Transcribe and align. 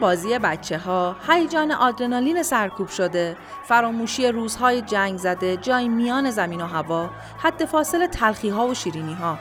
بازی 0.00 0.38
بچه 0.38 0.78
ها، 0.78 1.16
هیجان 1.28 1.72
آدرنالین 1.72 2.42
سرکوب 2.42 2.88
شده، 2.88 3.36
فراموشی 3.64 4.28
روزهای 4.28 4.82
جنگ 4.82 5.18
زده، 5.18 5.56
جای 5.56 5.88
میان 5.88 6.30
زمین 6.30 6.60
و 6.60 6.66
هوا، 6.66 7.10
حد 7.38 7.64
فاصل 7.64 8.06
تلخی 8.06 8.48
ها 8.48 8.66
و 8.66 8.74
شیرینی 8.74 9.14
ها. 9.14 9.38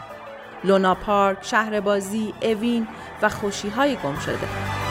لونا 0.63 0.95
پارک، 0.95 1.38
شهر 1.41 1.80
بازی، 1.80 2.34
اوین 2.41 2.88
و 3.21 3.29
خوشی 3.29 3.70
های 3.70 3.96
گم 3.96 4.20
شده. 4.20 4.88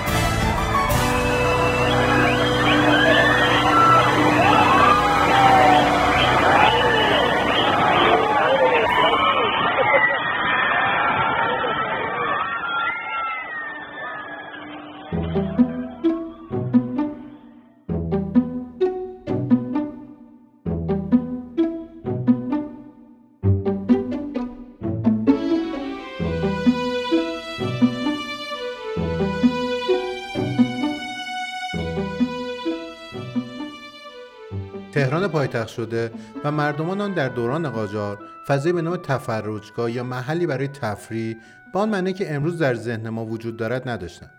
تهران 34.98 35.28
پایتخت 35.28 35.68
شده 35.68 36.10
و 36.44 36.50
مردمان 36.50 37.00
آن 37.00 37.12
در 37.12 37.28
دوران 37.28 37.70
قاجار 37.70 38.18
فضای 38.46 38.72
به 38.72 38.82
نام 38.82 38.96
تفرجگاه 38.96 39.92
یا 39.92 40.04
محلی 40.04 40.46
برای 40.46 40.68
تفریح 40.68 41.36
با 41.72 41.80
آن 41.80 41.88
معنی 41.88 42.12
که 42.12 42.34
امروز 42.34 42.58
در 42.58 42.74
ذهن 42.74 43.08
ما 43.08 43.24
وجود 43.24 43.56
دارد 43.56 43.88
نداشتند. 43.88 44.30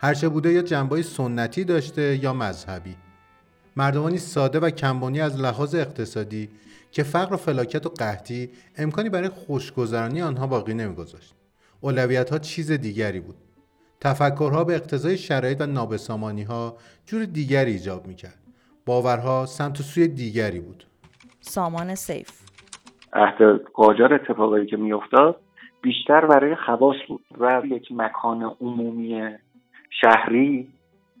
هرچه 0.00 0.28
بوده 0.28 0.52
یا 0.52 0.62
جنبای 0.62 1.02
سنتی 1.02 1.64
داشته 1.64 2.16
یا 2.22 2.32
مذهبی. 2.32 2.96
مردمانی 3.76 4.18
ساده 4.18 4.60
و 4.60 4.70
کمبانی 4.70 5.20
از 5.20 5.40
لحاظ 5.40 5.74
اقتصادی 5.74 6.50
که 6.92 7.02
فقر 7.02 7.34
و 7.34 7.36
فلاکت 7.36 7.86
و 7.86 7.88
قحطی 7.88 8.50
امکانی 8.76 9.08
برای 9.08 9.28
خوشگذرانی 9.28 10.22
آنها 10.22 10.46
باقی 10.46 10.74
نمیگذاشت. 10.74 11.34
اولویت 11.80 12.30
ها 12.30 12.38
چیز 12.38 12.70
دیگری 12.72 13.20
بود. 13.20 13.36
تفکرها 14.00 14.64
به 14.64 14.74
اقتضای 14.74 15.18
شرایط 15.18 15.60
و 15.60 15.66
نابسامانی 15.66 16.42
ها 16.42 16.76
جور 17.06 17.24
دیگری 17.24 17.72
ایجاب 17.72 18.06
می‌کرد. 18.06 18.43
باورها 18.86 19.46
سمت 19.46 19.80
و 19.80 19.82
سوی 19.82 20.08
دیگری 20.08 20.60
بود. 20.60 20.84
سامان 21.40 21.94
سیف. 21.94 22.30
عهد 23.12 23.60
قاجار 23.74 24.14
اتفاقایی 24.14 24.66
که 24.66 24.76
میافتاد 24.76 25.40
بیشتر 25.82 26.26
برای 26.26 26.56
خواص 26.56 26.96
بود 27.08 27.24
و 27.38 27.62
یک 27.64 27.88
مکان 27.90 28.42
عمومی 28.60 29.30
شهری 30.00 30.68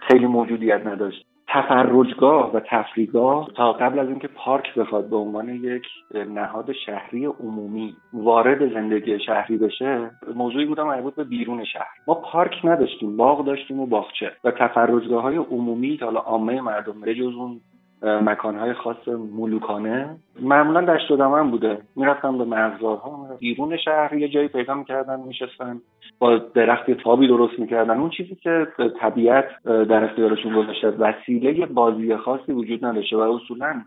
خیلی 0.08 0.26
موجودیت 0.26 0.86
نداشت. 0.86 1.26
تفرجگاه 1.48 2.52
و 2.54 2.60
تفریگاه 2.60 3.50
تا 3.56 3.72
قبل 3.72 3.98
از 3.98 4.08
اینکه 4.08 4.28
پارک 4.28 4.74
بخواد 4.74 5.10
به 5.10 5.16
عنوان 5.16 5.48
یک 5.48 5.82
نهاد 6.14 6.72
شهری 6.86 7.24
عمومی 7.24 7.96
وارد 8.12 8.72
زندگی 8.74 9.18
شهری 9.18 9.56
بشه 9.56 10.10
موضوعی 10.34 10.66
بودم 10.66 10.86
مربوط 10.86 11.14
به 11.14 11.24
بیرون 11.24 11.64
شهر. 11.64 11.86
ما 12.06 12.14
پارک 12.14 12.54
نداشتیم 12.64 13.16
باغ 13.16 13.46
داشتیم 13.46 13.80
و 13.80 13.86
باغچه. 13.86 14.32
و 14.44 14.50
تفرجگاه 14.50 15.22
های 15.22 15.36
عمومی 15.36 15.96
که 15.96 16.04
حالا 16.04 16.20
عامه 16.20 16.60
مردم 16.60 17.00
به 17.00 17.14
جز 17.14 17.34
اون 17.34 17.60
مکانهای 18.04 18.72
خاص 18.72 19.08
ملوکانه. 19.38 20.16
معمولا 20.40 20.80
دشت 20.80 21.10
و 21.10 21.16
دمن 21.16 21.50
بوده. 21.50 21.78
می‌رفتن 21.96 22.38
به 22.38 22.44
مرزارها 22.44 23.28
بیرون 23.40 23.76
شهر 23.76 24.14
یه 24.14 24.28
جایی 24.28 24.48
پیدا 24.48 24.74
می‌کردن 24.74 25.20
میشستن 25.20 25.80
با 26.18 26.36
درخت 26.36 26.90
تابی 26.90 27.28
درست 27.28 27.58
می‌کردن. 27.58 28.00
اون 28.00 28.10
چیزی 28.10 28.34
که 28.34 28.66
طبیعت 29.00 29.46
در 29.64 30.04
اختیارشون 30.04 30.54
گذاشته 30.54 30.88
وسیله 30.88 31.66
بازی 31.66 32.16
خاصی 32.16 32.52
وجود 32.52 32.84
نداشته 32.84 33.16
و 33.16 33.20
اصولا 33.20 33.82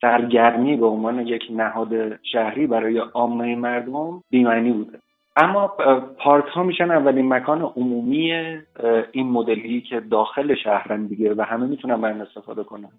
سرگرمی 0.00 0.76
به 0.76 0.86
عنوان 0.86 1.18
یک 1.26 1.42
نهاد 1.50 1.88
شهری 2.22 2.66
برای 2.66 2.98
عامه 2.98 3.56
مردم 3.56 4.22
بیمعنی 4.30 4.72
بوده. 4.72 4.98
اما 5.36 5.66
پارک 6.18 6.44
ها 6.44 6.62
میشن 6.62 6.90
اولین 6.90 7.28
مکان 7.28 7.62
عمومی 7.62 8.32
این 9.12 9.30
مدلی 9.30 9.80
که 9.80 10.00
داخل 10.00 10.54
شهرن 10.54 11.06
دیگه 11.06 11.34
و 11.34 11.42
همه 11.42 11.66
می‌تونن 11.66 12.00
برن 12.00 12.20
استفاده 12.20 12.64
کنن. 12.64 12.90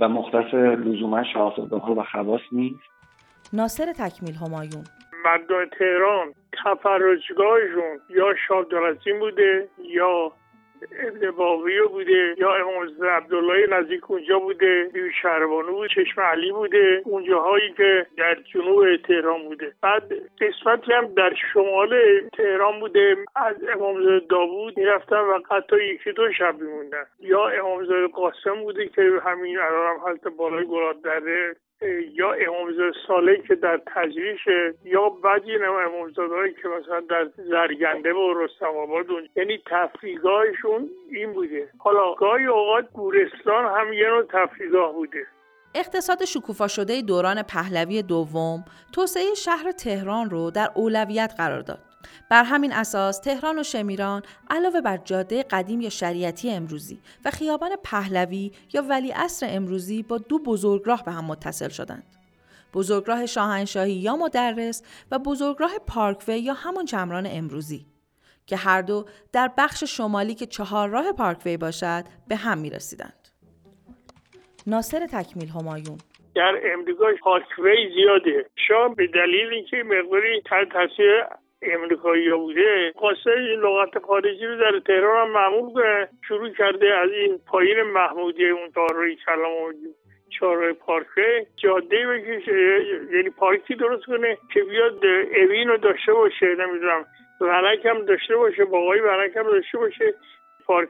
و 0.00 0.08
مختص 0.08 0.54
لزوما 0.54 1.24
شاهزاده 1.24 1.76
ها 1.76 1.94
و 1.94 2.02
خواص 2.02 2.40
نیست. 2.52 2.80
ناصر 3.52 3.92
تکمیل 3.92 4.34
همایون. 4.34 4.84
مردم 5.24 5.66
تهران 5.78 6.32
تفرجگاهشون 6.64 8.00
یا 8.10 8.34
شاه 8.48 8.64
بوده 9.20 9.68
یا 9.78 10.32
ابن 11.06 11.30
باقی 11.30 11.80
بوده 11.80 12.34
یا 12.38 12.54
امام 12.54 12.88
عبدالله 13.10 13.66
نزدیک 13.66 14.10
اونجا 14.10 14.38
بوده 14.38 14.90
شهربانو 15.22 15.86
چشم 15.86 16.20
علی 16.20 16.52
بوده 16.52 17.02
اونجاهایی 17.04 17.72
که 17.72 18.06
در 18.16 18.34
جنوب 18.34 18.96
تهران 18.96 19.42
بوده. 19.42 19.72
بعد 19.82 20.12
قسمتی 20.40 20.92
هم 20.92 21.06
در 21.06 21.34
شمال 21.52 22.20
تهران 22.36 22.80
بوده 22.80 23.16
از 23.36 23.56
امام 23.74 24.18
داوود 24.18 24.78
می‌رفتن 24.78 25.16
و 25.16 25.40
حتی 25.50 25.84
یکی 25.84 26.12
دو 26.12 26.32
شب 26.32 26.54
میموندن. 26.60 27.04
یا 27.20 27.48
امام 27.48 28.06
قاسم 28.06 28.62
بوده 28.62 28.88
که 28.88 29.02
همین 29.24 29.58
الان 29.58 29.94
هم 29.94 30.00
حالت 30.00 30.28
بالای 30.28 30.66
دره 31.04 31.56
یا 32.14 32.32
امامزاده 32.32 32.92
ساله 33.06 33.42
که 33.48 33.54
در 33.54 33.80
تجریش 33.94 34.40
یا 34.84 35.08
بعضی 35.08 35.54
امامزاده 35.86 36.54
که 36.62 36.68
مثلا 36.68 37.00
در 37.00 37.30
زرگنده 37.36 38.12
و 38.12 38.34
رستم 38.44 38.66
آباد 38.66 39.06
یعنی 39.36 39.62
تفریگاهشون 39.66 40.90
این 41.10 41.32
بوده 41.32 41.68
حالا 41.78 42.14
گاهی 42.14 42.44
اوقات 42.44 42.92
گورستان 42.92 43.64
هم 43.64 43.92
یه 43.92 44.08
نوع 44.08 44.22
تفریگاه 44.22 44.92
بوده 44.92 45.26
اقتصاد 45.74 46.24
شکوفا 46.24 46.68
شده 46.68 47.02
دوران 47.02 47.42
پهلوی 47.42 48.02
دوم 48.02 48.64
توسعه 48.94 49.34
شهر 49.34 49.72
تهران 49.72 50.30
رو 50.30 50.50
در 50.50 50.68
اولویت 50.74 51.34
قرار 51.36 51.60
داد. 51.60 51.91
بر 52.30 52.44
همین 52.44 52.72
اساس 52.72 53.20
تهران 53.20 53.58
و 53.58 53.62
شمیران 53.62 54.22
علاوه 54.50 54.80
بر 54.80 54.96
جاده 54.96 55.42
قدیم 55.42 55.80
یا 55.80 55.90
شریعتی 55.90 56.50
امروزی 56.50 56.98
و 57.24 57.30
خیابان 57.30 57.70
پهلوی 57.84 58.52
یا 58.72 58.82
ولی 58.82 59.12
اصر 59.12 59.46
امروزی 59.50 60.02
با 60.02 60.18
دو 60.18 60.38
بزرگراه 60.38 61.04
به 61.04 61.12
هم 61.12 61.24
متصل 61.24 61.68
شدند. 61.68 62.16
بزرگراه 62.74 63.26
شاهنشاهی 63.26 63.92
یا 63.92 64.16
مدرس 64.16 64.82
و 65.10 65.18
بزرگراه 65.18 65.72
پارکوی 65.86 66.38
یا 66.38 66.54
همان 66.54 66.84
چمران 66.84 67.28
امروزی 67.30 67.86
که 68.46 68.56
هر 68.56 68.82
دو 68.82 69.04
در 69.32 69.50
بخش 69.58 69.84
شمالی 69.84 70.34
که 70.34 70.46
چهار 70.46 70.88
راه 70.88 71.12
پارکوی 71.12 71.56
باشد 71.56 72.04
به 72.28 72.36
هم 72.36 72.58
می 72.58 72.70
رسیدند. 72.70 73.28
ناصر 74.66 75.06
تکمیل 75.06 75.48
همایون 75.48 75.98
در 76.34 76.60
امریکا 76.72 77.06
پارکوی 77.22 77.90
زیاده 77.94 78.50
شاه 78.68 78.94
به 78.94 79.06
دلیل 79.06 79.52
اینکه 79.52 79.76
مقداری 79.76 80.42
تاثیر 80.72 81.24
امریکایی 81.62 82.30
بوده 82.30 82.92
خواسته 82.96 83.30
این 83.30 83.60
لغت 83.60 83.98
خارجی 83.98 84.46
رو 84.46 84.56
در 84.56 84.80
تهران 84.86 85.26
هم 85.26 85.32
معمول 85.32 85.72
کنه. 85.72 86.08
شروع 86.28 86.50
کرده 86.50 86.94
از 86.94 87.10
این 87.10 87.38
پایین 87.46 87.82
محمودی 87.82 88.48
اون 88.48 88.70
داروی 88.76 89.16
کلام 89.26 89.52
و 89.52 89.72
چهارراه 90.38 90.72
پارکه. 90.72 91.46
جاده 91.56 92.06
بکشه 92.06 92.84
یعنی 93.12 93.30
پارکی 93.30 93.74
درست 93.74 94.04
کنه 94.04 94.38
که 94.54 94.62
بیاد 94.62 95.04
اوین 95.36 95.68
رو 95.68 95.76
داشته 95.76 96.12
باشه 96.12 96.46
نمی‌دونم 96.46 97.04
ورک 97.40 97.86
هم 97.86 98.04
داشته 98.04 98.36
باشه 98.36 98.64
باقای 98.64 99.00
ورک 99.00 99.36
هم 99.36 99.42
داشته 99.42 99.78
باشه. 99.78 100.14
پارک 100.66 100.88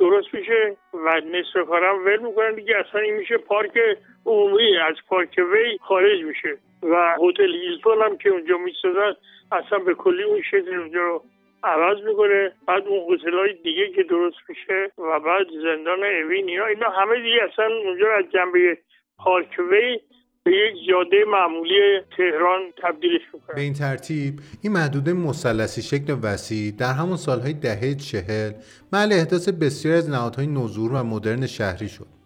درست 0.00 0.34
میشه 0.34 0.76
و 0.94 1.20
نصف 1.20 1.68
کارم 1.68 2.04
ول 2.04 2.18
می‌کنن 2.18 2.54
دیگه 2.54 2.76
اصلا 2.76 3.00
این 3.00 3.14
میشه 3.14 3.36
پارک 3.36 3.78
عمومی. 4.26 4.76
از 4.76 4.94
پارک 5.08 5.40
وی 5.52 5.78
خارج 5.78 6.22
میشه. 6.22 6.58
و 6.82 7.16
هتل 7.22 7.52
هیلتون 7.54 8.02
هم 8.02 8.18
که 8.18 8.28
اونجا 8.28 8.56
می‌سازن 8.58 9.12
اصلا 9.52 9.78
به 9.78 9.94
کلی 9.94 10.22
اون 10.22 10.42
شکل 10.42 10.74
اونجا 10.78 11.00
رو 11.00 11.24
عوض 11.62 11.98
می‌کنه. 12.06 12.52
بعد 12.66 12.86
اون 12.86 13.14
هتل 13.14 13.38
های 13.38 13.52
دیگه 13.64 13.90
که 13.96 14.02
درست 14.02 14.36
میشه 14.48 14.92
و 14.98 15.20
بعد 15.20 15.46
زندان 15.62 16.04
اوین 16.04 16.48
اینا 16.48 16.66
اینا 16.66 16.90
همه 16.90 17.16
دیگه 17.22 17.38
اصلا 17.52 17.66
اونجا 17.84 18.06
از 18.18 18.24
جنبه 18.32 18.78
پارک 19.18 19.58
وی 19.70 20.00
به 20.44 20.52
یک 20.56 20.88
جاده 20.88 21.24
معمولی 21.24 22.00
تهران 22.16 22.60
تبدیلش 22.82 23.22
می‌کنه 23.34 23.54
به 23.54 23.60
این 23.60 23.74
ترتیب 23.74 24.34
این 24.62 24.72
محدوده 24.72 25.12
مثلثی 25.12 25.82
شکل 25.82 26.16
وسیع 26.22 26.72
در 26.78 26.92
همون 26.92 27.16
سالهای 27.16 27.52
دهه 27.52 27.94
چهل 27.94 28.52
محل 28.92 29.12
احداث 29.12 29.48
بسیاری 29.48 29.98
از 29.98 30.10
نهادهای 30.10 30.46
نوظهور 30.46 30.92
و 30.92 31.04
مدرن 31.04 31.46
شهری 31.46 31.88
شد. 31.88 32.19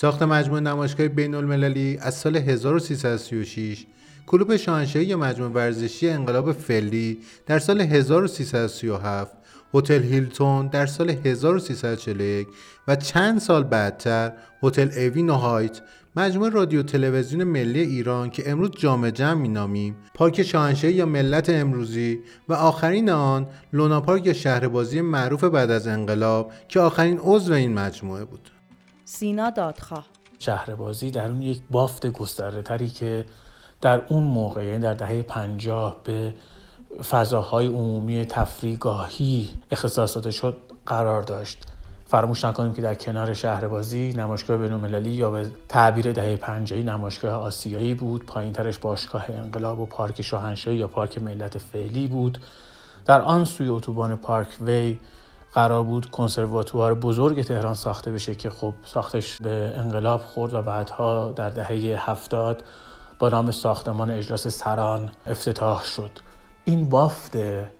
ساخت 0.00 0.22
مجموعه 0.22 0.60
نمایشگاه 0.60 1.08
بین 1.08 1.34
المللی 1.34 1.98
از 2.00 2.14
سال 2.14 2.36
1336 2.36 3.86
کلوب 4.26 4.56
شاهنشاهی 4.56 5.04
یا 5.04 5.16
مجموعه 5.16 5.52
ورزشی 5.52 6.08
انقلاب 6.08 6.52
فعلی 6.52 7.18
در 7.46 7.58
سال 7.58 7.80
1337 7.80 9.36
هتل 9.74 10.02
هیلتون 10.02 10.66
در 10.66 10.86
سال 10.86 11.10
1341 11.10 12.48
و 12.88 12.96
چند 12.96 13.38
سال 13.38 13.64
بعدتر 13.64 14.32
هتل 14.62 14.88
اوین 14.96 15.30
و 15.30 15.34
هایت 15.34 15.80
مجموعه 16.16 16.50
رادیو 16.50 16.82
تلویزیون 16.82 17.44
ملی 17.44 17.80
ایران 17.80 18.30
که 18.30 18.50
امروز 18.50 18.70
جامع 18.78 19.10
جمع 19.10 19.40
مینامیم 19.40 19.96
پارک 20.14 20.42
شاهنشاهی 20.42 20.94
یا 20.94 21.06
ملت 21.06 21.50
امروزی 21.50 22.20
و 22.48 22.52
آخرین 22.52 23.10
آن 23.10 23.46
لونا 23.72 24.00
پارک 24.00 24.26
یا 24.26 24.32
شهربازی 24.32 25.00
معروف 25.00 25.44
بعد 25.44 25.70
از 25.70 25.86
انقلاب 25.86 26.52
که 26.68 26.80
آخرین 26.80 27.18
عضو 27.22 27.52
این 27.52 27.74
مجموعه 27.74 28.24
بود. 28.24 28.59
سینا 29.12 29.50
دادخواه 29.50 30.06
شهربازی 30.38 31.10
در 31.10 31.28
اون 31.28 31.42
یک 31.42 31.62
بافت 31.70 32.06
گسترده 32.06 32.62
تری 32.62 32.88
که 32.88 33.24
در 33.80 34.02
اون 34.08 34.22
موقع 34.22 34.64
یعنی 34.64 34.78
در 34.78 34.94
دهه 34.94 35.22
پنجاه 35.22 35.96
به 36.04 36.34
فضاهای 37.10 37.66
عمومی 37.66 38.24
تفریگاهی 38.24 39.50
اختصاص 39.70 40.14
داده 40.14 40.30
شد 40.30 40.56
قرار 40.86 41.22
داشت. 41.22 41.66
فراموش 42.06 42.44
نکنیم 42.44 42.72
که 42.72 42.82
در 42.82 42.94
کنار 42.94 43.34
شهربازی 43.34 44.12
نمایشگاه 44.12 44.56
بینالمللی 44.56 45.10
یا 45.10 45.30
به 45.30 45.50
تعبیر 45.68 46.12
دهه 46.12 46.36
پنجاهی 46.36 46.82
نمایشگاه 46.82 47.32
آسیایی 47.32 47.94
بود. 47.94 48.26
پایین 48.26 48.52
ترش 48.52 48.78
باشگاه 48.78 49.24
انقلاب 49.28 49.80
و 49.80 49.86
پارک 49.86 50.22
شاهنشاهی 50.22 50.76
یا 50.76 50.88
پارک 50.88 51.22
ملت 51.22 51.58
فعلی 51.58 52.08
بود. 52.08 52.38
در 53.06 53.20
آن 53.20 53.44
سوی 53.44 53.68
اتوبان 53.68 54.16
پارک 54.16 54.48
وی 54.60 54.98
قرار 55.52 55.82
بود 55.82 56.10
کنسرواتوار 56.10 56.94
بزرگ 56.94 57.42
تهران 57.42 57.74
ساخته 57.74 58.12
بشه 58.12 58.34
که 58.34 58.50
خب 58.50 58.74
ساختش 58.84 59.42
به 59.42 59.72
انقلاب 59.76 60.20
خورد 60.20 60.54
و 60.54 60.62
بعدها 60.62 61.32
در 61.32 61.50
دهه 61.50 62.10
هفتاد 62.10 62.64
با 63.18 63.28
نام 63.28 63.50
ساختمان 63.50 64.10
اجلاس 64.10 64.48
سران 64.48 65.10
افتتاح 65.26 65.84
شد. 65.84 66.10
این 66.64 66.88
بافت 66.88 67.36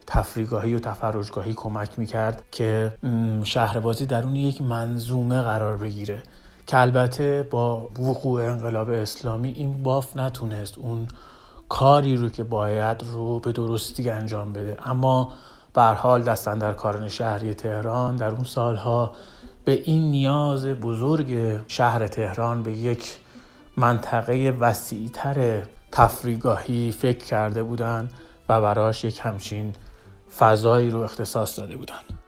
تفریگاهی 0.06 0.74
و 0.74 0.78
تفرجگاهی 0.78 1.54
کمک 1.54 1.98
می‌کرد 1.98 2.44
که 2.50 2.94
شهربازی 3.44 4.06
در 4.06 4.22
اون 4.22 4.36
یک 4.36 4.62
منظومه 4.62 5.42
قرار 5.42 5.76
بگیره. 5.76 6.22
که 6.66 6.78
البته 6.78 7.48
با 7.50 7.88
وقوع 7.98 8.42
انقلاب 8.42 8.90
اسلامی 8.90 9.48
این 9.48 9.82
بافت 9.82 10.16
نتونست 10.16 10.78
اون 10.78 11.08
کاری 11.68 12.16
رو 12.16 12.28
که 12.28 12.44
باید 12.44 13.02
رو 13.12 13.40
به 13.40 13.52
درستی 13.52 14.10
انجام 14.10 14.52
بده. 14.52 14.76
اما 14.84 15.32
به 15.74 15.82
حال 15.82 16.22
دستن 16.22 16.58
در 16.58 17.08
شهری 17.08 17.54
تهران 17.54 18.16
در 18.16 18.28
اون 18.28 18.44
سالها 18.44 19.12
به 19.64 19.72
این 19.72 20.10
نیاز 20.10 20.66
بزرگ 20.66 21.60
شهر 21.68 22.06
تهران 22.06 22.62
به 22.62 22.72
یک 22.72 23.16
منطقه 23.76 24.56
وسیعتر 24.60 25.62
تفریگاهی 25.92 26.92
فکر 26.92 27.24
کرده 27.24 27.62
بودند 27.62 28.12
و 28.48 28.60
براش 28.60 29.04
یک 29.04 29.20
همچین 29.22 29.74
فضایی 30.38 30.90
رو 30.90 31.00
اختصاص 31.00 31.58
داده 31.58 31.76
بودن. 31.76 32.19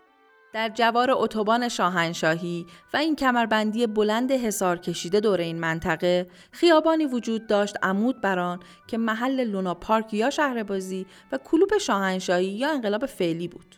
در 0.53 0.69
جوار 0.69 1.11
اتوبان 1.11 1.69
شاهنشاهی 1.69 2.67
و 2.95 2.97
این 2.97 3.17
کمربندی 3.17 3.87
بلند 3.87 4.33
حسار 4.33 4.79
کشیده 4.79 5.21
دور 5.21 5.41
این 5.41 5.61
منطقه 5.61 6.27
خیابانی 6.51 7.07
وجود 7.07 7.47
داشت 7.47 7.77
عمود 7.83 8.21
بران 8.21 8.61
که 8.87 8.99
محل 8.99 9.45
لونا 9.45 9.75
پارک 9.75 10.15
یا 10.15 10.31
شهربازی 10.31 11.07
و 11.33 11.39
کلوب 11.39 11.79
شاهنشاهی 11.79 12.47
یا 12.47 12.71
انقلاب 12.71 13.07
فعلی 13.07 13.49
بود. 13.49 13.77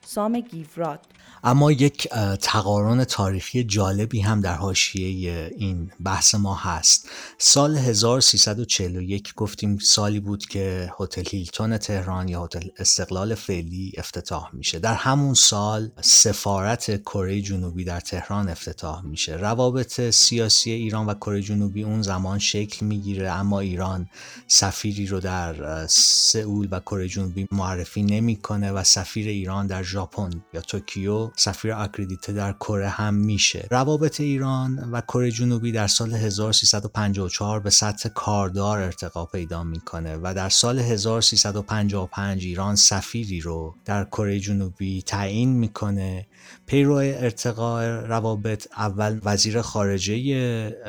سام 0.00 0.40
گیفراد 0.40 1.00
اما 1.44 1.72
یک 1.72 2.08
تقارن 2.40 3.04
تاریخی 3.04 3.64
جالبی 3.64 4.20
هم 4.20 4.40
در 4.40 4.54
حاشیه 4.54 5.50
این 5.58 5.90
بحث 6.04 6.34
ما 6.34 6.54
هست. 6.54 7.08
سال 7.38 7.76
1341 7.76 9.34
گفتیم 9.34 9.78
سالی 9.78 10.20
بود 10.20 10.46
که 10.46 10.92
هتل 11.00 11.24
هیلتون 11.30 11.78
تهران 11.78 12.28
یا 12.28 12.44
هتل 12.44 12.68
استقلال 12.78 13.34
فعلی 13.34 13.92
افتتاح 13.96 14.50
میشه. 14.52 14.78
در 14.78 14.94
همون 14.94 15.34
سال 15.34 15.90
سفارت 16.00 17.02
کره 17.02 17.40
جنوبی 17.40 17.84
در 17.84 18.00
تهران 18.00 18.48
افتتاح 18.48 19.02
میشه. 19.04 19.36
روابط 19.36 20.10
سیاسی 20.10 20.70
ایران 20.70 21.06
و 21.06 21.14
کره 21.14 21.42
جنوبی 21.42 21.82
اون 21.82 22.02
زمان 22.02 22.38
شکل 22.38 22.86
می‌گیره 22.86 23.30
اما 23.30 23.60
ایران 23.60 24.08
سفیری 24.46 25.06
رو 25.06 25.20
در 25.20 25.86
سئول 25.86 26.68
و 26.70 26.80
کره 26.80 27.08
جنوبی 27.08 27.46
معرفی 27.50 28.02
نمی‌کنه 28.02 28.72
و 28.72 28.84
سفیر 28.84 29.28
ایران 29.28 29.66
در 29.66 29.82
ژاپن 29.82 30.30
یا 30.54 30.60
توکیو 30.60 31.29
سفیر 31.36 31.72
اکریدیته 31.72 32.32
در 32.32 32.52
کره 32.52 32.88
هم 32.88 33.14
میشه. 33.14 33.66
روابط 33.70 34.20
ایران 34.20 34.90
و 34.92 35.00
کره 35.00 35.30
جنوبی 35.30 35.72
در 35.72 35.86
سال 35.86 36.14
1354 36.14 37.60
به 37.60 37.70
سطح 37.70 38.08
کاردار 38.08 38.78
ارتقا 38.78 39.24
پیدا 39.24 39.64
می‌کنه 39.64 40.16
و 40.22 40.34
در 40.36 40.48
سال 40.48 40.78
1355 40.78 42.44
ایران 42.44 42.76
سفیری 42.76 43.40
رو 43.40 43.74
در 43.84 44.04
کره 44.04 44.40
جنوبی 44.40 45.02
تعیین 45.02 45.52
می‌کنه. 45.52 46.26
پیرو 46.66 46.94
ارتقاء 46.94 47.84
روابط 48.06 48.66
اول 48.76 49.20
وزیر 49.24 49.62
خارجه 49.62 50.14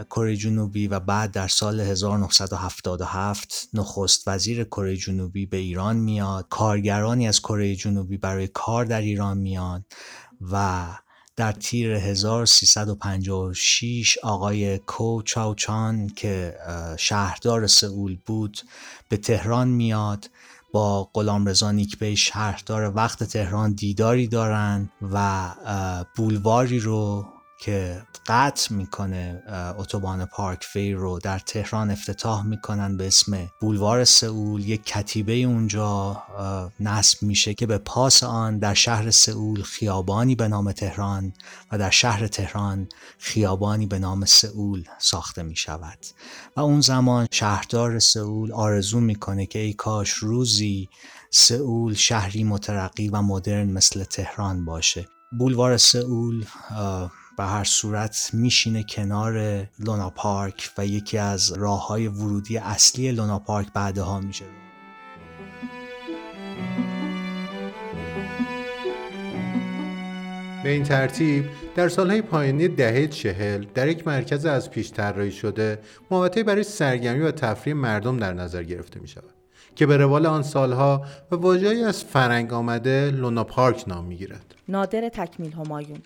کره 0.09 0.35
جنوبی 0.35 0.87
و 0.87 0.99
بعد 0.99 1.31
در 1.31 1.47
سال 1.47 1.79
1977 1.79 3.69
نخست 3.73 4.27
وزیر 4.27 4.63
کره 4.63 4.97
جنوبی 4.97 5.45
به 5.45 5.57
ایران 5.57 5.95
میاد. 5.95 6.45
کارگرانی 6.49 7.27
از 7.27 7.39
کره 7.39 7.75
جنوبی 7.75 8.17
برای 8.17 8.47
کار 8.47 8.85
در 8.85 9.01
ایران 9.01 9.37
میان 9.37 9.85
و 10.51 10.87
در 11.35 11.51
تیر 11.51 11.91
1356 11.91 14.17
آقای 14.23 14.77
کو 14.77 15.21
چاوچان 15.21 16.07
که 16.07 16.55
شهردار 16.97 17.67
سئول 17.67 18.17
بود 18.25 18.57
به 19.09 19.17
تهران 19.17 19.67
میاد. 19.67 20.29
با 20.73 21.09
غلام 21.13 21.45
رضا 21.45 21.71
نیکبی 21.71 22.17
شهردار 22.17 22.95
وقت 22.95 23.23
تهران 23.23 23.73
دیداری 23.73 24.27
دارن 24.27 24.89
و 25.13 25.49
بولواری 26.15 26.79
رو 26.79 27.25
که 27.61 28.01
قطع 28.27 28.73
می‌کنه 28.73 29.43
اتوبان 29.77 30.25
پارک 30.25 30.63
فیر 30.63 30.97
رو 30.97 31.19
در 31.19 31.39
تهران 31.39 31.91
افتتاح 31.91 32.45
می‌کنن 32.45 32.97
به 32.97 33.07
اسم 33.07 33.49
بولوار 33.61 34.03
سئول. 34.03 34.69
یک 34.69 34.85
کتیبه 34.85 35.33
اونجا 35.33 36.23
نصب 36.79 37.23
میشه 37.23 37.53
که 37.53 37.65
به 37.65 37.77
پاس 37.77 38.23
آن 38.23 38.59
در 38.59 38.73
شهر 38.73 39.11
سئول 39.11 39.61
خیابانی 39.61 40.35
به 40.35 40.47
نام 40.47 40.71
تهران 40.71 41.33
و 41.71 41.77
در 41.77 41.89
شهر 41.89 42.27
تهران 42.27 42.89
خیابانی 43.19 43.85
به 43.85 43.99
نام 43.99 44.25
سئول 44.25 44.83
ساخته 44.99 45.43
می 45.43 45.55
شود 45.55 45.99
و 46.57 46.61
اون 46.61 46.81
زمان 46.81 47.27
شهردار 47.31 47.99
سئول 47.99 48.51
آرزو 48.51 48.99
می‌کنه 48.99 49.45
که 49.45 49.59
ای 49.59 49.73
کاش 49.73 50.09
روزی 50.09 50.89
سئول 51.31 51.93
شهری 51.93 52.43
مترقی 52.43 53.09
و 53.09 53.21
مدرن 53.21 53.71
مثل 53.71 54.03
تهران 54.03 54.65
باشه. 54.65 55.07
بولوار 55.39 55.77
سئول 55.77 56.45
به 57.41 57.47
هر 57.47 57.63
صورت 57.63 58.29
میشینه 58.33 58.83
کنار 58.83 59.67
لونا 59.79 60.09
پارک 60.09 60.71
و 60.77 60.85
یکی 60.85 61.17
از 61.17 61.51
راه 61.51 61.87
های 61.87 62.07
ورودی 62.07 62.57
اصلی 62.57 63.11
لونا 63.11 63.39
پارک 63.39 63.67
بعدها 63.73 64.19
میشه 64.19 64.45
به 70.63 70.69
این 70.69 70.83
ترتیب 70.83 71.45
در 71.75 71.89
سالهای 71.89 72.21
پایانی 72.21 72.67
دهه 72.67 73.07
چهل 73.07 73.65
در 73.73 73.87
یک 73.87 74.07
مرکز 74.07 74.45
از 74.45 74.71
پیش 74.71 74.91
طراحی 74.91 75.31
شده 75.31 75.79
محوطه 76.11 76.43
برای 76.43 76.63
سرگرمی 76.63 77.21
و 77.21 77.31
تفریح 77.31 77.75
مردم 77.75 78.17
در 78.17 78.33
نظر 78.33 78.63
گرفته 78.63 78.99
می 78.99 79.07
شود 79.07 79.33
که 79.75 79.85
به 79.85 79.97
روال 79.97 80.25
آن 80.25 80.43
سالها 80.43 81.05
و 81.31 81.35
واجهی 81.35 81.83
از 81.83 82.03
فرنگ 82.03 82.53
آمده 82.53 83.11
لونا 83.11 83.43
پارک 83.43 83.83
نام 83.87 84.05
می 84.05 84.17
گیرد. 84.17 84.55
نادر 84.67 85.09
تکمیل 85.09 85.53
همایون 85.53 85.99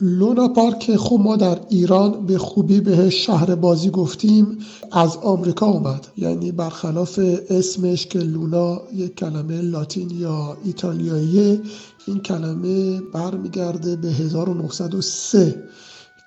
لونا 0.00 0.48
پارک. 0.48 0.96
خب 0.96 1.20
ما 1.20 1.36
در 1.36 1.60
ایران 1.68 2.26
به 2.26 2.38
خوبی 2.38 2.80
بهش 2.80 3.26
شهر 3.26 3.54
بازی 3.54 3.90
گفتیم 3.90 4.58
از 4.92 5.16
آمریکا 5.16 5.66
اومد. 5.66 6.06
یعنی 6.16 6.52
برخلاف 6.52 7.20
اسمش 7.50 8.06
که 8.06 8.18
لونا 8.18 8.80
یک 8.94 9.14
کلمه 9.14 9.60
لاتین 9.60 10.10
یا 10.10 10.56
ایتالیاییه 10.64 11.60
این 12.06 12.20
کلمه 12.20 13.00
برمیگرده 13.00 13.96
به 13.96 14.08
1903 14.08 15.62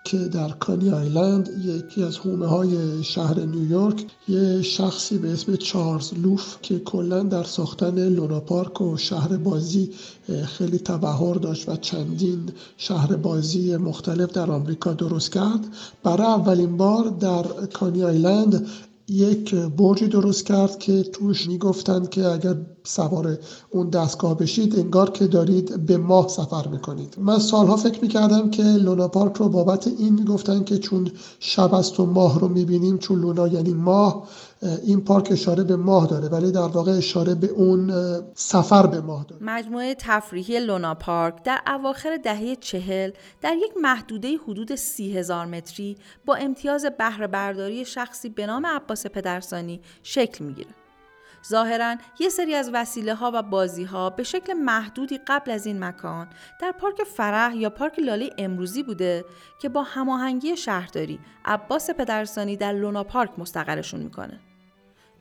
که 0.04 0.18
در 0.18 0.50
کانی 0.50 0.90
آیلند 0.90 1.50
یکی 1.66 2.04
از 2.04 2.18
حومه 2.18 2.48
های 2.48 3.04
شهر 3.04 3.40
نیویورک 3.40 4.06
یه 4.28 4.62
شخصی 4.62 5.18
به 5.18 5.34
اسم 5.34 5.56
چارلز 5.56 6.14
لوف 6.14 6.56
که 6.62 6.80
کلا 6.80 7.24
در 7.24 7.44
ساختن 7.44 8.10
لونا 8.10 8.40
پارک 8.40 8.82
و 8.82 8.98
شهر 8.98 9.38
بازی 9.38 9.92
خیلی 10.46 10.78
تبهر 10.78 11.34
داشت 11.34 11.70
و 11.70 11.76
چندین 11.76 12.50
شهر 12.78 13.16
بازی 13.16 13.78
مختلف 13.78 14.32
در 14.32 14.52
آمریکا 14.52 14.94
درست 14.94 15.32
کرد. 15.32 15.66
برای 16.04 16.28
اولین 16.28 16.78
بار 16.78 17.10
در 17.10 17.44
کانی 17.74 18.04
آیلند 18.04 18.68
یک 19.08 19.56
برجی 19.56 20.08
درست 20.08 20.46
کرد 20.46 20.80
که 20.80 21.04
توش 21.04 21.48
می‌گفتند 21.48 22.10
که 22.10 22.26
اگر 22.26 22.56
سوار 22.84 23.38
اون 23.70 23.90
دستگاه 23.90 24.38
بشید 24.38 24.80
انگار 24.80 25.10
که 25.10 25.28
دارید 25.28 25.86
به 25.86 25.98
ماه 25.98 26.28
سفر 26.28 26.68
می‌کنید. 26.68 27.16
من 27.20 27.40
سالها 27.40 27.76
فکر 27.76 28.02
می‌کردم 28.02 28.50
که 28.50 28.64
لونا 28.64 29.08
پارک 29.08 29.38
رو 29.38 29.50
بابت 29.50 29.88
این 29.88 30.14
می‌گفتن 30.14 30.64
که 30.64 30.78
چون 30.78 31.12
شب 31.40 31.74
است 31.74 32.00
و 32.00 32.06
ماه 32.06 32.40
رو 32.40 32.48
می‌بینیم 32.48 32.98
چون 32.98 33.20
لونا 33.20 33.48
یعنی 33.48 33.74
ماه 33.74 34.28
این 34.62 35.04
پارک 35.04 35.28
اشاره 35.32 35.64
به 35.64 35.76
ماه 35.76 36.08
داره 36.08 36.28
ولی 36.28 36.52
در 36.52 36.60
واقع 36.60 36.92
اشاره 36.92 37.36
به 37.36 37.48
اون 37.48 37.92
سفر 38.36 38.88
به 38.88 39.02
ماه 39.02 39.26
داره 39.26 39.44
مجموعه 39.44 39.96
تفریحی 39.96 40.60
لونا 40.60 40.96
پارک 40.96 41.44
در 41.44 41.60
اواخر 41.68 42.18
دهه 42.18 42.56
چهل 42.56 43.12
در 43.42 43.56
یک 43.56 43.72
محدوده 43.82 44.38
حدود 44.38 44.76
سی 44.76 45.18
هزار 45.18 45.46
متری 45.46 45.98
با 46.26 46.36
امتیاز 46.36 46.86
بهره 46.86 47.28
برداری 47.28 47.86
شخصی 47.86 48.30
به 48.30 48.46
نام 48.46 48.66
عباس 48.66 49.08
پدرسانی 49.08 49.82
شکل 50.04 50.46
می‌گیره. 50.46 50.70
ظاهرا 51.50 51.96
یه 52.20 52.30
سری 52.30 52.56
از 52.56 52.70
وسیله 52.74 53.16
ها 53.16 53.32
و 53.34 53.44
بازی 53.44 53.84
ها 53.84 54.10
به 54.10 54.24
شکل 54.24 54.54
محدودی 54.54 55.20
قبل 55.28 55.52
از 55.52 55.66
این 55.66 55.84
مکان 55.84 56.28
در 56.62 56.72
پارک 56.72 57.04
فرح 57.04 57.56
یا 57.56 57.70
پارک 57.70 58.00
لاله 58.00 58.30
امروزی 58.38 58.84
بوده 58.84 59.26
که 59.60 59.70
با 59.70 59.84
هماهنگی 59.84 60.58
شهرداری 60.58 61.20
عباس 61.46 61.90
پدرسانی 61.90 62.58
در 62.58 62.74
لونا 62.74 63.04
پارک 63.04 63.40
مستقرشون 63.40 64.00
می‌کنه. 64.00 64.40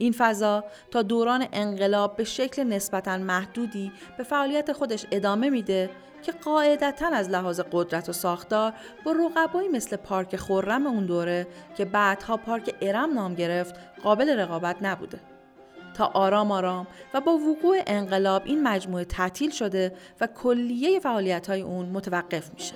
این 0.01 0.13
فضا 0.13 0.65
تا 0.91 1.03
دوران 1.03 1.47
انقلاب 1.53 2.17
به 2.17 2.25
شکل 2.25 2.63
نسبتا 2.63 3.19
محدودی 3.19 3.93
به 4.19 4.25
فعالیت 4.25 4.73
خودش 4.73 5.07
ادامه 5.11 5.51
میده 5.51 5.91
که 6.23 6.33
قاعدتا 6.33 7.07
از 7.07 7.31
لحاظ 7.31 7.61
قدرت 7.73 8.09
و 8.09 8.13
ساختار 8.13 8.73
با 9.05 9.13
رقبایی 9.13 9.69
مثل 9.69 9.97
پارک 9.97 10.37
خورم 10.37 10.87
اون 10.87 11.07
دوره 11.07 11.47
که 11.77 11.85
بعدها 11.85 12.37
پارک 12.37 12.75
ارم 12.81 13.15
نام 13.15 13.35
گرفت 13.35 13.75
قابل 14.03 14.39
رقابت 14.39 14.77
نبوده. 14.83 15.21
تا 15.95 16.11
آرام 16.15 16.53
آرام 16.53 16.87
و 17.15 17.21
با 17.21 17.33
وقوع 17.33 17.83
انقلاب 17.87 18.43
این 18.45 18.63
مجموعه 18.63 19.05
تعطیل 19.05 19.51
شده 19.51 19.93
و 20.21 20.27
کلیه 20.27 21.01
فعالیت 21.01 21.47
های 21.47 21.61
اون 21.61 21.87
متوقف 21.87 22.51
میشه. 22.55 22.75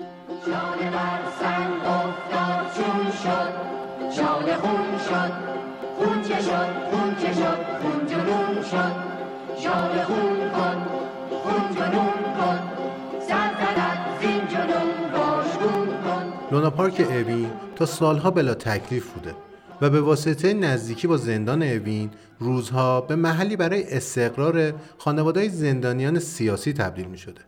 لونا 16.53 16.71
پارک 16.71 17.01
اوین 17.01 17.51
تا 17.77 17.87
سالها 17.87 18.31
بلا 18.31 18.55
تکلیف 18.55 19.11
بوده 19.11 19.35
و 19.81 19.91
به 19.91 20.01
واسطه 20.01 20.55
نزدیکی 20.55 21.07
با 21.07 21.17
زندان 21.17 21.63
اوین 21.63 22.11
روزها 22.39 23.01
به 23.01 23.17
محلی 23.17 23.57
برای 23.57 23.85
استقرار 23.97 24.73
خانواده 24.99 25.49
زندانیان 25.49 26.19
سیاسی 26.19 26.73
تبدیل 26.73 27.07
می 27.07 27.19
شده. 27.19 27.41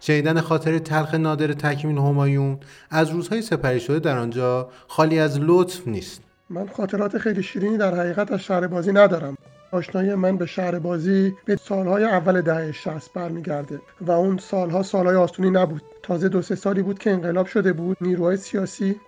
شنیدن 0.00 0.40
خاطر 0.40 0.78
تلخ 0.78 1.14
نادر 1.14 1.52
تکمیل 1.52 1.98
همایون 1.98 2.58
از 2.90 3.10
روزهای 3.10 3.42
سپری 3.42 3.80
شده 3.80 3.98
در 3.98 4.18
آنجا 4.18 4.68
خالی 4.88 5.18
از 5.18 5.38
لطف 5.40 5.88
نیست. 5.88 6.27
من 6.50 6.66
خاطرات 6.66 7.18
خیلی 7.18 7.42
شیرینی 7.42 7.78
در 7.78 7.94
حقیقت 7.94 8.32
از 8.32 8.40
شهر 8.40 8.66
بازی 8.66 8.92
ندارم. 8.92 9.36
آشنایی 9.72 10.14
من 10.14 10.36
به 10.36 10.46
شهر 10.46 10.78
بازی 10.78 11.34
به 11.44 11.56
سالهای 11.56 12.04
اول 12.04 12.40
دهه 12.40 12.72
60 12.72 13.12
برمیگرده 13.12 13.80
و 14.00 14.10
اون 14.10 14.38
سالها 14.38 14.82
سالهای 14.82 15.16
آسونی 15.16 15.50
نبود. 15.50 15.82
تازه 16.02 16.28
دو 16.28 16.42
سه 16.42 16.54
سالی 16.54 16.82
بود 16.82 16.98
که 16.98 17.10
انقلاب 17.10 17.46
شده 17.46 17.72
بود 17.72 17.96
نیروهای 18.00 18.36
سیاسی 18.36 19.00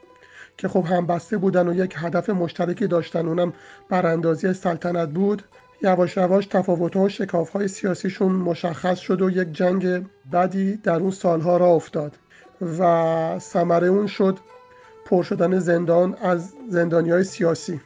که 0.56 0.68
خب 0.68 0.84
همبسته 0.86 1.38
بودن 1.38 1.68
و 1.68 1.74
یک 1.74 1.94
هدف 1.96 2.30
مشترکی 2.30 2.86
داشتن 2.86 3.28
اونم 3.28 3.52
براندازی 3.88 4.52
سلطنت 4.52 5.08
بود 5.08 5.42
یواش 5.82 6.16
یواش 6.16 6.46
تفاوت 6.46 6.96
و 6.96 7.08
شکاف 7.08 7.50
های 7.50 7.68
سیاسیشون 7.68 8.32
مشخص 8.32 8.98
شد 8.98 9.22
و 9.22 9.30
یک 9.30 9.52
جنگ 9.52 10.06
بدی 10.32 10.76
در 10.76 10.96
اون 10.96 11.10
سالها 11.10 11.56
را 11.56 11.66
افتاد 11.66 12.18
و 12.78 13.38
ثمره 13.38 13.86
اون 13.86 14.06
شد 14.06 14.38
پر 15.10 15.22
شدن 15.22 15.58
زندان 15.58 16.14
از 16.22 16.52
زندانی 16.68 17.10
های 17.10 17.24
سیاسی. 17.24 17.80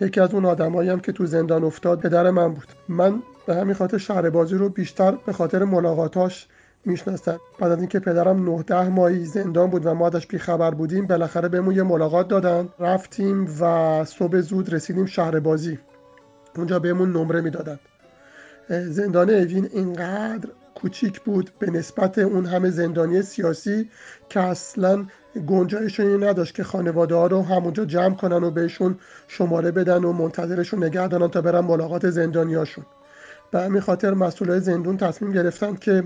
یکی 0.00 0.20
از 0.20 0.34
اون 0.34 0.44
آدمایی 0.44 0.90
هم 0.90 1.00
که 1.00 1.12
تو 1.12 1.26
زندان 1.26 1.64
افتاد 1.64 2.00
پدر 2.00 2.30
من 2.30 2.54
بود. 2.54 2.66
من 2.88 3.22
به 3.46 3.54
همین 3.54 3.74
خاطر 3.74 3.98
شهر 3.98 4.30
بازی 4.30 4.54
رو 4.56 4.68
بیشتر 4.68 5.10
به 5.26 5.32
خاطر 5.32 5.64
ملاقاتاش 5.64 6.46
می‌شناسن 6.84 7.36
بعد 7.58 7.72
از 7.72 7.78
اینکه 7.78 7.98
پدرم 7.98 8.44
9 8.44 8.62
ده 8.62 8.88
ماهی 8.88 9.24
زندان 9.24 9.70
بود 9.70 9.86
و 9.86 9.94
ما 9.94 10.06
ازش 10.06 10.26
بیخبر 10.26 10.70
بودیم 10.70 11.06
بالاخره 11.06 11.48
بهمون 11.48 11.74
یه 11.74 11.82
ملاقات 11.82 12.28
دادن. 12.28 12.68
رفتیم 12.78 13.48
و 13.60 14.04
صبح 14.04 14.40
زود 14.40 14.74
رسیدیم 14.74 15.06
شهر 15.06 15.40
بازی 15.40 15.78
اونجا 16.56 16.78
بهمون 16.78 17.12
نمره 17.12 17.40
می‌دادن. 17.40 17.78
زندان 18.68 19.30
اوین 19.30 19.68
اینقدر 19.72 20.48
کوچیک 20.86 21.20
بود. 21.20 21.50
به 21.58 21.70
نسبت 21.70 22.18
اون 22.18 22.46
همه 22.46 22.70
زندانی 22.70 23.22
سیاسی 23.22 23.90
که 24.28 24.40
اصلا 24.40 25.06
گنجایشون 25.46 26.24
نداشت 26.24 26.54
که 26.54 26.64
خانواده 26.64 27.14
ها 27.14 27.26
رو 27.26 27.42
همونجا 27.42 27.84
جمع 27.84 28.14
کنن 28.14 28.44
و 28.44 28.50
بهشون 28.50 28.98
شماره 29.28 29.70
بدن 29.70 30.04
و 30.04 30.12
منتظرشون 30.12 30.84
نگه 30.84 31.08
دارن 31.08 31.28
تا 31.28 31.40
برن 31.40 31.60
ملاقات 31.60 32.10
زندانیاشون. 32.10 32.84
به 33.50 33.60
همین 33.60 33.80
خاطر 33.80 34.14
مسئولای 34.14 34.60
زندون 34.60 34.96
تصمیم 34.96 35.32
گرفتن 35.32 35.74
که 35.74 36.04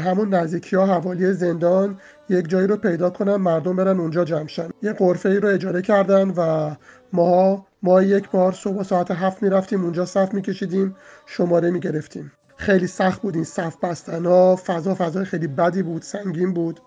همون 0.00 0.34
نزدیکی 0.34 0.76
ها 0.76 0.86
حوالی 0.86 1.32
زندان 1.32 2.00
یک 2.28 2.48
جایی 2.48 2.66
رو 2.66 2.76
پیدا 2.76 3.10
کنن 3.10 3.36
مردم 3.36 3.76
برن 3.76 4.00
اونجا 4.00 4.24
جمع 4.24 4.48
شن. 4.48 4.68
یه 4.82 4.92
قرفه 4.92 5.28
ای 5.28 5.36
رو 5.36 5.48
اجاره 5.48 5.82
کردن 5.82 6.30
و 6.30 6.74
ما 7.12 7.66
ما 7.82 8.02
یک 8.02 8.30
بار 8.30 8.52
صبح 8.52 8.82
ساعت 8.82 9.10
هفت 9.10 9.42
می‌رفتیم 9.42 9.84
اونجا 9.84 10.04
صف 10.04 10.34
میکشیدیم 10.34 10.96
شماره 11.26 11.70
می‌گرفتیم. 11.70 12.32
خیلی 12.56 12.86
سخت 12.86 13.22
بود 13.22 13.34
این 13.34 13.44
صف 13.44 13.76
بستن 13.76 14.26
ها. 14.26 14.56
فضا 14.66 14.94
فضای 14.94 15.24
خیلی 15.24 15.46
بدی 15.46 15.82
بود 15.82 16.02
سنگین 16.02 16.54
بود. 16.54 16.80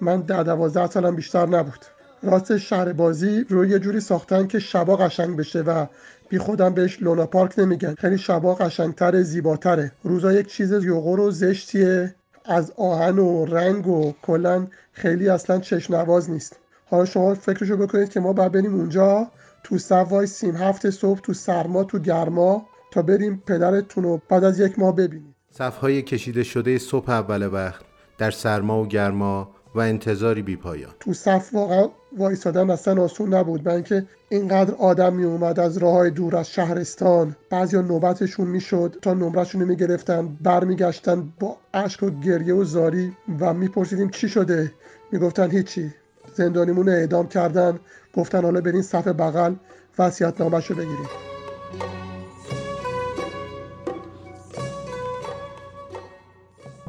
من 0.00 0.20
در 0.20 0.42
دوازده 0.42 0.86
سالم 0.86 1.16
بیشتر 1.16 1.46
نبود. 1.46 1.84
راست 2.22 2.56
شهر 2.56 2.92
بازی 2.92 3.44
رو 3.48 3.66
یه 3.66 3.78
جوری 3.78 4.00
ساختن 4.00 4.46
که 4.46 4.58
شبا 4.58 4.96
قشنگ 4.96 5.36
بشه 5.36 5.60
و 5.60 5.86
بی 6.28 6.38
خودم 6.38 6.74
بهش 6.74 7.02
لونا 7.02 7.26
پارک 7.26 7.58
نمیگن. 7.58 7.94
خیلی 7.94 8.18
شبا 8.18 8.54
قشنگتره 8.54 9.22
زیباتره. 9.22 9.92
روزا 10.04 10.32
یک 10.32 10.46
چیز 10.46 10.72
یوغور 10.72 11.20
و 11.20 11.30
زشتیه. 11.30 12.14
از 12.44 12.72
آهن 12.76 13.18
و 13.18 13.44
رنگ 13.44 13.86
و 13.86 14.12
کلا 14.22 14.66
خیلی 14.92 15.28
اصلا 15.28 15.58
چشم 15.58 15.96
نواز 15.96 16.30
نیست. 16.30 16.56
حالا 16.90 17.04
شما 17.04 17.34
فکرشو 17.34 17.76
بکنید 17.76 18.08
که 18.08 18.20
ما 18.20 18.32
باید 18.32 18.52
بریم 18.52 18.74
اونجا. 18.74 19.26
تو 19.64 19.78
صف 19.78 20.24
سیم 20.24 20.56
هفت 20.56 20.90
صبح 20.90 21.20
تو 21.20 21.34
سرما 21.34 21.84
تو 21.84 21.98
گرما. 21.98 22.66
تا 22.90 23.02
بریم 23.02 23.42
پدرتون 23.46 24.04
رو 24.04 24.20
بعد 24.28 24.44
از 24.44 24.60
یک 24.60 24.78
ماه 24.78 24.96
ببینیم. 24.96 25.34
صفهای 25.50 26.02
کشیده 26.02 26.42
شده 26.42 26.78
صبح 26.78 27.10
اول 27.10 27.48
وقت 27.52 27.80
در 28.18 28.30
سرما 28.30 28.82
و 28.82 28.86
گرما 28.86 29.50
و 29.74 29.80
انتظاری 29.80 30.42
بی 30.42 30.56
پایان. 30.56 30.90
تو 31.00 31.12
صف 31.12 31.54
واقعا 31.54 31.88
وایسادن 32.16 32.70
اصلا 32.70 33.02
آسون 33.02 33.34
نبود. 33.34 33.68
من 33.68 33.74
اینکه 33.74 34.06
اینقدر 34.28 34.74
آدم 34.74 35.12
می 35.12 35.24
اومد 35.24 35.60
از 35.60 35.78
راه 35.78 35.92
های 35.92 36.10
دور 36.10 36.36
از 36.36 36.50
شهرستان 36.50 37.36
بعضیا 37.50 37.80
نوبتشون 37.80 38.46
می‌شد 38.46 38.96
تا 39.02 39.14
نمرشون 39.14 39.60
رو 39.60 39.66
می‌گرفتن 39.66 40.38
برمیگشتن 40.40 41.32
با 41.40 41.56
اشک 41.74 42.02
و 42.02 42.10
گریه 42.10 42.54
و 42.54 42.64
زاری 42.64 43.12
و 43.40 43.54
میپرسیدیم 43.54 44.08
چی 44.08 44.28
شده. 44.28 44.72
می‌گفتن 45.12 45.50
هیچی. 45.50 45.94
زندانیمون 46.34 46.88
اعدام 46.88 47.28
کردن. 47.28 47.80
گفتن 48.14 48.42
حالا 48.42 48.60
برین 48.60 48.82
صف 48.82 49.08
بغل 49.08 49.54
وصیت 49.98 50.40
رو 50.40 50.50
بگیریم. 50.50 51.08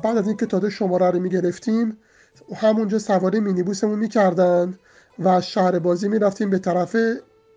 بعد 0.04 0.18
از 0.18 0.28
اینکه 0.28 0.46
تازه 0.46 0.70
شماره 0.70 1.12
رو 1.12 1.20
می‌گرفتیم 1.20 1.98
همونجا 2.56 3.00
سواری 3.00 3.40
مینیبوسمون 3.40 4.00
می‌کردن 4.00 4.80
و 5.20 5.28
از 5.28 5.48
شهر 5.48 5.80
بازی 5.80 6.08
می‌رفتیم 6.08 6.50
به 6.50 6.60
طرف 6.60 6.96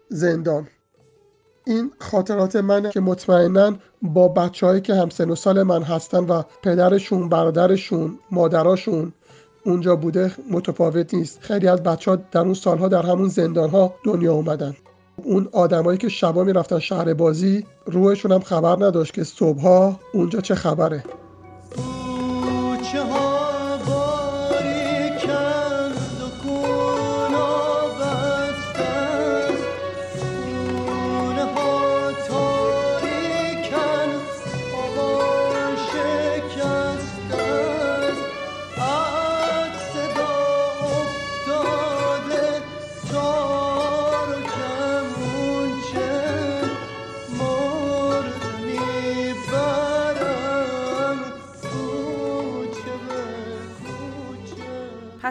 زندان. 0.09 0.69
این 1.67 1.91
خاطرات 1.99 2.57
منه 2.57 2.91
که 2.91 3.01
مطمئنا 3.01 3.77
با 4.03 4.29
بچههایی 4.29 4.81
که 4.81 4.95
همسن 4.95 5.31
و 5.31 5.35
سال 5.35 5.63
من 5.63 5.83
هستن 5.83 6.19
و 6.19 6.43
پدرشون 6.63 7.29
برادرشون 7.29 8.19
مادراشون 8.31 9.13
اونجا 9.65 9.97
بوده 9.97 10.33
متفاوت 10.51 11.15
نیست. 11.15 11.39
خیلی 11.41 11.69
از 11.69 11.83
بچه 11.83 12.11
ها 12.11 12.17
در 12.17 12.41
اون 12.41 12.55
سالها 12.55 12.89
در 12.89 13.03
همون 13.03 13.29
زندان 13.29 13.71
ها 13.71 13.95
دنیا 14.05 14.35
اومدن. 14.35 14.75
اون 15.17 15.49
آدمایی 15.53 15.99
که 15.99 16.09
شبا 16.09 16.45
می‌رفتن 16.45 16.79
شهر 16.79 17.15
بازی 17.15 17.67
روحشون 17.87 18.33
هم 18.33 18.41
خبر 18.41 18.87
نداشت 18.87 19.15
که 19.15 19.25
صبحها 19.25 20.01
اونجا 20.13 20.41
چه 20.41 20.55
خبره. 20.55 21.05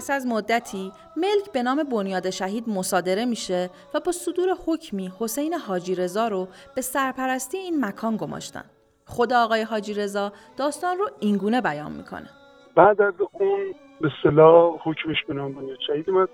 پس 0.04 0.10
از 0.10 0.28
مدتی 0.28 0.92
ملک 1.18 1.52
به 1.54 1.64
نام 1.64 1.84
بنیاد 1.84 2.30
شهید 2.30 2.70
مصادره 2.70 3.26
میشه 3.26 3.70
و 3.94 4.00
با 4.00 4.12
صدور 4.12 4.50
حکمی 4.68 5.12
حسین 5.20 5.54
حاجی 5.54 5.96
رضا 5.96 6.28
رو 6.28 6.48
به 6.76 6.82
سرپرستی 6.82 7.58
این 7.58 7.86
مکان 7.86 8.18
گماشتن. 8.18 8.64
خود 9.06 9.34
آقای 9.34 9.62
حاجی 9.62 9.94
رضا 9.94 10.32
داستان 10.58 10.98
رو 10.98 11.10
اینگونه 11.20 11.62
بیان 11.62 11.92
می‌کنه. 11.92 12.30
بعد 12.76 13.02
از 13.02 13.14
اون 13.32 13.76
به 14.02 14.10
صلاح 14.24 14.80
حکمش 14.84 15.24
به 15.28 15.34
نام 15.34 15.54
بنیاد 15.54 15.78
شهید 15.88 16.10
اومد 16.10 16.30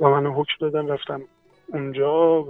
و 0.00 0.08
من 0.08 0.26
حکم 0.26 0.52
دادم 0.60 0.86
رفتم 0.86 1.22
اونجا 1.68 2.44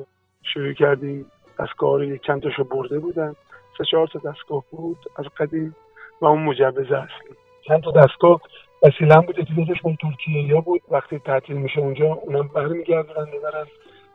شروع 0.54 0.72
کردیم 0.72 1.26
دستگاه 1.58 1.98
رو 1.98 2.16
چند 2.16 2.42
تاشو 2.42 2.64
برده 2.64 2.98
بودن 2.98 3.34
سه 3.78 3.84
چهار 3.90 4.06
تا 4.06 4.18
دستگاه 4.18 4.64
بود 4.70 4.98
از 5.16 5.24
قدیم 5.38 5.76
و 6.20 6.26
اون 6.26 6.42
مجوز 6.42 6.92
اصلی 6.92 7.36
چند 7.68 7.82
تا 7.82 7.90
دستگاه 7.90 8.40
وسیله 8.82 9.20
بود 9.20 9.36
اون 9.82 9.96
ترکیه 9.96 10.42
یا 10.42 10.60
بود. 10.60 10.80
وقتی 10.90 11.18
تعطیل 11.18 11.56
میشه 11.56 11.80
اونجا 11.80 12.04
اونم 12.04 12.48
برمیگردن 12.48 13.28
می‌برن 13.32 13.66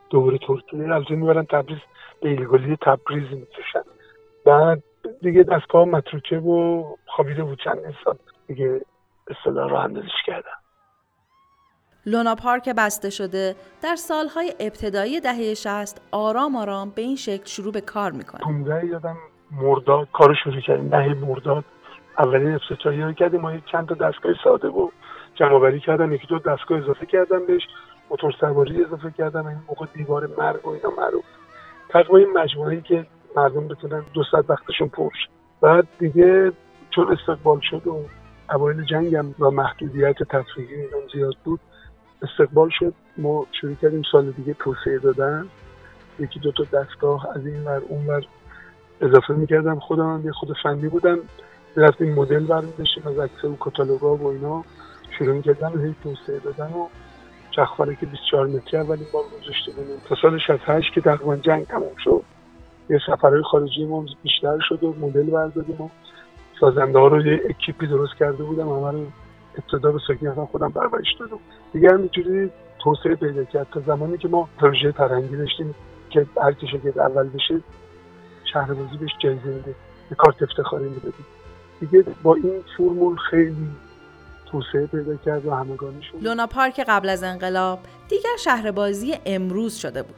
دوباره 0.10 0.38
ترکیه 0.38 0.94
از 0.94 1.04
می‌برن 1.10 1.46
تبریز 1.46 1.80
به 2.22 2.30
ایلگولی 2.30 2.78
تبریز 2.82 3.32
می‌کشن. 3.32 3.84
بعد 4.46 4.84
دیگه 5.22 5.44
دستگاه 5.44 5.86
متروکه 5.86 6.38
و 6.38 6.84
خوابیده 7.06 7.44
بود 7.44 7.62
چند 7.64 7.96
سال 8.06 8.18
دیگه 8.48 8.82
اصطلاح 9.28 9.70
رو 9.70 9.76
اندازش 9.76 10.24
کردن. 10.26 10.52
لونا 12.06 12.36
پارک 12.36 12.70
بسته 12.70 13.10
شده. 13.10 13.56
در 13.84 13.96
سالهای 13.96 14.54
ابتدایی 14.60 15.20
دهه 15.20 15.54
60 15.54 16.02
آرام 16.12 16.56
آرام 16.56 16.90
به 16.90 17.02
این 17.02 17.16
شکل 17.16 17.46
شروع 17.46 17.74
به 17.74 17.82
کار 17.82 18.12
می‌کنه. 18.12 18.42
15 18.42 18.86
یادم 18.86 19.18
مرداد 19.52 20.08
کارو 20.14 20.36
شروع 20.44 20.62
کردیم 20.62 20.90
دهه 20.90 21.14
مرداد 21.14 21.66
اولین 22.20 22.56
افتتاحیه 22.56 23.06
رو 23.06 23.14
کردیم. 23.14 23.42
ما 23.42 23.58
چند 23.72 23.88
تا 23.88 23.96
دستگاه 23.96 24.34
ساده 24.44 24.68
و 24.68 24.90
جمع 25.36 25.78
کردن. 25.78 26.12
یکی 26.12 26.28
دو 26.28 26.40
دستگاه 26.40 26.78
اضافه 26.78 27.06
کردم 27.06 27.46
بهش. 27.46 27.68
موتور 28.10 28.34
سواری 28.40 28.84
اضافه 28.84 29.12
کردم 29.12 29.48
این 29.48 29.58
موقع 29.68 29.86
دیوار 29.94 30.30
مرگ 30.38 30.68
و 30.68 30.70
اینا 30.70 30.90
معروف. 30.98 31.24
تقریبا 31.90 32.18
این 32.18 32.34
مجموعه 32.34 32.82
که 32.82 33.06
مردم 33.36 33.68
بتونن 33.68 34.04
دو 34.14 34.24
ساعت 34.32 34.50
وقتشون 34.50 34.88
پرش 34.88 35.28
بعد 35.62 35.88
دیگه 36.00 36.52
چون 36.90 37.12
استقبال 37.12 37.60
شد 37.60 37.88
و 37.88 38.06
اوایل 38.52 38.84
جنگم 38.86 39.26
و 39.40 39.50
محدودیت 39.52 40.24
تفریحی 40.24 40.76
اینا 40.76 41.08
زیاد 41.14 41.36
بود 41.44 41.60
استقبال 42.22 42.70
شد. 42.80 42.94
ما 43.18 43.48
شروع 43.62 43.76
کردیم 43.76 44.02
سال 44.12 44.32
دیگه 44.32 44.54
توسعه 44.54 45.00
دادن. 45.00 45.48
یکی 46.20 46.40
دو 46.40 46.52
تا 46.52 46.64
دستگاه 46.64 47.28
از 47.36 47.46
این 47.46 47.64
ور 47.64 47.82
اون 47.88 48.08
ور 48.08 48.26
اضافه 49.02 49.34
می‌کردم 49.34 49.80
خودم 49.80 50.14
هم 50.14 50.26
یه 50.26 50.32
خود 50.32 50.58
فنی 50.64 50.88
بودم. 50.88 51.20
رفتیم 51.78 52.14
مدل 52.14 52.40
برمی 52.40 52.74
داشتیم 52.78 53.08
از 53.08 53.20
عکس 53.20 53.44
و 53.44 53.58
کتالوگا 53.60 54.16
و 54.16 54.28
اینا 54.28 54.64
شروع 55.18 55.36
می‌کردم 55.36 55.86
هی 55.86 55.96
توسعه 56.04 56.40
دادن 56.40 56.74
و 56.74 56.88
چخفاله 57.52 57.96
که 57.96 58.06
24 58.06 58.48
متری 58.48 58.80
اولین 58.80 59.06
بار 59.14 59.24
گذاشته 59.24 59.72
بودیم. 59.72 59.98
تا 60.10 60.16
سال 60.22 60.40
68 60.40 60.94
که 60.94 61.02
تقریبا 61.02 61.36
جنگ 61.36 61.68
تموم 61.68 61.96
شد. 62.04 62.24
یه 62.90 63.00
سفرهای 63.08 63.42
خارجی 63.44 63.86
ما 63.86 64.06
بیشتر 64.24 64.60
شد 64.70 64.84
و 64.84 64.96
مدل 65.02 65.24
بردادیم 65.24 65.82
و 65.82 65.90
سازنده 66.60 67.00
ها 67.00 67.08
رو 67.08 67.28
یه 67.28 67.42
اکیپی 67.50 67.88
درست 67.88 68.14
کرده 68.20 68.44
بودم. 68.44 68.70
همه 68.70 68.92
رو 68.92 69.06
ابتدا 69.58 69.92
به 69.92 70.00
سکنی 70.08 70.30
خودم 70.30 70.72
پرورش 70.72 71.16
دادم. 71.20 71.40
دیگه 71.74 71.90
همینجوری 71.90 72.52
توسعه 72.84 73.16
پیدا 73.16 73.44
کرد. 73.44 73.68
تا 73.72 73.80
زمانی 73.80 74.18
که 74.18 74.28
ما 74.28 74.50
پروژه 74.58 74.92
فرهنگی 74.92 75.38
داشتیم 75.38 75.76
که 76.10 76.26
هر 76.42 76.54
که 76.54 76.94
اول 76.96 77.30
بشه 77.30 77.60
شهر 78.54 78.74
بهش 78.74 79.12
جایزه 79.20 79.48
میده. 79.48 79.76
به 80.10 80.16
کارت 80.16 80.44
افتخاری 80.44 80.90
میده 80.90 81.12
دیگه 81.86 82.06
با 82.24 82.36
این 82.36 82.64
فرمول 82.78 83.18
خیلی 83.30 83.68
توسعه 84.52 84.88
پیدا 84.88 85.16
کرد 85.26 85.46
و 85.46 85.52
همگانی 85.52 86.02
شد 86.04 86.18
لونا 86.22 86.48
پارک 86.48 86.80
قبل 86.88 87.10
از 87.10 87.24
انقلاب 87.24 87.80
دیگر 88.10 88.38
شهر 88.44 88.72
بازی 88.72 89.16
امروز 89.26 89.76
شده 89.76 90.04
بود. 90.04 90.16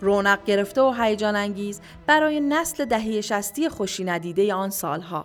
رونق 0.00 0.44
گرفته 0.44 0.82
و 0.82 0.94
هیجان 0.98 1.36
انگیز 1.36 1.80
برای 2.06 2.40
نسل 2.40 2.84
دهه 2.84 3.20
شستی 3.20 3.68
خوشی 3.68 4.04
ندیده 4.04 4.54
آن 4.54 4.70
سالها. 4.70 5.24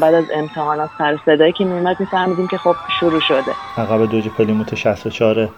بعد 0.00 0.14
از 0.14 0.24
امتحانات 0.34 0.90
سر 0.98 1.18
صدایی 1.26 1.52
که 1.52 1.64
میومد 1.64 2.00
میفهمیدیم 2.00 2.48
که 2.48 2.58
خب 2.58 2.74
شروع 3.00 3.20
شده. 3.20 3.52
عقب 3.76 4.10
دوج 4.10 4.28
پلیموت 4.28 4.74
64 4.74 5.48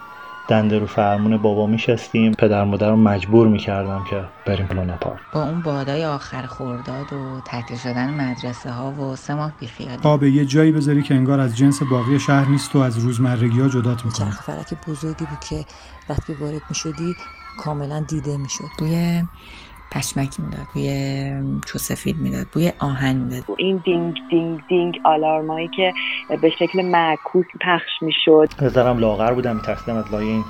دنده 0.49 0.79
رو 0.79 0.87
فرمون 0.87 1.37
بابا 1.37 1.67
میشستیم. 1.67 2.33
پدر 2.33 2.65
مادر 2.65 2.91
رو 2.91 2.97
مجبور 2.97 3.49
می‌کردم 3.49 4.05
که 4.11 4.25
بریم 4.47 4.69
لونا 4.71 4.97
پارک 4.97 5.19
با 5.33 5.43
اون 5.43 5.63
بادای 5.63 6.05
آخر 6.05 6.47
خورداد 6.47 7.13
و 7.13 7.41
تعطیل 7.45 7.77
شدن 7.77 8.11
مدرسه 8.11 8.71
ها 8.71 8.93
و 8.93 9.17
سه 9.17 9.35
ماه 9.35 9.53
بیخیالی. 9.61 9.99
آب 10.03 10.23
یه 10.23 10.45
جایی 10.45 10.73
بذاری 10.73 11.03
که 11.03 11.15
انگار 11.15 11.41
از 11.41 11.57
جنس 11.57 11.83
باقی 11.83 12.21
شهر 12.21 12.49
نیست 12.49 12.77
و 12.77 12.79
از 12.79 12.99
روزمرگی 12.99 13.61
ها 13.61 13.69
جدات 13.69 14.05
می‌کنه. 14.05 14.27
چرخ 14.27 14.43
فرک 14.43 14.75
بزرگی 14.89 15.25
بود 15.25 15.41
که 15.51 15.65
وقتی 16.09 16.33
وارد 16.33 16.63
می‌شدی 16.69 17.15
کاملا 17.59 18.01
دیده 18.01 18.37
می‌شد. 18.37 18.65
بوی 18.79 19.23
پشمک 19.93 20.41
می‌داد 20.41 20.67
بوی 20.75 21.33
چو 21.67 21.79
سفید 21.79 22.17
می‌داد 22.19 22.47
بوی 22.53 22.73
آهن 22.79 23.17
می‌داد. 23.17 23.45
این 23.59 23.77
دینگ 23.85 24.15
دینگ 24.31 24.61
دینگ 24.69 25.01
آلارمایی 25.05 25.71
که 25.77 25.93
به 26.43 26.51
شکل 26.51 26.85
معکوس 26.85 27.47
پخش 27.61 27.91
می‌شد. 28.03 28.49
بذارم 28.63 28.99
لاغر 28.99 29.33
بودم 29.33 29.57
میترسیدم 29.57 29.97
از 29.97 30.13
لایه 30.13 30.31
این 30.31 30.45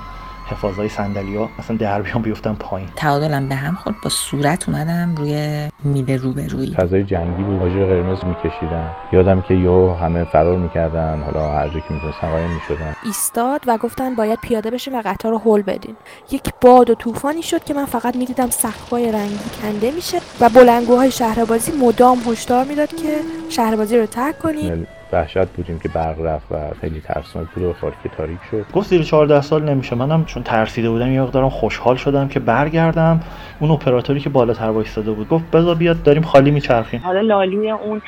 حفاظای 0.51 0.89
صندلی 0.89 1.35
ها 1.35 1.49
اصلا 1.59 1.77
در 1.77 2.01
بیام 2.01 2.21
بیفتم 2.21 2.55
پایین. 2.59 2.89
تعادلم 2.95 3.49
به 3.49 3.55
هم 3.55 3.75
خورد 3.75 3.95
با 4.03 4.09
صورت 4.09 4.69
اومدم 4.69 5.15
روی 5.17 5.67
میله 5.83 6.17
روبرویی. 6.17 6.75
فضای 6.75 7.03
جنگی 7.03 7.43
بود. 7.43 7.61
آجر 7.61 7.85
قرمز 7.85 8.17
میکشیدن. 8.25 8.89
یادم 9.13 9.41
که 9.41 9.53
یو 9.53 9.93
همه 9.93 10.23
فرار 10.23 10.57
می‌کردن. 10.57 11.23
حالا 11.23 11.51
هر 11.51 11.67
جا 11.67 11.79
که 11.79 11.93
می‌تونستن 11.93 12.29
قایم 12.29 12.49
می‌شدن. 12.49 12.95
ایستاد 13.05 13.61
و 13.67 13.77
گفتن 13.77 14.15
باید 14.15 14.39
پیاده 14.41 14.71
بشیم 14.71 14.95
و 14.95 15.01
قطار 15.05 15.31
رو 15.31 15.41
هل 15.45 15.61
بدین. 15.61 15.95
یک 16.31 16.43
باد 16.61 16.89
و 16.89 16.95
طوفانی 16.95 17.41
شد 17.41 17.63
که 17.63 17.73
من 17.73 17.85
فقط 17.85 18.15
می‌دیدم 18.15 18.49
سقف‌های 18.49 19.11
رنگی 19.11 19.49
کنده 19.61 19.91
میشه 19.91 20.17
و 20.41 20.49
بلنگوهای 20.49 21.11
شهربازی 21.11 21.71
مدام 21.71 22.17
هشدار 22.27 22.65
می‌داد 22.65 22.89
که 22.89 23.19
شهربازی 23.49 23.97
رو 23.97 24.05
ترک 24.05 24.39
کنید 24.39 24.98
وحشت 25.13 25.47
بودیم 25.47 25.79
که 25.79 25.89
برق 25.89 26.21
رفت 26.21 26.51
و 26.51 26.55
خیلی 26.81 27.01
ترسناک 27.01 27.47
بود 27.47 27.63
و 27.63 27.73
خاک 27.73 27.93
تاریک 28.17 28.39
شد. 28.51 28.65
گفت 28.73 28.89
زیر 28.89 29.03
14 29.03 29.41
سال 29.41 29.63
نمیشه. 29.63 29.95
منم 29.95 30.25
چون 30.25 30.43
ترسیده 30.43 30.89
بودم 30.89 31.11
یه 31.11 31.21
مقدارم 31.21 31.49
خوشحال 31.49 31.95
شدم 31.95 32.27
که 32.27 32.39
برگردم. 32.39 33.19
اون 33.59 33.71
اپراتوری 33.71 34.19
که 34.19 34.29
بالاتر 34.29 34.69
وایساده 34.69 35.11
بود 35.11 35.29
گفت 35.29 35.51
بذار 35.51 35.75
بیاد 35.75 36.03
داریم 36.03 36.23
خالی 36.23 36.51
میچرخیم. 36.51 37.01
حالا 37.03 37.21
لالوی 37.21 37.71
اون 37.71 38.01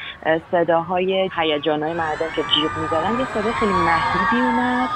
صداهای 0.51 1.29
هیجانای 1.37 1.93
مردم 1.93 2.25
که 2.35 2.41
جیغ 2.41 2.71
می‌زدن 2.81 3.19
یه 3.19 3.25
صدا 3.33 3.51
خیلی 3.51 3.71
محدودی 3.71 4.41
اومد. 4.41 4.89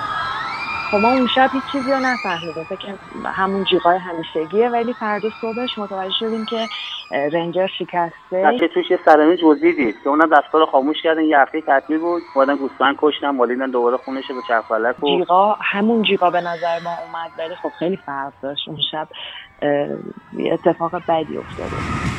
خب 0.92 0.98
ما 0.98 1.10
اون 1.10 1.28
شب 1.28 1.50
هیچ 1.54 1.64
چیزی 1.72 1.92
رو 1.92 2.00
نفهمیدیم. 2.00 2.64
فکر 2.64 2.94
همون 3.26 3.64
جیغای 3.64 3.98
همیشگیه 3.98 4.70
ولی 4.70 4.94
فردا 4.94 5.30
صبحش 5.42 5.78
متوجه 5.78 6.14
شدیم 6.20 6.46
که 6.46 6.68
رنجر 7.12 7.68
شکسته. 7.68 8.58
که 8.60 8.68
توش 8.68 8.92
یه 8.92 9.00
سرمی 9.06 9.38
جزئی 9.38 9.74
دید 9.74 9.96
که 10.04 10.10
اونم 10.10 10.30
دستگاه 10.30 10.62
رو 10.62 10.66
خاموش 10.66 11.02
کردن. 11.04 11.24
یه 11.24 11.40
هفته 11.40 11.62
تعطیل 11.62 11.98
بود. 11.98 12.22
اومدن 12.36 12.56
گوسفند 12.56 12.96
کشتن 12.98 13.30
مالیدن 13.30 13.72
دوباره 13.72 13.98
خونش 13.98 14.28
به 14.28 14.42
چرخ 14.48 14.70
و 14.70 14.94
جیغا 15.18 15.58
همون 15.62 16.02
جیغا 16.02 16.30
به 16.30 16.42
نظر 16.42 16.80
ما 16.84 16.98
اومد 17.06 17.32
ولی 17.40 17.56
خب 17.56 17.72
خیلی 17.80 17.98
فرق 17.98 18.34
داشت. 18.42 18.68
اون 18.68 18.78
شب 18.92 19.08
یه 20.34 20.54
اتفاق 20.54 20.96
بدی 21.08 21.38
افتاده 21.38 22.15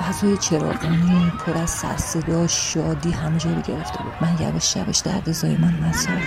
فضای 0.00 0.36
چراغونی 0.36 1.32
پر 1.46 1.58
از 1.58 1.70
سرصدا 1.70 2.46
شادی 2.46 3.10
همه 3.10 3.38
جا 3.38 3.50
رو 3.50 3.62
گرفته 3.62 4.02
بود. 4.02 4.12
من 4.20 4.46
یواش 4.46 4.76
یواش 4.76 4.98
درد 4.98 5.32
زایمان 5.32 5.74
مسار 5.88 6.22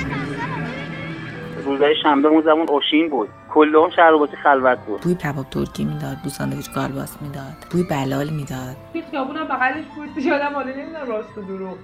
روزای 1.65 1.95
شنبه 2.03 2.27
اون 2.27 2.41
زمان 2.41 2.69
اوشین 2.69 3.09
بود. 3.09 3.29
کلهم 3.53 3.89
شهر 3.95 4.11
خلوت 4.43 4.79
بود. 4.79 5.01
بوی 5.01 5.15
کباب 5.15 5.49
ترکی 5.49 5.85
می‌داد 5.85 6.17
بوی 6.17 6.31
ساندویچ 6.31 6.71
گالباس 6.71 7.21
می‌داد 7.21 7.67
بوی 7.71 7.83
بلال 7.83 8.29
می‌داد. 8.29 8.75
توی 8.93 9.03
خیابونم 9.11 9.47
بغلش 9.47 9.85
بود. 9.95 10.23
یادم 10.23 10.53
حالا 10.53 10.71
نمی‌دونم 10.71 11.07
راست 11.07 11.37
و 11.37 11.41
دروغ. 11.41 11.77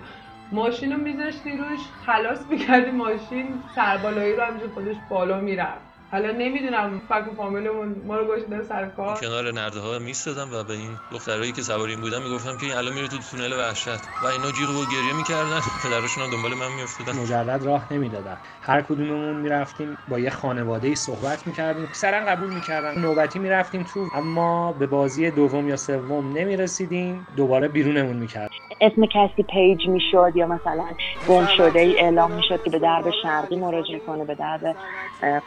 ماشین 0.52 0.92
رو 0.92 0.98
میذاشتی 0.98 1.58
روش 1.58 1.80
خلاص 2.06 2.40
می‌کردی 2.50 2.92
ماشین 2.92 3.48
سربالایی 3.76 4.36
رو 4.36 4.44
همینجور 4.44 4.70
خودش 4.74 4.96
بالا 5.10 5.40
می‌رفت. 5.40 5.93
حالا 6.14 6.32
نمی‌دونم 6.32 7.02
فک 7.10 7.32
و 7.32 7.36
فامیلمون 7.36 7.96
ما 8.08 8.18
رو 8.18 8.26
گذاشتن 8.26 8.64
سر 8.64 8.86
کار. 8.86 9.20
کنار 9.20 9.52
نرده 9.52 9.80
ها 9.80 10.00
میستدم 10.00 10.50
و 10.54 10.64
به 10.64 10.74
این 10.74 10.98
دخترایی 11.12 11.52
که 11.52 11.62
سواریم 11.62 12.02
بودن 12.02 12.24
می‌گفتم 12.24 12.58
که 12.58 12.78
الان 12.78 12.94
میره 12.94 13.08
تو 13.08 13.18
تونل 13.18 13.54
وحشت. 13.54 14.04
و 14.24 14.26
اینا 14.28 14.52
جیغ 14.52 14.70
و 14.70 14.86
گریه 14.94 15.14
می‌کردن. 15.18 15.60
پدرشون 15.84 16.30
دنبال 16.30 16.54
من 16.54 16.76
میافتادن. 16.76 17.20
مجرد 17.20 17.64
راه 17.64 17.94
نمی‌دادن. 17.94 18.38
هر 18.62 18.82
کدوممون 18.82 19.36
می‌رفتیم 19.36 19.98
با 20.08 20.20
یه 20.20 20.30
خانواده 20.30 20.88
ای 20.88 20.96
صحبت 20.96 21.48
می‌کردیم. 21.48 21.88
سرن 21.92 22.26
قبول 22.26 22.50
می‌کردن. 22.50 23.02
نوبتی 23.02 23.40
می‌رفتیم 23.40 23.84
تو 23.84 24.10
اما 24.14 24.74
به 24.74 24.88
بازی 24.88 25.32
دوم 25.32 25.70
یا 25.70 25.76
سوم 25.76 26.30
نمی‌رسیدیم. 26.38 27.28
دوباره 27.38 27.68
بیرونمون 27.68 28.18
می‌کرد 28.18 28.50
اسم 28.82 29.06
کسی 29.06 29.44
پیج 29.44 29.88
می‌شد 29.88 30.32
یا 30.36 30.48
مثلا 30.48 30.86
گم 31.28 31.48
شده 31.58 31.80
ای 31.80 32.00
اعلام 32.00 32.32
می‌شد 32.32 32.64
که 32.64 32.70
به 32.70 32.80
درب 32.80 33.06
شرقی 33.24 33.56
مراجعه 33.56 34.00
کنه 34.00 34.26
به 34.26 34.36
درب 34.36 34.76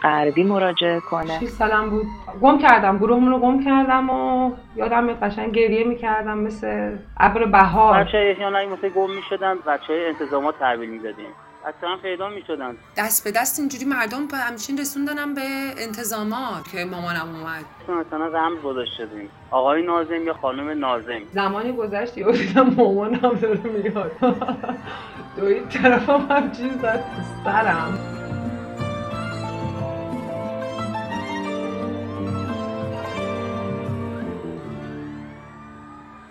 غربی 0.02 0.44
مراجعه 0.56 1.00
کنه. 1.00 1.40
6 1.40 1.48
سالم 1.48 1.90
بود. 1.90 2.06
گم 2.42 2.58
کردم. 2.58 2.98
گروهمون 2.98 3.30
رو 3.32 3.38
گم 3.38 3.64
کردم 3.64 4.10
و 4.10 4.52
یادم 4.76 5.12
قشنگ 5.12 5.52
گریه 5.54 5.84
می‌کردم 5.84 6.38
مثل 6.38 6.96
ابر 7.16 7.44
بهار. 7.44 8.04
بچه 8.04 8.18
احیانا 8.18 8.58
مثل 8.58 8.88
گم 8.88 9.10
می‌شدن 9.10 9.54
بچه 9.66 9.92
های 9.92 10.06
انتظامات 10.06 10.58
تحویل 10.58 10.90
می‌دادیم. 10.90 11.26
اصلا 11.66 11.96
پیدا 12.02 12.28
می 12.28 12.42
شدن 12.46 12.76
دست 12.96 13.24
به 13.24 13.40
دست 13.40 13.60
اینجوری 13.60 13.84
مردم 13.84 14.28
همچین 14.32 14.78
رسوندنم 14.78 15.34
به 15.34 15.40
انتظامات 15.78 16.68
که 16.72 16.84
مامانم 16.84 17.28
اومد. 17.34 17.64
مثلا 18.06 18.26
رمز 18.26 18.62
گذاشته 18.62 19.06
دیم 19.06 19.28
آقای 19.50 19.82
نازم 19.82 20.26
یا 20.26 20.34
خانم 20.34 20.78
نازم؟ 20.78 21.20
زمانی 21.32 21.72
گذشت 21.72 22.18
یا 22.18 22.30
دیدم 22.30 22.74
مامانم 22.76 23.38
داره 23.42 23.60
میاد. 23.60 24.12
دوید 25.36 25.68
طرفم 25.68 26.26
همچین 26.30 26.70
زد. 26.82 27.04
سرم. 27.44 27.98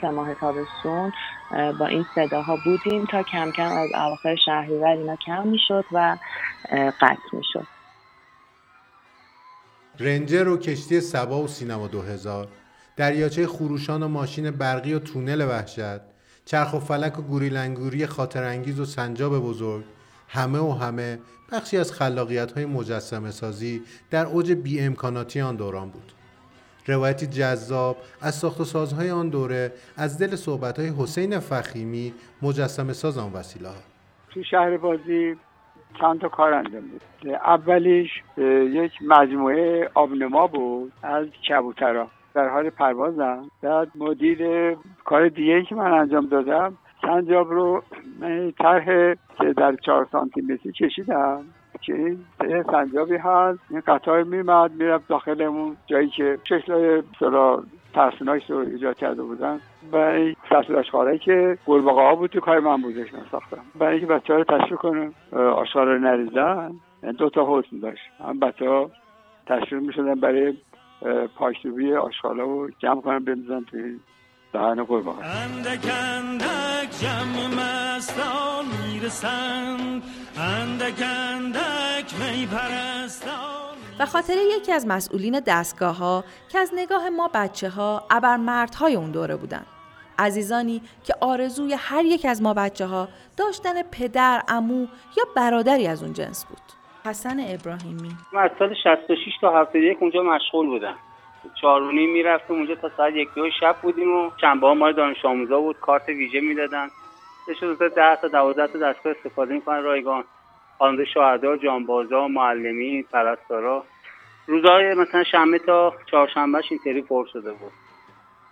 سه 0.05 0.11
ماه 0.11 0.33
تابستون 0.33 1.13
با 1.79 1.87
این 1.87 2.05
صداها 2.15 2.57
بودیم 2.65 3.05
تا 3.05 3.23
کم 3.23 3.51
کم 3.51 3.71
از 3.71 3.89
اواخر 3.95 4.35
شهریور 4.35 4.87
اینا 4.87 5.15
کم 5.15 5.47
می‌شد 5.47 5.85
و 5.91 6.17
قطع 7.01 7.33
می‌شد. 7.33 7.67
رنجر 9.99 10.47
و 10.47 10.57
کشتی 10.57 11.01
سبا 11.01 11.41
و 11.41 11.47
سینما 11.47 11.87
2000 11.87 12.47
دریاچه 12.95 13.47
خروشان 13.47 14.03
و 14.03 14.07
ماشین 14.07 14.51
برقی 14.51 14.93
و 14.93 14.99
تونل 14.99 15.41
وحشت 15.41 16.01
چرخ 16.45 16.73
و 16.73 16.79
فلک 16.79 17.19
و 17.19 17.21
گوریلنگوری 17.21 18.05
خاطرانگیز 18.05 18.79
و 18.79 18.85
سنجاب 18.85 19.39
بزرگ 19.39 19.83
همه 20.27 20.59
و 20.59 20.71
همه 20.71 21.19
بخشی 21.51 21.77
از 21.77 21.91
خلاقیت 21.91 22.51
های 22.51 22.65
مجسمه 22.65 23.31
سازی 23.31 23.83
در 24.11 24.25
اوج 24.25 24.51
بی 24.51 24.81
امکاناتی 24.81 25.41
آن 25.41 25.55
دوران 25.55 25.89
بود. 25.89 26.14
روایتی 26.87 27.27
جذاب 27.27 27.97
از 28.21 28.35
ساخت 28.35 28.61
و 28.61 28.63
سازهای 28.63 29.11
آن 29.11 29.29
دوره 29.29 29.71
از 29.97 30.19
دل 30.19 30.35
صحبتهای 30.35 30.89
حسین 30.99 31.39
فخیمی 31.39 32.13
مجسم 32.41 32.93
ساز 32.93 33.17
آن 33.17 33.33
وسیله 33.33 33.69
ها 33.69 33.75
تو 34.29 34.43
شهر 34.43 34.77
بازی 34.77 35.35
چند 35.99 36.21
تا 36.21 36.29
کار 36.29 36.53
انجام 36.53 36.81
بود 36.81 37.01
اولیش 37.27 38.09
یک 38.73 38.91
مجموعه 39.07 39.89
آبنما 39.93 40.47
بود 40.47 40.91
از 41.03 41.27
کبوترها. 41.49 42.07
در 42.33 42.49
حال 42.49 42.69
پروازم. 42.69 43.49
بعد 43.61 43.87
مدیر 43.95 44.71
کار 45.05 45.29
دیگه 45.29 45.63
که 45.63 45.75
من 45.75 45.91
انجام 45.91 46.25
دادم 46.25 46.77
سنجاب 47.01 47.51
رو 47.51 47.83
طرح 48.57 49.13
در 49.57 49.75
چهار 49.75 50.07
سانتی 50.11 50.41
متری 50.41 50.71
کشیدم. 50.71 51.45
که 51.81 52.17
یه 52.49 52.63
سنجابی 52.71 53.15
هست 53.15 53.59
این 53.69 53.81
قطار 53.87 54.23
میمد 54.23 54.71
می‌رفت 54.71 55.07
داخل 55.07 55.41
اون 55.41 55.77
جایی 55.87 56.09
که 56.09 56.37
شکل 56.43 57.01
سرا 57.19 57.63
ترسناش 57.93 58.49
رو 58.49 58.57
ایجاد 58.57 58.97
کرده 58.97 59.23
بودن. 59.23 59.59
و 59.91 59.97
این 59.97 60.35
فصل 60.49 60.75
آشغاله 60.75 61.17
که 61.17 61.57
گرباقه 61.67 62.01
ها 62.01 62.15
بود 62.15 62.29
تو 62.29 62.39
کار 62.39 62.59
من 62.59 62.81
بودش 62.81 63.13
من 63.13 63.25
ساختم. 63.31 63.61
برای 63.79 63.97
اینکه 63.97 64.13
بچه 64.13 64.33
ها 64.33 64.39
رو 64.39 64.45
تشویق 64.45 64.79
کنم 64.79 65.13
آشغال 65.33 65.87
رو 65.87 65.99
نریزن 65.99 66.71
دو 67.17 67.29
تا 67.29 67.59
حسن 67.59 67.79
داشت 67.79 68.01
هم 68.27 68.39
بچه 68.39 68.69
ها 68.69 68.89
تشویق 69.47 69.81
می‌شدن 69.81 70.15
برای 70.15 70.53
پاشتوبی 71.35 71.93
آشغاله 71.93 72.43
رو 72.43 72.69
جمع 72.79 73.01
کنن 73.01 73.19
بندازن 73.19 73.63
توی 73.63 73.99
دهن 74.55 74.83
قربان 74.83 75.15
اندک 75.23 75.85
اندک 75.91 76.89
جمع 77.01 77.47
مستان 77.47 78.65
می‌رسند. 78.85 80.03
اندک 80.37 81.01
اندک 81.01 82.13
می 82.19 82.45
پرستان. 82.45 83.75
و 83.99 84.05
خاطر 84.05 84.33
یکی 84.57 84.71
از 84.71 84.87
مسئولین 84.87 85.41
دستگاه 85.47 85.97
ها 85.97 86.23
که 86.51 86.59
از 86.59 86.71
نگاه 86.75 87.09
ما 87.09 87.29
بچه 87.33 87.69
ها 87.69 88.03
ابرمردهای 88.11 88.95
اون 88.95 89.11
دوره 89.11 89.35
بودن. 89.35 89.65
عزیزانی 90.19 90.81
که 91.03 91.13
آرزوی 91.21 91.73
هر 91.73 92.05
یک 92.05 92.25
از 92.25 92.41
ما 92.41 92.53
بچه 92.53 92.85
ها 92.85 93.07
داشتن 93.37 93.81
پدر، 93.91 94.43
امو 94.47 94.87
یا 95.17 95.23
برادری 95.35 95.87
از 95.87 96.03
اون 96.03 96.13
جنس 96.13 96.45
بود. 96.45 96.61
حسن 97.05 97.39
ابراهیمی. 97.39 98.11
من 98.33 98.41
از 98.41 98.51
سال 98.59 98.73
66 98.83 99.31
تا 99.41 99.61
71 99.61 99.97
اونجا 100.01 100.23
مشغول 100.23 100.67
بودم. 100.67 100.95
چهارونی 101.61 102.07
می‌رفتم 102.07 102.53
اونجا 102.53 102.75
تا 102.75 102.91
ساعت 102.97 103.13
یک 103.13 103.29
دو 103.35 103.49
شب 103.59 103.75
بودیم 103.81 104.17
و 104.17 104.31
شنبه 104.41 104.67
ها 104.67 104.73
مال 104.73 104.93
دانش 104.93 105.25
آموزا 105.25 105.59
بود 105.59 105.79
کارت 105.79 106.09
ویژه 106.09 106.39
می‌دادن. 106.39 106.87
شد 107.59 107.77
تا 107.79 107.87
ده 107.87 108.15
تا 108.21 108.27
دوازده 108.27 108.67
تا 108.67 108.79
دستگاه 108.79 109.15
استفاده 109.17 109.53
می‌کنن 109.53 109.83
رایگان. 109.83 110.23
خواننده 110.77 111.05
شهدا 111.05 111.57
جانبازا 111.57 112.27
معلمین 112.27 113.03
پرستارا. 113.11 113.83
روزهای 114.47 114.93
مثلا 114.93 115.23
شنبه 115.23 115.59
تا 115.59 115.93
چهارشنبهش 116.11 116.65
اینطوری 116.69 117.01
پر 117.01 117.25
شده 117.33 117.51
بود. 117.51 117.71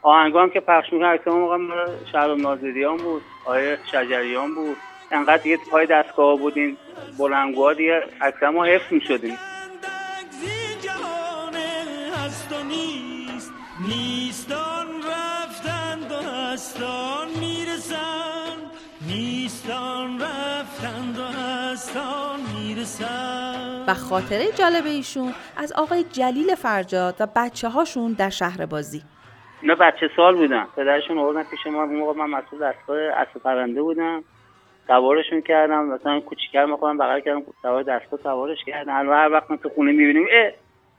آهنگا 0.02 0.42
هم 0.42 0.50
که 0.50 0.60
پخش 0.60 0.94
می‌کرد 0.94 1.20
اکثر 1.20 1.32
موقع 1.32 1.58
شهر 2.12 2.36
ناظریان 2.36 2.98
بود 2.98 3.22
آیه 3.46 3.78
شجریان 3.92 4.56
بود. 4.56 4.78
انقدر 5.12 5.44
دیگه 5.44 5.58
پای 5.72 5.86
دستگاه 5.86 6.38
بودیم 6.38 6.78
بلنگوها 7.20 7.74
دیگه 7.74 8.04
اکثر 8.22 8.50
ما 8.50 8.64
حفظ 8.64 8.94
می‌شدیم. 8.94 9.38
نیستان 13.88 14.88
رفتند 14.98 16.12
و 16.12 16.16
هستان 16.16 17.28
می‌رسند 17.40 18.72
نیستان 19.08 20.22
رفتند 20.22 21.20
و 21.20 21.24
هستان 21.24 22.40
می‌رسند 22.58 23.86
و 23.88 23.94
خاطره 23.94 24.52
جالب 24.52 24.86
ایشون 24.86 25.34
از 25.58 25.74
آقای 25.74 26.04
جلیل 26.04 26.56
فرجاد 26.56 27.16
و 27.20 27.28
بچه 27.36 27.70
هاشون 27.70 28.14
در 28.14 28.30
شهر 28.30 28.66
بازی. 28.66 29.02
اینا 29.62 29.76
بچه 29.76 30.10
سال 30.16 30.36
بودن. 30.36 30.68
پدرشون 30.76 31.18
آوردن 31.18 31.44
پیش 31.44 31.68
ما. 31.68 31.84
اون 31.84 31.96
موقع 31.96 32.14
من 32.20 32.30
مسئول 32.30 32.60
دستگاه 32.60 32.98
اصل 32.98 33.40
پرنده 33.44 33.82
بودم. 33.82 34.24
سوارشون 34.88 35.42
کردم. 35.42 35.86
مثلا 35.86 36.20
کوچیکر 36.20 36.66
می‌خوام 36.66 36.98
بغل 36.98 37.20
کردم 37.20 37.44
سوار 37.62 37.84
دستگاه 37.84 38.20
سوارش 38.24 38.58
کردم 38.66 38.92
هر 38.92 39.30
وقت 39.32 39.52
من 39.52 39.58
تو 39.58 39.70
خونه 39.70 39.92
می‌بینیم 39.92 40.28
اه! 40.32 40.52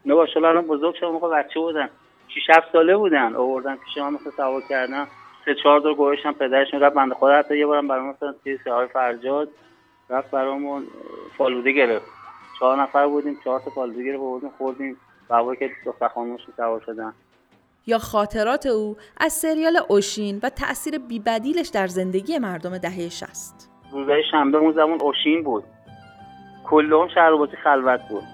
نه 0.07 0.15
باشه 0.15 0.37
الان 0.37 0.67
بزرگ 0.67 0.95
شدم 0.95 1.11
موقع 1.11 1.43
بچه 1.43 1.61
بودن. 1.61 1.89
6 2.29 2.51
7 2.51 2.73
ساله 2.73 2.97
بودن. 2.97 3.35
آوردن 3.35 3.77
پیش 3.77 3.99
ما 3.99 4.11
مثل 4.11 4.31
سوار 4.37 4.63
کردن. 4.69 5.07
سه 5.45 5.55
چهار 5.63 5.81
دور 5.81 5.95
گوشتم 5.95 6.33
پدرشون 6.33 6.81
رفت 6.81 6.97
بنده 6.97 7.15
خدا. 7.15 7.35
حتی 7.35 7.59
یه 7.59 7.67
بارم 7.67 7.89
برام 7.89 8.09
مثلا 8.09 8.35
توی 8.45 8.59
سیاه 8.65 8.87
فرجاد 8.87 9.49
رفت 10.11 10.31
برامون 10.31 10.87
فالوده 11.39 11.73
گرفت. 11.73 12.07
چهار 12.59 12.83
نفر 12.83 13.07
بودیم 13.07 13.39
چهار 13.45 13.61
تا 13.61 13.71
فالوده 13.71 14.05
گرفت 14.05 14.21
آوردیم 14.21 14.51
خوردیم. 14.59 14.97
و 15.31 15.55
که 15.55 15.71
دختر 15.87 16.09
خانومش 16.09 16.41
سوار 16.57 16.81
شدن. 16.87 17.13
یا 17.87 17.99
خاطرات 17.99 18.67
او 18.67 18.97
از 19.17 19.33
سریال 19.33 19.79
اوشین 19.89 20.41
و 20.43 20.51
تاثیر 20.51 20.99
بیبدیلش 20.99 21.69
در 21.69 21.87
زندگی 21.87 22.39
مردم 22.39 22.79
دهه 22.79 23.09
60 23.09 23.71
روزای 23.93 24.23
شنبه 24.31 24.59
اون 24.59 24.73
زمان 24.73 25.01
اوشین 25.01 25.43
بود. 25.43 25.65
کلهم 26.67 27.09
شهر 27.09 27.47
خلوت 27.65 28.01
بود. 28.09 28.34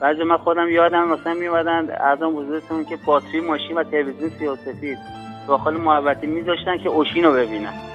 بعضی 0.00 0.22
من 0.24 0.36
خودم 0.36 0.68
یادم 0.68 1.08
مثلا 1.08 1.34
میومدن 1.34 1.88
ارزم 1.90 2.32
بزرگتون 2.32 2.84
که 2.84 2.96
باتری 2.96 3.40
ماشین 3.40 3.78
و 3.78 3.84
تلویزیون 3.84 4.30
سیاسفید 4.30 4.98
داخل 5.48 5.76
محوطه 5.76 6.26
میذاشتن 6.26 6.78
که 6.78 6.88
اوشین 6.88 7.24
رو 7.24 7.32
ببینن. 7.32 7.89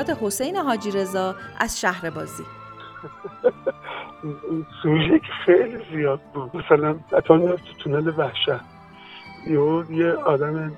خاطرات 0.00 0.22
حسین 0.22 0.56
حاجی 0.56 0.90
رضا 0.90 1.34
از 1.58 1.80
شهر 1.80 2.10
بازی. 2.10 2.42
سوژه 4.82 5.18
که 5.18 5.32
خیلی 5.46 5.78
زیاد 5.92 6.20
بود. 6.34 6.56
مثلا 6.56 6.94
حتی 7.12 7.38
تو 7.38 7.56
تونل 7.78 8.12
وحشت. 8.16 8.48
یه 9.46 9.84
یه 9.90 10.12
آدم 10.12 10.72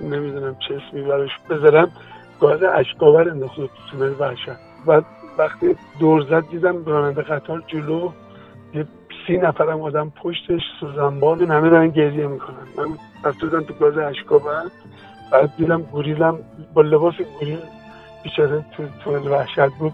نمی‌دونم 0.00 0.56
چه 0.68 0.74
اسمی 0.74 1.02
براش 1.02 1.30
بذارم 1.50 1.90
گاز 2.40 2.62
اشکاور 2.62 3.30
انداخت 3.30 3.56
تو 3.56 3.68
تونل 3.90 4.14
وحشت. 4.18 4.58
و 4.86 5.02
وقتی 5.38 5.76
دور 6.00 6.22
زد 6.22 6.48
دیدم 6.48 6.84
راننده 6.84 7.22
قطار 7.22 7.62
جلو. 7.66 8.12
یه 8.74 8.86
سی 9.26 9.36
نفرم 9.36 9.80
آدم 9.80 10.12
پشتش 10.22 10.62
سوزنبان 10.80 11.50
همه 11.50 11.70
دارن 11.70 11.88
گریه 11.88 12.26
می‌کنن. 12.26 12.66
من 12.76 12.98
رفته 13.24 13.48
تو 13.48 13.74
گاز 13.74 13.98
اشکابن 13.98 14.70
بعد 15.32 15.56
دیدم 15.56 15.82
گوریلم 15.82 16.38
با 16.74 16.82
لباس 16.82 17.14
گوریل 17.14 17.58
بیچاره 18.22 18.64
تو 18.76 18.88
تونل 19.04 19.28
وحشت 19.28 19.72
بود 19.78 19.92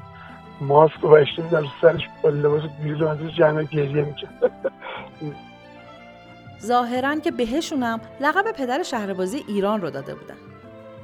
ماسک 0.61 1.05
و 1.05 1.09
بشتی 1.09 1.43
در 1.43 1.65
سرش 1.81 2.09
با 2.23 2.29
لباس 2.29 2.63
گوریل 2.63 3.03
و 3.03 3.09
ازش 3.09 3.37
جمع 3.37 3.63
گریه 3.63 4.05
می‌کرد. 4.05 4.53
ظاهرا 6.63 7.17
که 7.17 7.31
بهشونم 7.31 8.01
لقب 8.21 8.53
پدر 8.53 8.83
شهربازی 8.83 9.45
ایران 9.49 9.81
رو 9.81 9.91
داده 9.91 10.15
بودن. 10.15 10.35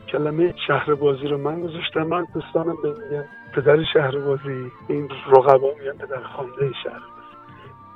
کلمه 0.08 0.54
شهربازی 0.66 1.28
رو 1.28 1.38
من 1.38 1.60
گذاشتم 1.60 2.02
من 2.02 2.26
دوستانم 2.34 2.76
به 2.82 3.24
پدر 3.54 3.84
شهربازی 3.92 4.70
این 4.88 5.08
رقبا 5.26 5.68
میگن 5.78 5.92
پدر 5.92 6.22
خانده 6.22 6.72
شهربازی. 6.84 7.12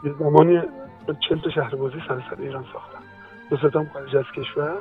یه 0.05 0.12
زمانی 0.19 0.61
چل 1.29 1.39
تا 1.39 1.51
شهربازی 1.51 2.03
سراسر 2.09 2.37
ایران 2.39 2.65
ساختن. 2.73 2.99
دو 3.51 3.57
ستام 3.57 3.91
خارج 3.93 4.17
از 4.17 4.25
کشور 4.37 4.79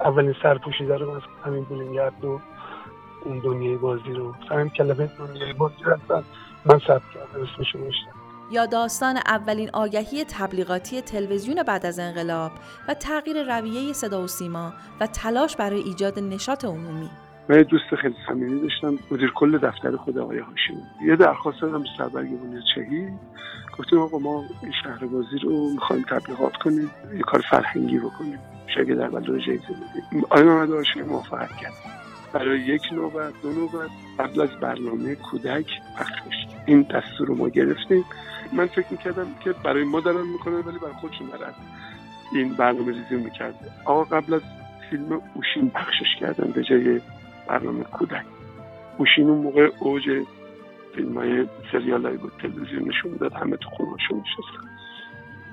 اولین 0.00 0.34
سرپوشیده 0.42 0.96
رو 0.96 1.10
از 1.10 1.22
همین 1.46 1.64
بولینگرد 1.64 2.24
و 2.24 2.40
اون 3.24 3.38
دنیای 3.38 3.76
بازی 3.76 4.12
رو. 4.12 4.34
همین 4.50 4.68
کلمه 4.68 5.10
دنیای 5.18 5.52
بازی 5.52 5.82
هستن 5.86 6.24
من 6.64 6.78
ثبت 6.78 7.02
کردم 7.14 7.42
اسمش 7.42 7.74
یا 8.50 8.66
داستان 8.66 9.16
اولین 9.16 9.70
آگهی 9.72 10.24
تبلیغاتی 10.24 11.00
تلویزیون 11.00 11.62
بعد 11.62 11.86
از 11.86 11.98
انقلاب 11.98 12.52
و 12.88 12.94
تغییر 12.94 13.58
رویه 13.58 13.92
صدا 13.92 14.22
و 14.22 14.26
سیما 14.26 14.72
و 15.00 15.06
تلاش 15.06 15.56
برای 15.56 15.80
ایجاد 15.80 16.18
نشاط 16.18 16.64
عمومی. 16.64 17.10
من 17.48 17.56
یه 17.56 17.64
دوست 17.64 17.94
خیلی 18.02 18.14
صمیمی 18.28 18.60
داشتم 18.60 18.98
مدیر 19.10 19.32
کل 19.34 19.58
دفتر 19.58 19.96
خود 19.96 20.18
آقای 20.18 20.38
هاشمی. 20.38 20.82
یه 21.08 21.16
درخواست 21.16 21.60
دادم 21.60 21.84
سربرگ 21.98 22.28
چهی 22.74 23.08
گفتیم 23.78 23.98
آقا 23.98 24.18
ما 24.18 24.44
این 24.62 24.72
شهر 24.82 25.06
بازی 25.06 25.38
رو 25.42 25.70
می‌خوایم 25.70 26.04
تبلیغات 26.10 26.56
کنیم 26.56 26.90
یه 27.14 27.20
کار 27.20 27.40
فرهنگی 27.50 27.98
بکنیم. 27.98 28.38
شاید 28.74 28.94
در 28.98 29.06
رو 29.06 29.38
جایزه 29.38 29.64
بدیم. 29.64 30.24
آقای 30.30 30.42
محمد 30.42 30.70
هاشمی 30.70 31.02
موافقت 31.02 31.56
کرد. 31.56 31.72
برای 32.32 32.60
یک 32.60 32.82
نوبت 32.92 33.42
دو 33.42 33.52
نوبت 33.52 33.90
قبل 34.18 34.40
از 34.40 34.50
برنامه 34.60 35.14
کودک 35.14 35.66
پخش 35.98 36.46
این 36.66 36.82
دستور 36.82 37.26
رو 37.26 37.34
ما 37.34 37.48
گرفتیم. 37.48 38.04
من 38.52 38.66
فکر 38.66 38.86
می‌کردم 38.90 39.26
که 39.44 39.52
برای 39.52 39.84
ما 39.84 40.00
دارن 40.00 40.26
می‌کنن 40.26 40.54
ولی 40.54 40.78
برای 40.78 40.94
خودشون 41.00 41.26
دارن 41.26 41.52
این 42.32 42.54
برنامه 42.54 42.92
ریزی 42.92 43.24
می‌کرده. 43.24 43.70
آقا 43.84 44.04
قبل 44.04 44.34
از 44.34 44.42
فیلم 44.90 45.20
اوشین 45.34 45.70
پخشش 45.70 46.16
کردن 46.20 46.50
به 46.50 46.62
جای 46.62 47.00
برنامه 47.48 47.84
کودک. 47.84 48.24
اوشین 48.98 49.28
اون 49.30 49.38
موقع 49.38 49.70
اوج 49.78 50.02
فیلم 50.94 51.18
های 51.18 51.46
سریال 51.72 52.06
های 52.06 52.16
بود. 52.16 52.32
تلویزیون 52.42 52.88
نشون 52.88 53.16
داد 53.20 53.32
همه 53.32 53.56
تو 53.56 53.70
خونهاشون 53.70 54.18
نشستن. 54.18 54.68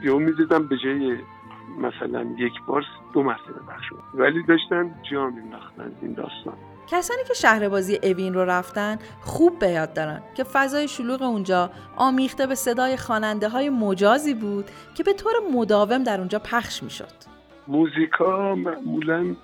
یا 0.02 0.18
می‌دیدم 0.18 0.68
به 0.68 0.78
جای 0.78 1.18
مثلا 1.78 2.26
یک 2.38 2.54
بار 2.68 2.84
دو 3.14 3.24
مرتبه 3.24 3.60
پخش 3.68 3.86
ولی 4.14 4.44
داشتن 4.44 4.96
جا 5.12 5.30
مینداختن 5.30 5.92
این 6.02 6.14
داستان. 6.14 6.54
کسانی 6.88 7.24
که 7.28 7.34
شهر 7.34 7.70
بازی 7.70 8.00
اوین 8.04 8.34
رو 8.34 8.42
رفتن 8.42 8.98
خوب 9.22 9.60
به 9.60 9.68
یاد 9.68 9.94
دارن 9.94 10.22
که 10.36 10.44
فضای 10.44 10.88
شلوغ 10.88 11.22
اونجا 11.22 11.70
آمیخته 11.96 12.48
به 12.48 12.56
صدای 12.56 12.98
خواننده 12.98 13.50
های 13.50 13.70
مجازی 13.70 14.34
بود 14.34 14.66
که 14.96 15.04
به 15.04 15.14
طور 15.14 15.34
مداوم 15.54 16.04
در 16.04 16.20
اونجا 16.20 16.40
پخش 16.40 16.84
می‌شد. 16.84 17.14
موزیکا 17.68 18.56
معمولا 18.56 19.36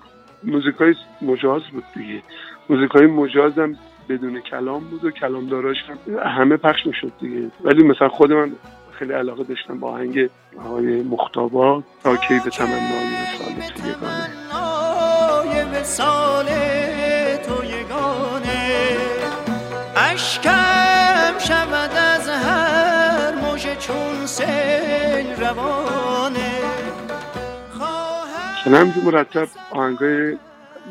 موزیکای 0.44 0.94
مجاز 1.22 1.62
بود 1.72 1.84
دیگه. 1.94 2.22
موزیکای 2.70 3.06
مجاز 3.06 3.58
هم 3.58 3.76
بدون 4.08 4.40
کلام 4.40 4.84
بود 4.84 5.04
و 5.04 5.10
کلامداراش 5.10 5.76
هم 5.88 6.18
همه 6.18 6.56
پخش 6.56 6.86
می‌شد 6.86 7.12
دیگه. 7.20 7.50
ولی 7.64 7.82
مثلا 7.82 8.08
خود 8.08 8.32
من 8.32 8.52
خیلی 9.02 9.14
علاقه 9.14 9.44
داشتم 9.44 9.78
با 9.80 9.90
آهنگ 9.90 10.28
های 10.64 11.02
مختابا 11.02 11.82
تا 12.04 12.16
کی 12.16 12.38
به 12.44 12.50
تمنای 12.50 12.74
وسال 15.74 16.44
تو 16.44 16.44
یگانه. 16.44 17.38
تو 17.46 17.64
یگانه. 17.64 18.96
اشکم 19.96 21.38
شود 21.38 21.90
از 21.96 22.28
هر 22.28 23.34
موج 23.34 23.78
چون 23.78 24.26
سیل 24.26 25.26
روانه. 25.40 26.52
هم 28.66 28.92
مرتب 29.04 29.48
آهنگای 29.70 30.38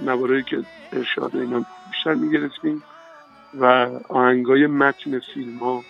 نوارایی 0.05 0.43
که 0.43 0.57
ارشاد 0.93 1.35
اینا 1.35 1.65
بیشتر 1.91 2.13
می‌گرفتیم 2.13 2.83
و 3.59 3.89
آهنگای 4.09 4.67
متن 4.67 5.19
فیلم 5.33 5.57
ها 5.57 5.81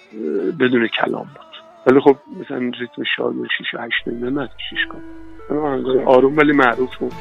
بدون 0.60 0.88
کلام 0.88 1.30
بود. 1.36 1.51
ولی 1.86 2.00
خب 2.00 2.16
مثلا 2.40 2.58
ریتم 2.58 3.04
شاد 3.16 3.36
و 3.36 3.46
شیش 3.58 3.74
و 3.74 3.78
هشت 3.78 4.08
نمیده 4.08 4.30
نداشتیش 4.30 4.86
کن 4.90 5.02
آهنگای 5.58 6.04
آروم 6.04 6.38
ولی 6.38 6.52
معروف 6.52 6.98
بود. 6.98 7.14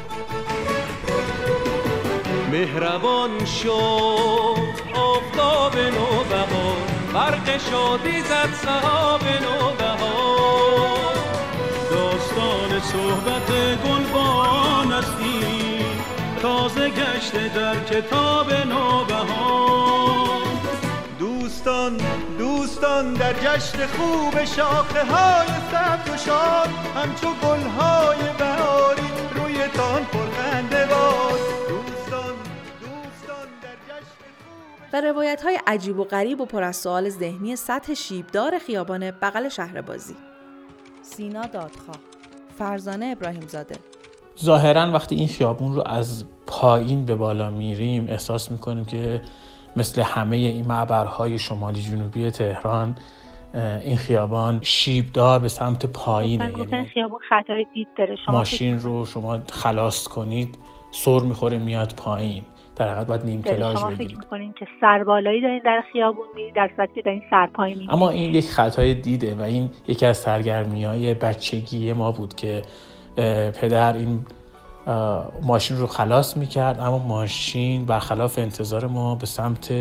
مهربان 2.51 3.45
شد 3.45 3.71
آفتاب 4.95 5.77
نوبهار. 5.77 6.77
برق 7.13 7.57
شادی 7.57 8.21
زد 8.21 8.53
صحاب 8.53 9.21
نوبهار. 9.23 11.15
داستان 11.91 12.79
صحبت 12.79 13.51
گلبان 13.85 14.91
استی 14.91 15.85
تازه 16.41 16.89
گشته 16.89 17.55
در 17.55 17.83
کتاب 17.83 18.53
نوبهار. 18.53 20.50
دوستان 21.63 21.97
دوستان 22.37 23.13
در 23.13 23.33
جشن 23.33 23.85
خوب 23.87 24.43
شاخه 24.43 25.05
های 25.05 25.47
سبز 25.47 26.13
و 26.13 26.17
شاد 26.17 26.69
همچو 26.95 27.27
گل 27.27 27.59
های 27.59 28.17
بهاری 28.39 29.01
روی 29.35 29.67
تان 29.67 30.05
پرخنده 30.05 30.85
باد 30.85 31.39
و 34.93 35.01
روایت 35.01 35.41
های 35.43 35.59
عجیب 35.67 35.99
و 35.99 36.03
غریب 36.03 36.41
و 36.41 36.45
پر 36.45 36.63
از 36.63 36.75
سوال 36.75 37.09
ذهنی 37.09 37.55
سطح 37.55 37.93
شیبدار 37.93 38.59
خیابان 38.59 39.11
بغل 39.11 39.49
شهر 39.49 39.81
بازی 39.81 40.15
سینا 41.01 41.41
دادخواه. 41.41 41.97
فرزانه 42.57 43.05
ابراهیم 43.05 43.47
زاده 43.47 43.75
ظاهرا 44.43 44.91
وقتی 44.91 45.15
این 45.15 45.27
خیابون 45.27 45.75
رو 45.75 45.83
از 45.87 46.23
پایین 46.47 47.05
به 47.05 47.15
بالا 47.15 47.49
میریم 47.49 48.07
احساس 48.09 48.51
می‌کنیم 48.51 48.85
که 48.85 49.21
مثل 49.75 50.01
همه 50.01 50.35
این 50.35 50.67
معبرهای 50.67 51.39
شمالی 51.39 51.81
جنوبی 51.81 52.31
تهران 52.31 52.95
این 53.83 53.97
خیابان 53.97 54.59
شیبدار 54.61 55.39
به 55.39 55.47
سمت 55.47 55.85
پایینه 55.85 56.53
یعنی 56.71 56.85
خیابون 56.85 57.19
خطای 57.29 57.65
دید 57.73 57.87
داره. 57.97 58.15
شما 58.25 58.37
ماشین 58.37 58.79
رو 58.79 59.05
شما 59.05 59.39
خلاص 59.51 60.07
کنید 60.07 60.57
سر 60.91 61.19
می‌خوره 61.19 61.57
میاد 61.57 61.93
پایین. 61.97 62.43
در 62.75 62.89
حقیقت 62.89 63.07
باید 63.07 63.25
نیم 63.25 63.41
کلاژ 63.43 63.77
شما 63.77 63.89
فکر 63.89 64.17
می‌کنین 64.17 64.53
که 64.53 64.67
سربالایی 64.81 65.41
دارین 65.41 65.61
در 65.65 65.83
خیابون 65.93 66.25
میرید 66.35 66.55
در 66.55 66.71
صورتی 66.75 66.93
که 66.95 67.01
دارین 67.01 67.21
سرپایی 67.29 67.73
میرید. 67.73 67.91
اما 67.91 68.09
این 68.09 68.35
یک 68.35 68.49
خطای 68.49 68.93
دیده 68.93 69.35
و 69.35 69.41
این 69.41 69.69
یکی 69.87 70.05
از 70.05 70.17
سرگرمی 70.17 70.85
های 70.85 71.13
بچگی 71.13 71.93
ما 71.93 72.11
بود 72.11 72.35
که 72.35 72.61
پدر 73.61 73.93
این 73.93 74.25
ماشین 75.41 75.77
رو 75.77 75.87
خلاص 75.87 76.37
می‌کرد 76.37 76.79
اما 76.79 76.97
ماشین 76.97 77.85
برخلاف 77.85 78.39
انتظار 78.39 78.87
ما 78.87 79.15
به 79.15 79.25
سمت 79.25 79.73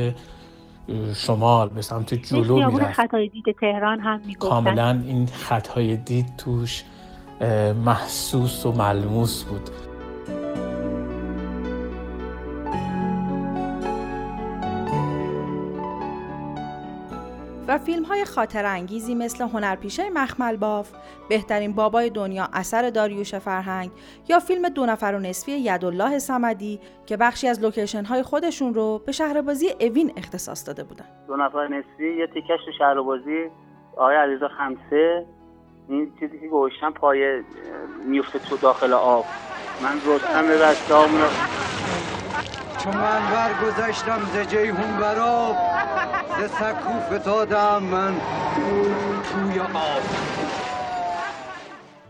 شمال 1.14 1.68
به 1.68 1.82
سمت 1.82 2.14
جلو 2.14 2.70
می‌رفت. 2.70 2.92
خطای 2.92 3.28
دید 3.28 3.44
تهران 3.60 4.00
هم 4.00 4.20
می‌گفتن. 4.26 4.48
کاملا 4.48 5.00
این 5.06 5.26
خطای 5.26 5.96
دید 5.96 6.36
توش 6.38 6.84
محسوس 7.84 8.66
و 8.66 8.72
ملموس 8.72 9.44
بود. 9.44 9.70
فیلم 17.86 18.02
های 18.02 18.24
خاطر 18.24 18.64
انگیزی 18.66 19.14
مثل 19.14 19.44
هنرپیشه 19.44 20.10
مخمل 20.10 20.56
باف، 20.56 20.92
بهترین 21.28 21.72
بابای 21.72 22.10
دنیا 22.10 22.48
اثر 22.52 22.90
داریوش 22.90 23.34
فرهنگ 23.34 23.90
یا 24.28 24.38
فیلم 24.38 24.68
دو 24.68 24.86
نفر 24.86 25.14
و 25.14 25.18
نصفی 25.18 25.52
یدالله 25.52 26.18
سمدی 26.18 26.80
که 27.06 27.16
بخشی 27.16 27.48
از 27.48 27.62
لوکیشن 27.62 28.04
های 28.04 28.22
خودشون 28.22 28.74
رو 28.74 29.02
به 29.06 29.12
شهربازی 29.12 29.70
اوین 29.80 30.12
اختصاص 30.16 30.66
داده 30.66 30.84
بودن. 30.84 31.04
دو 31.26 31.36
نفر 31.36 31.68
نصفی 31.68 32.16
یه 32.18 32.26
تیکش 32.26 32.64
تو 32.64 32.72
شهربازی 32.78 33.50
آقای 33.96 34.16
علیرضا 34.16 34.48
خمسه 34.48 35.26
این 35.88 36.12
چیزی 36.20 36.40
که 36.40 36.46
گوشتن 36.48 36.90
پای 36.90 37.42
میفته 38.06 38.38
تو 38.38 38.56
داخل 38.56 38.92
آب 38.92 39.24
من 39.82 40.14
رستم 40.14 40.48
رستام 40.48 41.10
چون 42.84 42.96
من 42.96 43.30
برگذشتم 43.30 44.20
ز 44.34 44.48
جیهون 44.48 44.96
براب 45.00 45.56
ز 46.38 46.50
سکو 46.50 47.00
فتادم 47.18 47.82
من 47.82 48.14
توی 49.32 49.60
آب. 49.60 50.02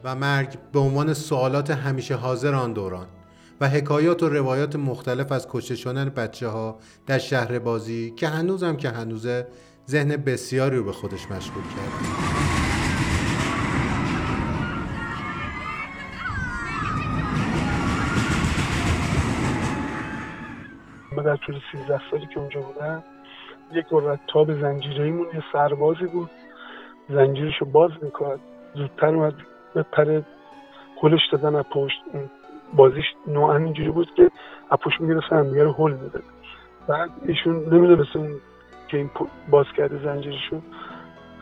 و 0.04 0.14
مرگ 0.14 0.58
به 0.72 0.78
عنوان 0.78 1.14
سوالات 1.14 1.70
همیشه 1.70 2.14
حاضر 2.14 2.54
آن 2.54 2.72
دوران 2.72 3.06
و 3.60 3.68
حکایات 3.68 4.22
و 4.22 4.28
روایات 4.28 4.76
مختلف 4.76 5.32
از 5.32 5.46
کشته 5.50 5.76
شدن 5.76 6.08
بچه 6.08 6.48
ها 6.48 6.78
در 7.06 7.18
شهر 7.18 7.58
بازی 7.58 8.10
که 8.16 8.28
هنوزم 8.28 8.76
که 8.76 8.88
هنوزه 8.88 9.46
ذهن 9.88 10.16
بسیاری 10.16 10.76
رو 10.76 10.84
به 10.84 10.92
خودش 10.92 11.30
مشغول 11.30 11.62
کرد. 11.62 12.49
در 21.22 21.36
طول 21.36 21.60
13 21.72 22.00
سالی 22.10 22.26
که 22.26 22.40
اونجا 22.40 22.60
بودم 22.60 23.02
یک 23.72 23.86
رتاب 23.92 24.60
زنجیریمون 24.60 25.26
یه 25.34 25.42
سربازی 25.52 26.06
بود. 26.06 26.30
زنجیرشو 27.08 27.64
باز 27.64 27.90
می‌کرد. 28.02 28.40
زودتر 28.74 29.06
اومد 29.06 29.34
به 29.74 29.82
پر 29.82 30.22
هلش 31.02 31.20
دادن 31.32 31.54
از 31.54 31.64
پشت. 31.64 32.02
بازیش 32.72 33.04
نوعا 33.26 33.56
اینجوری 33.56 33.90
بود 33.90 34.14
که 34.14 34.30
از 34.70 34.78
پشت 34.78 35.00
می‌گرفت 35.00 35.32
همدیگه 35.32 35.64
رو 35.64 35.72
هل 35.72 35.92
می‌داد 35.92 36.22
بعد 36.88 37.10
ایشون 37.26 37.74
نمی‌دونست 37.74 38.16
اون 38.16 38.40
که 38.88 38.96
این 38.96 39.10
باز 39.50 39.66
کرده 39.76 39.98
زنجیرشو. 40.04 40.60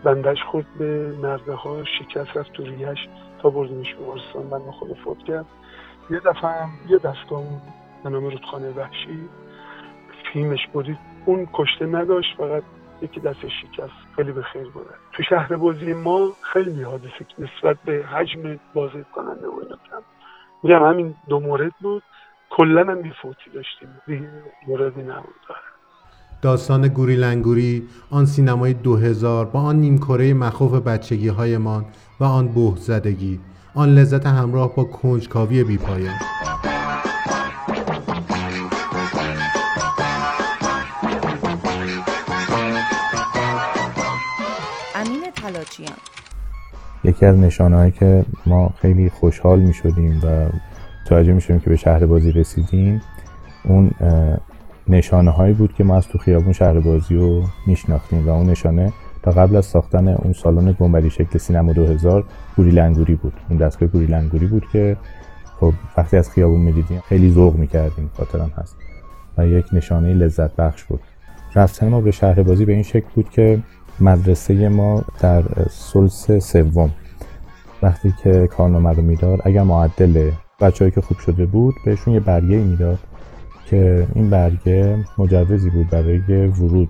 بندش 0.05 0.43
خورد 0.43 0.67
به 0.79 1.15
مرده 1.23 1.53
ها 1.53 1.85
شکست 1.85 2.37
رفت 2.37 2.53
تو 2.53 2.63
ریهش 2.63 3.09
تا 3.43 3.51
بردیمش 3.51 3.95
بیمارستان. 3.95 4.51
بند 4.51 4.71
خود 4.71 4.93
فوت 5.05 5.19
کرد. 5.19 5.47
یه 6.11 6.19
دفعه 6.19 6.51
هم 6.51 6.69
یه 6.89 6.99
دستگاه 6.99 7.43
به 8.05 8.11
نام 8.11 8.25
رودخانه 8.25 8.71
وحشی 8.71 9.29
فیلمش 10.33 10.67
برید 10.75 10.99
اون 11.27 11.49
کشته 11.53 11.87
نداشت 11.87 12.37
فقط 12.37 12.63
یکی 13.03 13.21
دستش 13.21 13.53
شکست. 13.63 13.93
خیلی 14.17 14.33
به 14.33 14.43
خیر 14.43 14.69
بوده 14.69 14.91
تو 15.13 15.23
شهر 15.23 15.57
بازی 15.57 15.93
ما 15.93 16.33
خیلی 16.53 16.83
حادثه 16.83 17.27
نسبت 17.39 17.77
به 17.85 18.05
حجم 18.13 18.59
بازدید 18.75 19.07
کننده 19.15 19.47
و 19.47 19.61
اینا 19.63 19.77
میگم 20.63 20.85
همین 20.85 21.15
دو 21.29 21.41
مورد 21.41 21.73
بود. 21.81 22.03
کلا 22.51 22.81
هم 22.81 23.03
بیفوتی 23.03 23.51
داشتیم. 23.55 23.89
دیگه 24.07 24.29
موردی 24.67 25.03
نبود. 25.03 25.35
داستان 26.43 26.89
گوری 26.89 27.17
لنگوری 27.17 27.89
آن 28.11 28.27
سینمای 28.27 28.75
دو 28.75 28.97
هزار 28.97 29.45
با 29.45 29.61
آن 29.61 29.77
نیمکره 29.77 30.35
مخوف 30.35 30.75
بچگی 30.75 31.29
هایمان 31.29 31.85
و 32.21 32.25
آن 32.25 32.49
بوه 32.49 32.77
زدگی 32.77 33.41
آن 33.75 33.89
لذت 33.89 34.27
همراه 34.27 34.77
با 34.77 34.85
کنجکاوی 34.85 35.65
بیپایان. 35.65 36.15
تلاچیان 45.69 45.97
یکی 47.05 47.27
از 47.27 47.37
نشانه 47.37 47.91
که 47.91 48.25
ما 48.47 48.71
خیلی 48.81 49.11
خوشحال 49.11 49.61
می 49.61 49.75
شدیم 49.75 50.21
و 50.25 50.49
توجه 51.07 51.33
می 51.33 51.41
شدیم 51.41 51.61
که 51.61 51.71
به 51.71 51.77
شهر 51.77 52.07
بازی 52.07 52.33
رسیدیم 52.33 53.03
اون 53.65 53.91
نشانه 54.89 55.31
هایی 55.31 55.55
بود 55.55 55.75
که 55.75 55.85
ما 55.85 55.97
از 55.97 56.09
تو 56.09 56.19
خیابون 56.19 56.53
شهر 56.53 56.81
بازی 56.81 57.15
رو 57.15 57.43
میشناختیم 57.67 58.29
و 58.29 58.31
اون 58.31 58.51
نشانه 58.51 58.93
تا 59.23 59.31
قبل 59.31 59.57
از 59.57 59.67
ساختن 59.67 60.09
اون 60.09 60.33
سالن 60.33 60.77
گنبدی 60.81 61.11
شکل 61.11 61.39
سینما 61.39 61.73
2000 61.73 62.25
گوری 62.57 62.71
لنگوری 62.71 63.15
بود. 63.15 63.33
اون 63.49 63.59
دستگاه 63.59 63.89
گوری 63.89 64.07
لنگوری 64.07 64.47
بود 64.47 64.67
که 64.73 64.97
خب 65.61 65.73
وقتی 65.97 66.17
از 66.17 66.31
خیابون 66.31 66.61
می‌دیدیم 66.61 67.01
خیلی 67.01 67.31
ذوق 67.31 67.57
می‌کردیم 67.57 68.11
خاطرم 68.17 68.53
هست. 68.57 68.77
و 69.39 69.47
یک 69.47 69.67
نشانه 69.73 70.15
لذت 70.15 70.57
بخش 70.57 70.85
بود. 70.85 71.01
رفتن 71.55 71.89
ما 71.89 72.01
به 72.01 72.11
شهر 72.11 72.43
بازی 72.43 72.65
به 72.65 72.73
این 72.73 72.83
شکل 72.83 73.09
بود 73.15 73.31
که 73.31 73.63
مدرسه 74.01 74.69
ما 74.69 75.05
در 75.21 75.43
سلس 75.71 76.31
سوم. 76.31 76.91
وقتی 77.83 78.15
که 78.23 78.47
کارنامه 78.47 78.93
رو 78.93 79.03
می‌داد 79.03 79.39
اگر 79.45 79.63
معدل 79.63 80.31
بچههایی 80.61 80.91
که 80.91 81.01
خوب 81.01 81.19
شده 81.19 81.47
بود 81.47 81.75
بهشون 81.85 82.15
یه 82.15 82.21
برگه 82.21 82.57
می‌داد 82.57 82.99
که 83.67 84.07
این 84.15 84.31
برگه 84.31 85.05
مجوزی 85.19 85.71
بود 85.71 85.91
برای 85.91 86.19
ورود 86.47 86.89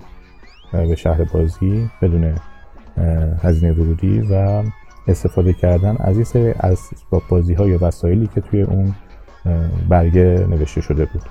به 0.72 0.96
شهر 0.96 1.24
بازی 1.24 1.90
بدون 2.02 2.34
هزینه 3.42 3.72
ورودی 3.72 4.20
و 4.20 4.62
استفاده 5.08 5.52
کردن 5.52 5.96
از 6.00 6.16
این 6.16 6.24
سری 6.24 6.54
از 6.60 6.78
بازی 7.28 7.54
های 7.54 7.76
وسایلی 7.76 8.28
که 8.34 8.40
توی 8.40 8.62
اون 8.62 8.94
برگه 9.88 10.46
نوشته 10.50 10.80
شده 10.80 11.04
بود. 11.04 11.22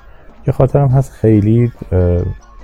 که 0.45 0.51
خاطرم 0.51 0.87
هست 0.87 1.11
خیلی 1.11 1.71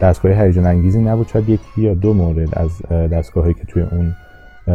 دستگاه 0.02 0.32
هیجان 0.32 0.66
انگیزی 0.66 1.02
نبود. 1.02 1.28
شاید 1.28 1.50
یکی 1.50 1.82
یا 1.82 1.94
دو 1.94 2.14
مورد 2.14 2.58
از 2.58 2.82
دستگاهی 2.92 3.54
که 3.54 3.66
توی 3.66 3.84
اون 3.84 4.16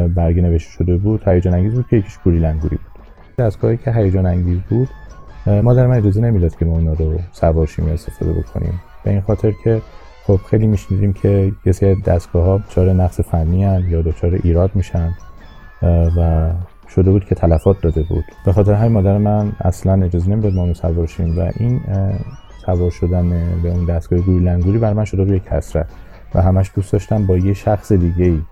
برگه 0.09 0.43
نوشته 0.43 0.71
شده 0.71 0.97
بود 0.97 1.29
هیجان 1.29 1.55
انگیز 1.55 1.73
بود 1.75 1.87
که 1.91 1.97
یکیش 1.97 2.19
گوری 2.25 2.39
لنگوری 2.39 2.77
بود. 2.77 3.03
دستگاهی 3.39 3.77
که 3.77 3.93
هیجان 3.93 4.27
انگیز 4.27 4.59
بود 4.69 4.89
مادر 5.47 5.87
من 5.87 5.97
اجازه 5.97 6.21
نمی‌داد 6.21 6.57
که 6.57 6.65
ما 6.65 6.73
اونا 6.73 6.93
رو 6.93 7.19
سوارشیم 7.33 7.89
استفاده 7.89 8.33
بکنیم. 8.33 8.81
به 9.05 9.11
این 9.11 9.21
خاطر 9.21 9.53
که 9.65 9.83
خب 10.25 10.41
خیلی 10.51 10.67
میشنیدیم 10.67 11.13
که 11.13 11.53
یه 11.67 11.73
سری 11.73 12.03
دستگاه 12.03 12.45
ها 12.45 12.59
دچار 12.59 12.93
نقص 12.93 13.21
فنی 13.21 13.65
هن 13.65 13.85
یا 13.91 14.03
دچار 14.03 14.41
ایراد 14.43 14.71
میشن 14.75 15.15
و 16.17 16.51
شده 16.89 17.11
بود 17.11 17.25
که 17.25 17.35
تلفات 17.35 17.81
داده 17.83 18.03
بود. 18.03 18.25
به 18.47 18.53
خاطر 18.53 18.73
همین 18.73 18.93
مادر 18.93 19.19
من 19.19 19.53
اصلا 19.61 20.05
اجازه 20.05 20.31
نمی‌داد 20.31 20.55
ما 20.55 20.75
سوار 20.75 21.07
شیم 21.07 21.39
و 21.39 21.51
این 21.57 21.81
سوار 22.69 22.91
شدن 22.91 23.29
به 23.63 23.69
اون 23.69 23.85
دستگاه 23.85 24.19
گوری 24.19 24.45
لنگوری 24.45 24.79
بر 24.79 24.93
من 24.93 25.05
شده 25.05 25.25
بود 25.25 25.35
یک 25.35 25.49
حسرت 25.49 25.91
و 26.35 26.43
همش 26.43 26.71
دوست 26.75 26.93
داشتم 26.93 27.27
با 27.27 27.37
یه 27.37 27.55
شخص 27.55 27.93
دیگه 27.93 28.25
ای 28.25 28.43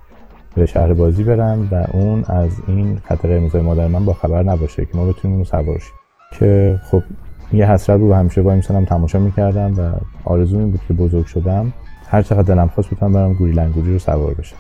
به 0.55 0.67
شهر 0.67 0.95
بازی 0.95 1.25
برم 1.25 1.69
و 1.73 1.87
اون 1.93 2.25
از 2.25 2.51
این 2.67 3.01
خط 3.09 3.21
قرمز 3.21 3.57
مادر 3.57 3.87
من 3.87 4.05
با 4.05 4.13
خبر 4.13 4.43
نباشه 4.43 4.85
که 4.85 4.97
ما 4.97 5.05
بتونیم 5.05 5.37
اون 5.37 5.45
سوار 5.45 5.79
شیم. 5.79 5.95
که 6.33 6.81
خب 6.91 7.03
یه 7.53 7.71
حسرت 7.71 8.01
بود 8.01 8.11
و 8.11 8.15
همیشه 8.15 8.43
با 8.43 8.53
این 8.53 8.85
تماشا 8.85 9.19
می‌کردم 9.19 9.75
و 9.79 9.93
آرزو 10.25 10.59
این 10.59 10.71
بود 10.71 10.81
که 10.89 10.95
بزرگ 10.95 11.27
شدم. 11.27 11.73
هر 12.09 12.23
چقدر 12.23 12.55
دلم 12.55 12.69
خواست 12.69 12.91
بتونم 12.91 13.13
برم 13.13 13.33
گوری 13.33 13.53
لنگوری 13.53 13.93
رو 13.93 13.99
سوار 13.99 14.35
بشم. 14.35 14.57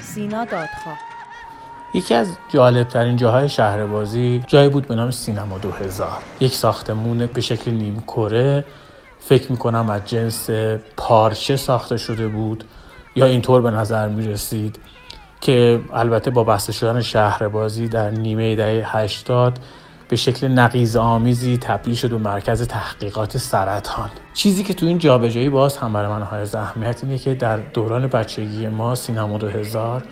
سینا 0.00 0.44
دادخواه. 0.44 1.07
یکی 1.94 2.14
از 2.14 2.28
جالب 2.52 2.88
ترین 2.88 3.16
جاهای 3.16 3.48
شهر 3.48 3.86
بازی 3.86 4.42
جایی 4.46 4.68
بود 4.68 4.88
به 4.88 4.94
نام 4.94 5.10
سینما 5.10 5.58
2000 5.58 6.08
یک 6.40 6.54
ساختمون 6.54 7.26
به 7.26 7.40
شکل 7.40 7.70
نیم 7.70 8.02
کره. 8.06 8.64
فکر 9.20 9.52
می‌کنم 9.52 9.90
از 9.90 10.04
جنس 10.04 10.50
پارچه 10.96 11.56
ساخته 11.56 11.96
شده 11.96 12.28
بود 12.28 12.64
یا 13.16 13.26
اینطور 13.26 13.62
به 13.62 13.70
نظر 13.70 14.08
می 14.08 14.28
رسید 14.28 14.78
که 15.40 15.80
البته 15.92 16.30
با 16.30 16.44
بسته 16.44 16.72
شدن 16.72 17.00
شهر 17.00 17.48
بازی 17.48 17.88
در 17.88 18.10
نیمه 18.10 18.56
دهه 18.56 18.96
80 18.96 19.58
به 20.08 20.16
شکل 20.16 20.48
نقیز 20.48 20.96
آمیزی 20.96 21.58
تبدیل 21.58 21.94
شد 21.94 22.10
به 22.10 22.18
مرکز 22.18 22.62
تحقیقات 22.62 23.38
سرطان. 23.38 24.10
چیزی 24.34 24.64
که 24.64 24.74
تو 24.74 24.86
این 24.86 24.98
جابجایی 24.98 25.48
باز 25.48 25.76
هم 25.76 25.92
برای 25.92 26.08
من 26.10 26.22
های 26.22 26.46
زحمیت 26.46 27.04
اینه 27.04 27.18
که 27.18 27.34
در 27.34 27.56
دوران 27.56 28.06
بچگی 28.06 28.68
ما 28.68 28.94
سینما 28.94 29.38
2000 29.38 30.02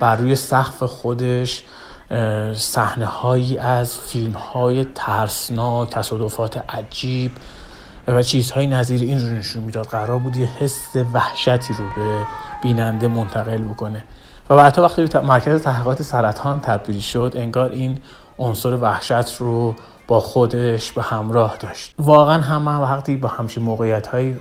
بر 0.00 0.16
روی 0.16 0.36
سقف 0.36 0.82
خودش 0.82 1.64
صحنه 2.54 3.06
هایی 3.06 3.58
از 3.58 3.98
فیلم 3.98 4.32
های 4.32 4.86
ترسناک 4.94 5.90
تصادفات 5.90 6.70
عجیب 6.70 7.32
و 8.08 8.22
چیزهای 8.22 8.66
نظیر 8.66 9.00
این 9.00 9.20
رو 9.20 9.26
نشون 9.26 9.62
می‌داد. 9.62 9.86
قرار 9.86 10.18
بود 10.18 10.36
یه 10.36 10.48
حس 10.58 10.96
وحشتی 11.14 11.74
رو 11.74 11.84
به 11.96 12.26
بیننده 12.62 13.08
منتقل 13.08 13.58
بکنه. 13.58 14.04
و 14.50 14.56
بعدها 14.56 14.84
وقتی 14.84 15.18
مرکز 15.18 15.62
تحقیقات 15.62 16.02
سرطان 16.02 16.60
تبدیل 16.60 17.00
شد 17.00 17.32
انگار 17.36 17.70
این 17.70 17.98
عنصر 18.38 18.76
وحشت 18.76 19.36
رو 19.36 19.74
با 20.06 20.20
خودش 20.20 20.92
به 20.92 21.02
همراه 21.02 21.56
داشت. 21.56 21.94
واقعا 21.98 22.42
هم 22.42 22.68
وقتی 22.68 23.16
با 23.16 23.28
همچین 23.28 23.62
موقعیت 23.62 24.06
هایی 24.06 24.40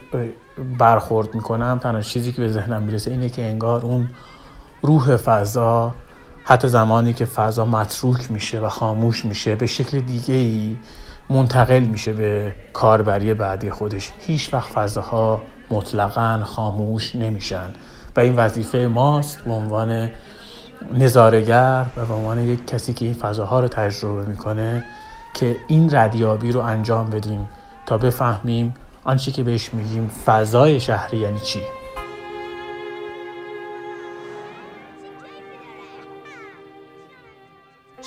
برخورد 0.79 1.35
می‌کنم 1.35 1.79
تنها 1.83 2.01
چیزی 2.01 2.31
که 2.31 2.41
به 2.41 2.49
ذهنم 2.49 2.81
می‌رسه 2.81 3.11
اینه 3.11 3.29
که 3.29 3.43
انگار 3.43 3.81
اون 3.81 4.09
روح 4.81 5.15
فضا 5.15 5.95
حتی 6.43 6.67
زمانی 6.67 7.13
که 7.13 7.25
فضا 7.25 7.65
متروک 7.65 8.31
میشه 8.31 8.59
و 8.59 8.69
خاموش 8.69 9.25
میشه 9.25 9.55
به 9.55 9.67
شکل 9.67 9.99
دیگه 9.99 10.33
ای 10.33 10.77
منتقل 11.29 11.79
میشه 11.79 12.13
به 12.13 12.55
کاربری 12.73 13.33
بعدی 13.33 13.69
خودش. 13.69 14.11
هیچ 14.19 14.53
وقت 14.53 14.71
فضاها 14.71 15.41
مطلقا 15.71 16.43
خاموش 16.45 17.15
نمیشن. 17.15 17.69
و 18.15 18.19
این 18.19 18.35
وظیفه 18.35 18.77
ماست 18.77 19.39
به 19.45 19.51
عنوان 19.51 20.09
نظارگر 20.93 21.85
و 21.97 22.05
به 22.05 22.13
عنوان 22.13 22.39
یک 22.39 22.67
کسی 22.67 22.93
که 22.93 23.05
این 23.05 23.13
فضاها 23.13 23.59
رو 23.59 23.67
تجربه 23.67 24.25
می‌کنه 24.25 24.85
که 25.33 25.57
این 25.67 25.95
ردیابی 25.95 26.51
رو 26.51 26.59
انجام 26.59 27.09
بدیم 27.09 27.49
تا 27.85 27.97
بفهمیم 27.97 28.73
آنچه 29.03 29.31
که 29.31 29.43
بهش 29.43 29.73
میگیم 29.73 30.11
فضای 30.25 30.79
شهری 30.79 31.17
یعنی 31.17 31.39
چی. 31.39 31.59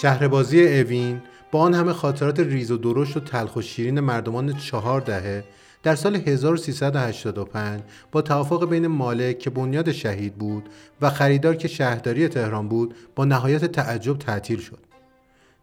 شهربازی 0.03 0.81
اوین 0.81 1.23
با 1.51 1.61
آن 1.61 1.75
همه 1.75 1.93
خاطرات 1.93 2.41
ریز 2.41 2.71
و 2.71 2.77
درشت 2.77 3.17
و 3.17 3.21
تلخ 3.21 3.57
و 3.57 3.63
شیرین 3.63 4.01
مردمان 4.01 4.57
چهار 4.57 5.01
دهه 5.01 5.45
در 5.83 5.95
سال 5.95 6.17
1385 6.17 7.81
با 8.13 8.23
توافق 8.23 8.69
بین 8.69 8.87
مالک 8.87 9.39
که 9.39 9.51
بنیاد 9.51 9.93
شهید 9.93 10.35
بود 10.35 10.69
و 11.01 11.11
خریدار 11.11 11.55
که 11.55 11.69
شهرداری 11.69 12.29
تهران 12.29 12.69
بود 12.69 12.95
با 13.17 13.25
نهایت 13.25 13.65
تعجب 13.65 14.19
تعطیل 14.19 14.61
شد. 14.61 14.79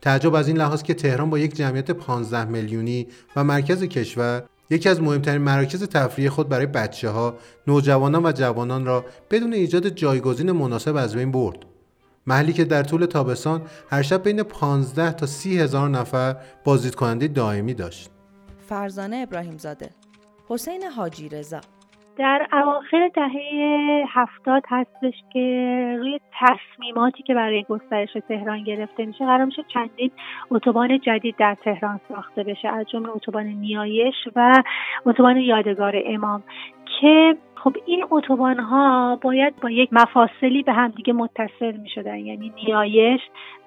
تعجب 0.01 0.35
از 0.35 0.47
این 0.47 0.57
لحاظ 0.57 0.83
که 0.83 0.93
تهران 0.93 1.29
با 1.29 1.39
یک 1.39 1.55
جمعیت 1.55 1.91
15 1.91 2.45
میلیونی 2.45 3.07
و 3.35 3.43
مرکز 3.43 3.83
کشور 3.83 4.43
یکی 4.69 4.89
از 4.89 5.01
مهمترین 5.01 5.41
مراکز 5.41 5.83
تفریح 5.83 6.29
خود 6.29 6.49
برای 6.49 6.65
بچه 6.65 7.09
ها، 7.09 7.37
نوجوانان 7.67 8.25
و 8.25 8.31
جوانان 8.31 8.85
را 8.85 9.05
بدون 9.31 9.53
ایجاد 9.53 9.87
جایگزین 9.87 10.51
مناسب 10.51 10.95
از 10.95 11.15
بین 11.15 11.31
برد. 11.31 11.65
محلی 12.27 12.53
که 12.53 12.65
در 12.65 12.83
طول 12.83 13.05
تابستان 13.05 13.61
هر 13.91 14.01
شب 14.01 14.23
بین 14.23 14.43
15 14.43 15.11
تا 15.11 15.25
30 15.25 15.59
هزار 15.59 15.89
نفر 15.89 16.35
بازدید 16.65 16.95
کننده 16.95 17.27
دائمی 17.27 17.73
داشت. 17.73 18.09
فرزانه 18.57 19.15
ابراهیم 19.15 19.57
زاده 19.57 19.89
حسین 20.49 20.83
حاجی 20.83 21.29
رضا. 21.29 21.61
در 22.17 22.47
اواخر 22.53 23.09
دهه 23.15 24.03
هفتاد 24.09 24.63
هستش 24.69 25.13
که 25.33 25.39
روی 25.99 26.19
تصمیماتی 26.39 27.23
که 27.23 27.33
برای 27.33 27.65
گسترش 27.69 28.09
تهران 28.27 28.63
گرفته 28.63 29.05
میشه 29.05 29.25
قرار 29.25 29.45
میشه 29.45 29.63
چندین 29.73 30.11
اتوبان 30.51 30.99
جدید 30.99 31.35
در 31.37 31.57
تهران 31.63 31.99
ساخته 32.09 32.43
بشه. 32.43 32.67
از 32.67 32.85
جمله 32.91 33.09
اتوبان 33.09 33.45
نیایش 33.45 34.15
و 34.35 34.63
اتوبان 35.05 35.37
یادگار 35.37 35.93
امام 36.05 36.43
که 37.01 37.37
خب 37.63 37.75
این 37.85 38.05
اتوبان 38.11 38.59
ها 38.59 39.19
باید 39.21 39.55
با 39.61 39.69
یک 39.69 39.89
مفاصلی 39.91 40.63
به 40.63 40.73
همدیگه 40.73 41.13
متصل 41.13 41.77
می 41.77 41.89
شدن 41.89 42.17
یعنی 42.17 42.53
نیایش 42.55 43.21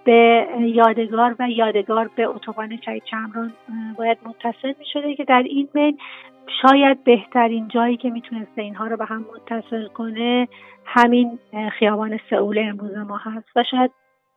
به 0.05 0.47
یادگار 0.61 1.37
و 1.39 1.51
یادگار 1.51 2.11
به 2.17 2.25
اتوبان 2.25 2.81
شهید 2.85 3.03
چمران 3.05 3.53
باید 3.99 4.19
متصل 4.25 4.73
می 4.79 4.85
شده 4.93 5.15
که 5.15 5.25
در 5.25 5.43
این 5.43 5.69
بین 5.75 5.99
شاید 6.63 7.05
بهترین 7.05 7.69
جایی 7.69 7.97
که 7.97 8.11
می‌تونسته 8.11 8.63
اینها 8.63 8.87
رو 8.87 8.97
به 8.97 9.05
هم 9.05 9.25
متصل 9.35 9.87
کنه 9.87 10.49
همین 10.85 11.39
خیابان 11.79 12.19
سئول 12.31 12.59
امروز 12.59 12.97
ما 12.97 13.17
هست 13.17 13.57
و 13.57 13.65
شاید 13.71 13.91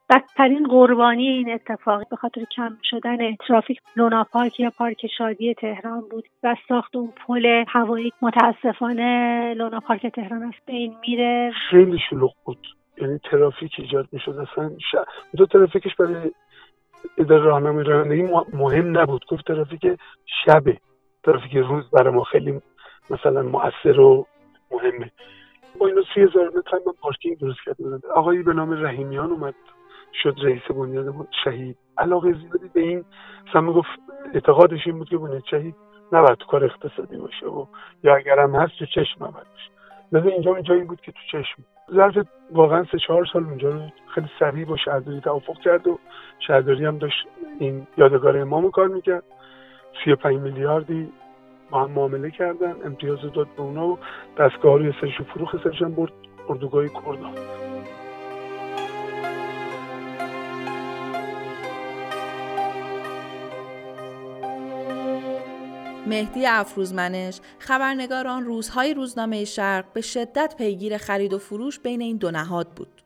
بدترین 0.10 0.68
قربانی 0.68 1.28
این 1.28 1.54
اتفاق 1.54 2.10
به 2.10 2.16
خاطر 2.16 2.44
کم 2.56 2.78
شدن 2.84 3.36
ترافیک 3.36 3.82
لونا 3.96 4.24
پارک 4.24 4.60
یا 4.60 4.70
پارک 4.78 5.08
شادی 5.18 5.54
تهران 5.54 6.02
بود 6.12 6.28
و 6.44 6.56
ساخت 6.68 6.96
اون 6.96 7.14
پل 7.28 7.64
هوایی. 7.68 8.12
متاسفانه 8.22 9.54
لونا 9.54 9.80
پارک 9.80 10.08
تهران 10.08 10.44
از 10.44 10.54
بین 10.68 10.96
میره. 11.02 11.54
خیلی 11.70 12.00
شلوغ 12.10 12.34
بود. 12.46 12.68
یعنی 13.02 13.20
ترافیک 13.32 13.72
ایجاد 13.78 14.08
می‌شد. 14.12 14.32
اصلا 14.32 14.72
ش... 14.92 14.96
دو 15.38 15.46
ترافیکش 15.46 15.96
برای 15.96 16.32
اداره 17.18 17.44
راهنمایی 17.44 17.88
رانندگی 17.88 18.22
مهم 18.54 18.98
نبود. 18.98 19.26
گفت 19.30 19.48
ترافیک 19.48 20.00
شبه. 20.46 20.78
ترافیک 21.24 21.56
روز 21.56 21.90
برای 21.92 22.14
ما 22.14 22.24
خیلی 22.24 22.62
مثلا 23.10 23.44
مؤثر 23.44 24.00
و 24.00 24.26
مهمه. 24.72 25.12
با 25.80 25.88
اینو 25.88 26.04
سی 26.14 26.22
هزار 26.22 26.48
متر 26.48 26.78
من 26.86 26.94
پارکینگ 27.02 27.38
درست 27.38 27.60
کرده 27.66 28.08
آقایی 28.16 28.44
به 28.44 28.54
نام 28.54 28.86
رحیمیان 28.86 29.32
اومد. 29.32 29.56
شد 30.24 30.36
رئیس 30.44 30.62
بنیاد 30.62 31.28
شهید. 31.44 31.78
علاقه 31.98 32.34
زیادی 32.34 32.70
به 32.74 32.82
این 32.82 33.06
مثلا 33.50 33.74
گفت 33.74 33.90
اعتقادش 34.34 34.88
این 34.88 34.98
بود 34.98 35.10
که 35.10 35.18
بنیاد 35.18 35.44
شهید 35.50 35.76
نباید 36.12 36.38
کار 36.52 36.64
اقتصادی 36.64 37.18
باشه 37.18 37.46
و 37.46 37.66
یا 38.04 38.16
اگرم 38.16 38.56
هست 38.56 38.80
تو 38.80 38.86
چشم 38.86 39.26
نباید 39.26 39.48
باشه. 40.12 40.28
اینجا 40.28 40.62
جایی 40.62 40.84
بود 40.84 41.02
که 41.02 41.12
تو 41.12 41.20
چشم. 41.32 41.64
ظرف 41.94 42.26
واقعا 42.52 42.86
سه 42.92 42.98
چهار 43.08 43.26
سال 43.34 43.44
اونجا 43.44 43.70
رو 43.70 43.82
خیلی 44.08 44.28
سریع 44.40 44.66
با 44.66 44.78
شهرداری 44.78 45.22
توافق 45.22 45.60
کرد 45.60 45.88
و 45.88 46.00
شهرداری 46.48 46.86
هم 46.86 46.98
داشت 46.98 47.28
این 47.60 47.88
یادگار 47.98 48.38
امام 48.38 48.72
کار 48.72 48.88
می‌کرد. 48.88 49.24
35 50.06 50.40
میلیاردی 50.40 51.12
با 51.70 51.84
هم 51.84 51.92
معامله 51.92 52.32
کردن 52.32 52.76
امتیاز 52.86 53.20
داد 53.22 53.48
به 53.58 53.62
اونا 53.62 53.88
و 53.88 54.00
دستگاه 54.38 54.78
روی 54.78 54.94
سرش 55.02 55.22
فروخ 55.22 55.64
سرش 55.64 55.82
هم 55.82 55.96
برد 55.96 56.14
اردوگاه 56.50 56.88
کردان. 56.88 57.65
مهدی 66.08 66.46
افروزمنش 66.46 67.40
خبرنگاران 67.60 68.46
روزهای 68.46 68.94
روزنامه 68.94 69.46
شرق 69.46 69.86
به 69.94 70.02
شدت 70.02 70.56
پیگیر 70.58 70.98
خرید 70.98 71.34
و 71.34 71.38
فروش 71.38 71.80
بین 71.80 72.02
این 72.02 72.18
دو 72.18 72.32
نهاد 72.32 72.68
بود. 72.68 73.02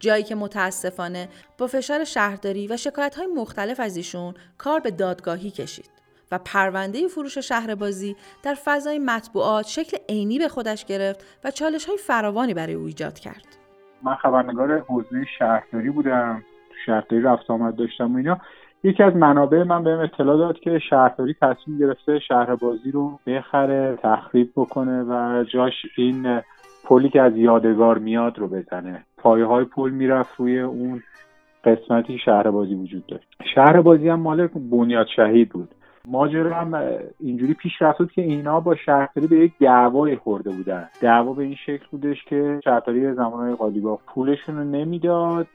جایی 0.00 0.22
که 0.22 0.34
متاسفانه 0.34 1.28
با 1.58 1.66
فشار 1.66 2.04
شهرداری 2.04 2.66
و 2.66 2.76
شکایت 2.76 3.14
های 3.14 3.26
مختلف 3.26 3.80
از 3.80 3.96
ایشون 3.96 4.34
کار 4.58 4.80
به 4.80 4.90
دادگاهی 4.90 5.50
کشید 5.50 5.90
و 6.32 6.38
پرونده 6.38 7.08
فروش 7.08 7.38
شهر 7.38 7.74
بازی 7.74 8.16
در 8.42 8.54
فضای 8.54 8.98
مطبوعات 8.98 9.66
شکل 9.66 9.96
عینی 10.08 10.38
به 10.38 10.48
خودش 10.48 10.84
گرفت 10.84 11.24
و 11.44 11.50
چالش 11.50 11.84
های 11.86 11.96
فراوانی 11.96 12.54
برای 12.54 12.74
او 12.74 12.86
ایجاد 12.86 13.18
کرد. 13.18 13.58
من 14.02 14.14
خبرنگار 14.14 14.78
حوزه 14.78 15.24
شهرداری 15.38 15.90
بودم 15.90 16.44
شهرداری 16.86 17.22
رفت 17.22 17.50
آمد 17.50 17.76
داشتم 17.76 18.14
و 18.14 18.16
اینا 18.16 18.40
یکی 18.84 19.02
از 19.02 19.16
منابع 19.16 19.62
من 19.62 19.84
بهم 19.84 19.98
اطلاع 19.98 20.36
داد 20.36 20.58
که 20.58 20.78
شهرداری 20.90 21.34
تصمیم 21.42 21.78
گرفته 21.78 22.18
شهر 22.18 22.54
بازی 22.54 22.90
رو 22.90 23.18
بخره 23.26 23.98
تخریب 24.02 24.50
بکنه 24.56 25.02
و 25.02 25.44
جاش 25.44 25.74
این 25.96 26.40
پلی 26.84 27.08
که 27.08 27.22
از 27.22 27.36
یادگار 27.36 27.98
میاد 27.98 28.38
رو 28.38 28.48
بزنه. 28.48 29.04
پایه 29.16 29.44
های 29.44 29.64
پل 29.64 29.90
می‌رفت 29.90 30.34
روی 30.36 30.60
اون 30.60 31.02
قسمتی 31.64 32.18
شهر 32.18 32.50
بازی 32.50 32.74
وجود 32.74 33.06
داشت. 33.06 33.28
شهر 33.54 33.80
بازی 33.80 34.08
هم 34.08 34.20
مال 34.20 34.46
بنیاد 34.46 35.06
شهید 35.16 35.48
بود. 35.48 35.68
ماجرا 36.08 36.54
هم 36.54 36.74
اینجوری 37.20 37.54
پیش 37.54 37.72
رفت 37.82 38.12
که 38.12 38.22
اینا 38.22 38.60
با 38.60 38.76
شهرداری 38.76 39.26
به 39.26 39.36
یک 39.36 39.52
دعوای 39.60 40.16
خورده 40.16 40.50
بودن. 40.50 40.88
دعوا 41.00 41.32
به 41.32 41.42
این 41.42 41.54
شکل 41.54 41.86
بودش 41.90 42.24
که 42.24 42.60
شهرداری 42.64 43.12
زمانهای 43.12 43.54
قالیباف 43.54 44.00
پولشون 44.06 44.56
رو 44.56 44.64
نمی‌داد. 44.64 45.46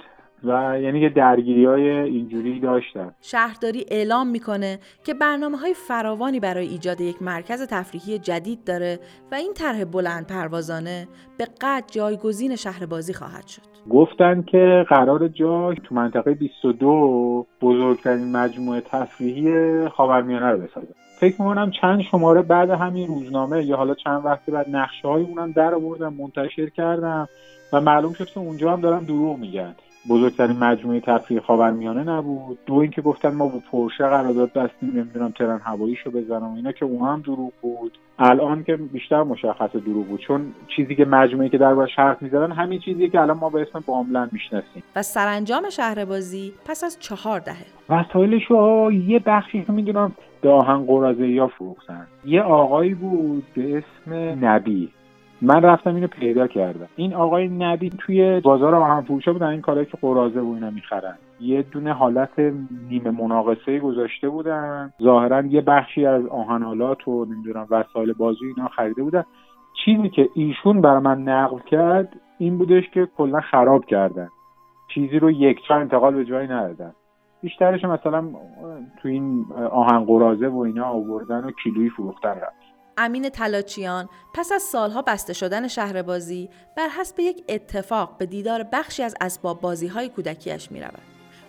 و 0.43 0.81
یعنی 0.81 0.99
یه 0.99 1.09
درگیری 1.09 1.65
های 1.65 1.89
اینجوری 1.89 2.59
داشتن. 2.59 3.11
شهرداری 3.21 3.85
اعلام 3.91 4.27
می‌کنه 4.27 4.79
که 5.03 5.13
برنامه 5.13 5.57
های 5.57 5.73
فراوانی 5.73 6.39
برای 6.39 6.67
ایجاد 6.67 7.01
یک 7.01 7.21
مرکز 7.21 7.67
تفریحی 7.69 8.19
جدید 8.19 8.63
داره 8.63 8.99
و 9.31 9.35
این 9.35 9.53
طرح 9.53 9.83
بلند 9.83 10.27
پروازانه 10.27 11.07
به 11.37 11.47
قد 11.61 11.83
جایگزین 11.91 12.55
شهر 12.55 12.85
بازی 12.85 13.13
خواهد 13.13 13.47
شد. 13.47 13.61
گفتن 13.89 14.41
که 14.41 14.85
قرار 14.89 15.27
جا 15.27 15.73
تو 15.73 15.95
منطقه 15.95 16.33
22 16.33 17.47
بزرگترین 17.61 18.31
مجموعه 18.31 18.81
تفریحی 18.81 19.87
خاورمیانه 19.89 20.45
رو 20.45 20.57
بسازن. 20.57 20.93
فکر 21.19 21.41
می‌کنم 21.41 21.71
چند 21.81 22.01
شماره 22.01 22.41
بعد 22.41 22.69
همین 22.69 23.07
روزنامه 23.07 23.65
یا 23.65 23.77
حالا 23.77 23.93
چند 23.93 24.25
وقتی 24.25 24.51
بعد 24.51 24.69
نقشه 24.69 25.07
های 25.07 25.23
اونم 25.23 25.51
در 25.51 25.73
آوردن 25.73 26.13
منتشر 26.13 26.69
کردم 26.69 27.27
و 27.73 27.81
معلوم 27.81 28.13
شد 28.13 28.25
که 28.25 28.39
اونجا 28.39 28.73
هم 28.73 28.81
دارن 28.81 29.03
دروغ 29.03 29.37
میگن. 29.37 29.75
بزرگترین 30.09 30.57
مجموعه 30.57 30.99
تفریح 30.99 31.39
خاورمیانه 31.39 32.03
نبود. 32.03 32.57
دو 32.65 32.73
اینکه 32.73 33.01
گفتن 33.01 33.33
ما 33.33 33.47
با 33.47 33.59
پرشه 33.71 34.03
قرارداد 34.03 34.53
بستیم 34.53 34.91
نمی‌دونم 34.95 35.31
ترن 35.31 35.59
هواییشو 35.63 36.11
بزنم 36.11 36.53
و 36.53 36.55
اینا 36.55 36.71
که 36.71 36.85
اون 36.85 37.07
هم 37.07 37.21
دروغ 37.21 37.51
بود. 37.61 37.97
الان 38.19 38.63
که 38.63 38.75
بیشتر 38.75 39.23
مشخص 39.23 39.75
دروغ 39.75 40.05
بود 40.05 40.19
چون 40.19 40.53
چیزی 40.75 40.95
که 40.95 41.05
مجموعه 41.05 41.49
که 41.49 41.57
در 41.57 41.75
حرف 41.97 42.21
می‌زدن 42.21 42.51
همین 42.51 42.79
چیزی 42.79 43.09
که 43.09 43.21
الان 43.21 43.37
ما 43.37 43.49
به 43.49 43.61
اسم 43.61 43.83
باملن 43.87 44.29
می‌شناسیم. 44.31 44.83
و 44.95 45.01
سرانجام 45.01 45.69
شهر 45.69 46.05
بازی 46.05 46.53
پس 46.65 46.83
از 46.83 46.97
چهار 46.99 47.39
دهه. 47.39 47.65
وسایلش 47.89 48.51
یه 49.07 49.19
بخشی 49.25 49.63
که 49.63 49.71
می‌دونم 49.71 50.11
داهن 50.41 50.85
قرازه 50.85 51.27
یا 51.27 51.47
فروختن. 51.47 52.07
یه 52.25 52.41
آقایی 52.41 52.93
بود 52.93 53.43
به 53.55 53.77
اسم 53.77 54.45
نبی 54.45 54.89
من 55.45 55.61
رفتم 55.61 55.95
اینو 55.95 56.07
پیدا 56.07 56.47
کردم. 56.47 56.87
این 56.95 57.13
آقای 57.13 57.47
نبی 57.47 57.89
توی 57.89 58.39
بازار 58.39 58.75
هم 58.75 59.01
فروشه 59.01 59.31
بودن 59.31 59.47
این 59.47 59.61
کارهایی 59.61 59.85
که 59.85 59.97
قرازه 60.01 60.39
و 60.39 60.53
اینا 60.53 60.69
می‌خرن. 60.69 61.15
یه 61.39 61.61
دونه 61.61 61.93
حالت 61.93 62.39
نیمه 62.89 63.11
مناقصه 63.11 63.79
گذاشته 63.79 64.29
بودن. 64.29 64.93
ظاهرا 65.03 65.41
یه 65.41 65.61
بخشی 65.61 66.05
از 66.05 66.25
آهنالات 66.25 67.07
و 67.07 67.25
نمی‌دونم 67.25 67.67
وسایل 67.69 68.13
بازی 68.13 68.45
اینا 68.55 68.67
خریده 68.67 69.03
بودن. 69.03 69.23
چیزی 69.85 70.09
که 70.09 70.29
ایشون 70.35 70.81
بر 70.81 70.99
من 70.99 71.21
نقل 71.21 71.59
کرد 71.59 72.19
این 72.37 72.57
بودش 72.57 72.89
که 72.93 73.07
کلا 73.17 73.39
خراب 73.39 73.85
کردن. 73.85 74.29
چیزی 74.93 75.19
رو 75.19 75.31
یک 75.31 75.57
چند 75.67 75.81
انتقال 75.81 76.15
به 76.15 76.25
جایی 76.25 76.47
ندادن. 76.47 76.93
بیشترش 77.41 77.85
مثلا 77.85 78.23
تو 79.01 79.07
این 79.07 79.45
آهن 79.71 80.05
قرازه 80.05 80.47
و 80.47 80.57
اینا 80.57 80.85
آوردن 80.85 81.43
و 81.43 81.51
کیلویی 81.63 81.89
فروختن 81.89 82.29
رفت. 82.29 82.62
امین 82.97 83.29
تلاچیان 83.29 84.09
پس 84.33 84.51
از 84.51 84.61
سالها 84.61 85.01
بسته 85.01 85.33
شدن 85.33 85.67
شهر 85.67 86.01
بازی 86.01 86.49
بر 86.77 86.87
حسب 86.99 87.19
یک 87.19 87.43
اتفاق 87.49 88.17
به 88.17 88.25
دیدار 88.25 88.65
بخشی 88.73 89.03
از 89.03 89.15
اسباب 89.21 89.61
بازی 89.61 89.87
های 89.87 90.09
کودکیش 90.09 90.71
می 90.71 90.81
رود 90.81 91.01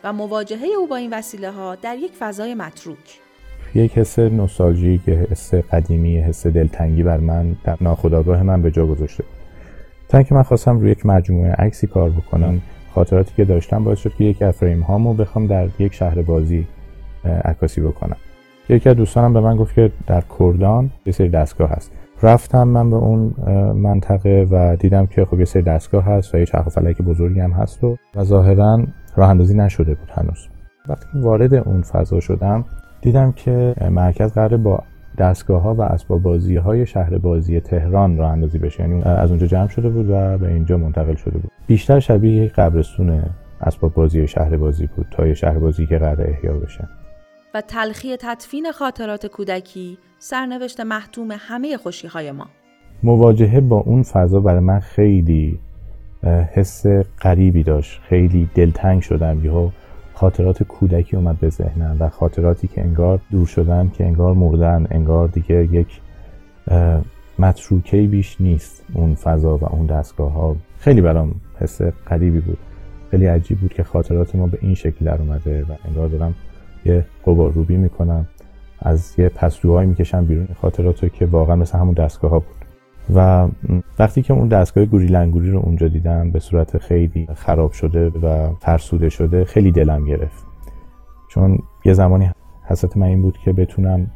و 0.04 0.12
مواجهه 0.12 0.68
او 0.78 0.86
با 0.86 0.96
این 0.96 1.12
وسیله 1.12 1.50
ها 1.50 1.74
در 1.74 1.96
یک 1.96 2.12
فضای 2.12 2.54
متروک. 2.54 3.20
یک 3.74 3.98
حس 3.98 4.18
نوستالژیک 4.18 5.08
حس 5.08 5.54
قدیمی 5.54 6.18
حس 6.18 6.46
دلتنگی 6.46 7.02
بر 7.02 7.18
من 7.18 7.56
در 7.64 7.76
ناخودآگاه 7.80 8.42
من 8.42 8.62
به 8.62 8.70
جا 8.70 8.86
گذاشته 8.86 9.24
تا 10.08 10.18
اینکه 10.18 10.34
من 10.34 10.42
خواستم 10.42 10.80
روی 10.80 10.90
یک 10.90 11.06
مجموعه 11.06 11.52
عکسی 11.52 11.86
کار 11.86 12.10
بکنم 12.10 12.60
خاطراتی 12.94 13.32
که 13.36 13.44
داشتم 13.44 13.84
باعث 13.84 13.98
شد 13.98 14.14
که 14.14 14.24
یک 14.24 14.50
فریم 14.50 14.80
هامو 14.80 15.14
بخوام 15.14 15.46
در 15.46 15.68
یک 15.78 15.94
شهر 15.94 16.22
بازی 16.22 16.66
عکاسی 17.24 17.80
بکنم. 17.80 18.16
یکی 18.68 18.88
از 18.88 18.96
دوستانم 18.96 19.32
به 19.32 19.40
من 19.40 19.56
گفت 19.56 19.74
که 19.74 19.92
در 20.06 20.22
کردان 20.38 20.90
یه 21.06 21.12
سری 21.12 21.28
دستگاه 21.28 21.70
هست. 21.70 21.92
رفتم 22.22 22.68
من 22.68 22.90
به 22.90 22.96
اون 22.96 23.34
منطقه 23.76 24.46
و 24.50 24.76
دیدم 24.76 25.06
که 25.06 25.24
خب 25.24 25.38
یه 25.38 25.44
سری 25.44 25.62
دستگاه 25.62 26.04
هست 26.04 26.34
و 26.34 26.38
یه 26.38 26.46
چرخ 26.46 26.68
فلک 26.68 27.02
بزرگی 27.02 27.40
هم 27.40 27.50
هست 27.50 27.84
و, 27.84 27.96
و 28.14 28.24
ظاهرا 28.24 28.82
راه 29.16 29.30
اندازی 29.30 29.56
نشده 29.56 29.94
بود 29.94 30.10
هنوز. 30.10 30.48
وقتی 30.88 31.06
وارد 31.14 31.54
اون 31.54 31.82
فضا 31.82 32.20
شدم 32.20 32.64
دیدم 33.00 33.32
که 33.32 33.74
مرکز 33.90 34.32
قرار 34.32 34.56
با 34.56 34.82
دستگاه 35.18 35.62
ها 35.62 35.74
و 35.74 35.82
اسباب 35.82 36.22
بازی 36.22 36.56
های 36.56 36.86
شهر 36.86 37.18
بازی 37.18 37.60
تهران 37.60 38.16
راه 38.16 38.32
اندازی 38.32 38.58
بشه. 38.58 38.80
یعنی 38.80 39.02
از 39.02 39.30
اونجا 39.30 39.46
جمع 39.46 39.68
شده 39.68 39.88
بود 39.88 40.10
و 40.10 40.38
به 40.38 40.48
اینجا 40.48 40.76
منتقل 40.76 41.14
شده 41.14 41.38
بود. 41.38 41.50
بیشتر 41.66 42.00
شبیه 42.00 42.48
قبرستون 42.48 43.22
اسباب 43.60 43.94
بازی 43.94 44.28
شهر 44.28 44.56
بازی 44.56 44.88
بود 44.96 45.06
تا 45.10 45.26
یه 45.26 45.34
شهر 45.34 45.58
بازی 45.58 45.86
که 45.86 45.98
قرار 45.98 46.22
احیا 46.30 46.52
بشه. 46.52 46.88
و 47.54 47.60
تلخی 47.60 48.16
تدفین 48.16 48.72
خاطرات 48.72 49.26
کودکی 49.26 49.98
سرنوشت 50.18 50.80
محتوم 50.80 51.28
همه 51.38 51.76
خوشی 51.76 52.08
های 52.08 52.32
ما. 52.32 52.46
مواجهه 53.02 53.60
با 53.60 53.76
اون 53.76 54.02
فضا 54.02 54.40
برای 54.40 54.60
من 54.60 54.80
خیلی 54.80 55.58
حس 56.54 56.86
غریبی 57.20 57.62
داشت. 57.62 58.00
خیلی 58.08 58.48
دلتنگ 58.54 59.02
شدم. 59.02 59.44
یهو 59.44 59.70
خاطرات 60.14 60.62
کودکی 60.62 61.16
اومد 61.16 61.40
به 61.40 61.48
ذهنم 61.48 61.96
و 62.00 62.08
خاطراتی 62.08 62.68
که 62.68 62.80
انگار 62.80 63.20
دور 63.30 63.46
شدن 63.46 63.90
که 63.94 64.04
انگار 64.04 64.34
مردن 64.34 64.86
انگار 64.90 65.28
دیگه 65.28 65.68
یک 65.72 66.00
متروکه 67.38 68.02
بیش 68.02 68.40
نیست 68.40 68.84
اون 68.94 69.14
فضا 69.14 69.56
و 69.56 69.64
اون 69.64 69.86
دستگاه 69.86 70.32
ها 70.32 70.56
خیلی 70.78 71.00
برام 71.00 71.34
حس 71.60 71.82
غریبی 71.82 72.40
بود. 72.40 72.58
خیلی 73.10 73.26
عجیب 73.26 73.58
بود 73.58 73.74
که 73.74 73.82
خاطرات 73.82 74.34
ما 74.34 74.46
به 74.46 74.58
این 74.60 74.74
شکل 74.74 75.04
در 75.04 75.20
اومده 75.20 75.62
و 75.62 75.74
انگار 75.88 76.08
دارم 76.08 76.34
یه 76.84 77.04
قبار 77.26 77.52
روبی 77.52 77.76
می‌کنم. 77.76 78.28
از 78.78 79.18
یه 79.18 79.28
پستوهایی 79.28 79.88
می‌کشم 79.88 80.24
بیرون. 80.24 80.48
خاطرات 80.60 81.12
که 81.12 81.26
واقعا 81.26 81.56
مثل 81.56 81.78
همون 81.78 81.94
دستگاه 81.94 82.30
ها 82.30 82.38
بود. 82.38 82.64
و 83.14 83.48
وقتی 83.98 84.22
که 84.22 84.34
اون 84.34 84.48
دستگاه 84.48 84.84
گوری 84.84 85.06
لنگوری 85.06 85.50
رو 85.50 85.58
اونجا 85.58 85.88
دیدم 85.88 86.30
به 86.30 86.38
صورت 86.38 86.78
خیلی 86.78 87.28
خراب 87.34 87.72
شده 87.72 88.08
و 88.08 88.54
فرسوده 88.60 89.08
شده 89.08 89.44
خیلی 89.44 89.72
دلم 89.72 90.04
گرفت. 90.04 90.46
چون 91.30 91.58
یه 91.84 91.92
زمانی 91.92 92.30
حسرت 92.64 92.96
من 92.96 93.06
این 93.06 93.22
بود 93.22 93.38
که 93.38 93.52
بتونم 93.52 94.10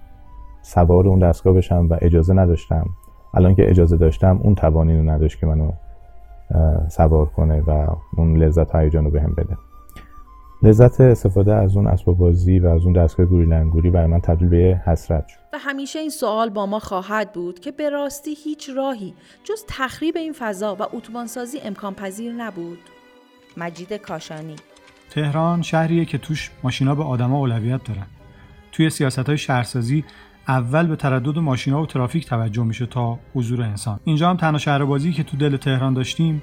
سوار 0.63 1.09
اون 1.09 1.19
دستگاه 1.19 1.55
بشم 1.55 1.87
و 1.91 1.97
اجازه 2.01 2.35
نداشتم. 2.35 2.87
الان 3.35 3.55
که 3.55 3.71
اجازه 3.71 3.97
داشتم 3.97 4.41
اون 4.43 4.55
توانی 4.55 4.99
رو 4.99 5.11
نداشت 5.11 5.41
که 5.41 5.47
منو 5.47 5.73
سوار 6.89 7.27
کنه 7.27 7.61
و 7.61 7.87
اون 8.17 8.37
لذت 8.37 8.75
هیجان 8.75 9.05
رو 9.05 9.11
بهم 9.11 9.35
بده. 9.37 9.57
لذت 10.63 11.01
استفاده 11.01 11.55
از 11.55 11.77
اون 11.77 11.87
اسباب 11.87 12.19
بازی 12.19 12.59
و 12.59 12.67
از 12.67 12.85
اون 12.85 12.93
دستگاه 12.93 13.27
گوری 13.27 13.47
لنگوری 13.47 13.91
برای 13.91 14.07
من 14.07 14.21
تبدیل 14.21 14.49
به 14.49 14.81
حسرت 14.87 15.29
شد. 15.29 15.39
و 15.53 15.59
همیشه 15.59 15.99
این 15.99 16.11
سوال 16.11 16.51
با 16.51 16.67
ما 16.67 16.79
خواهد 16.79 17.33
بود 17.33 17.61
که 17.61 17.73
به 17.73 17.91
راستی 17.91 18.35
هیچ 18.45 18.71
راهی 18.77 19.15
جز 19.45 19.65
تخریب 19.69 20.17
این 20.17 20.33
فضا 20.39 20.75
و 20.75 20.83
اتوبانسازی 20.93 21.59
امکان 21.61 21.95
پذیر 21.95 22.33
نبود. 22.33 22.79
مجید 23.57 23.93
کاشانی. 23.93 24.57
تهران 25.11 25.63
شهریه 25.63 26.05
که 26.05 26.19
توش 26.19 26.51
ماشینا 26.63 26.95
به 26.95 27.05
آدما 27.05 27.39
اولویت 27.39 27.85
دارن. 27.85 28.07
توی 28.73 28.91
سیاست 28.91 29.19
های 29.19 29.39
شهرسازی 29.39 30.05
اول 30.49 30.87
به 30.87 30.97
تردد 30.97 31.39
ماشینا 31.39 31.83
و 31.83 31.87
ترافیک 31.87 32.27
توجه 32.27 32.65
میشه 32.65 32.87
تا 32.87 33.19
حضور 33.35 33.63
انسان. 33.63 34.01
اینجا 34.05 34.31
هم 34.31 34.37
تنها 34.37 34.59
شهر 34.59 34.85
بازی 34.85 35.13
که 35.13 35.23
تو 35.23 35.37
دل 35.37 35.57
تهران 35.57 35.95
داشتیم 35.95 36.43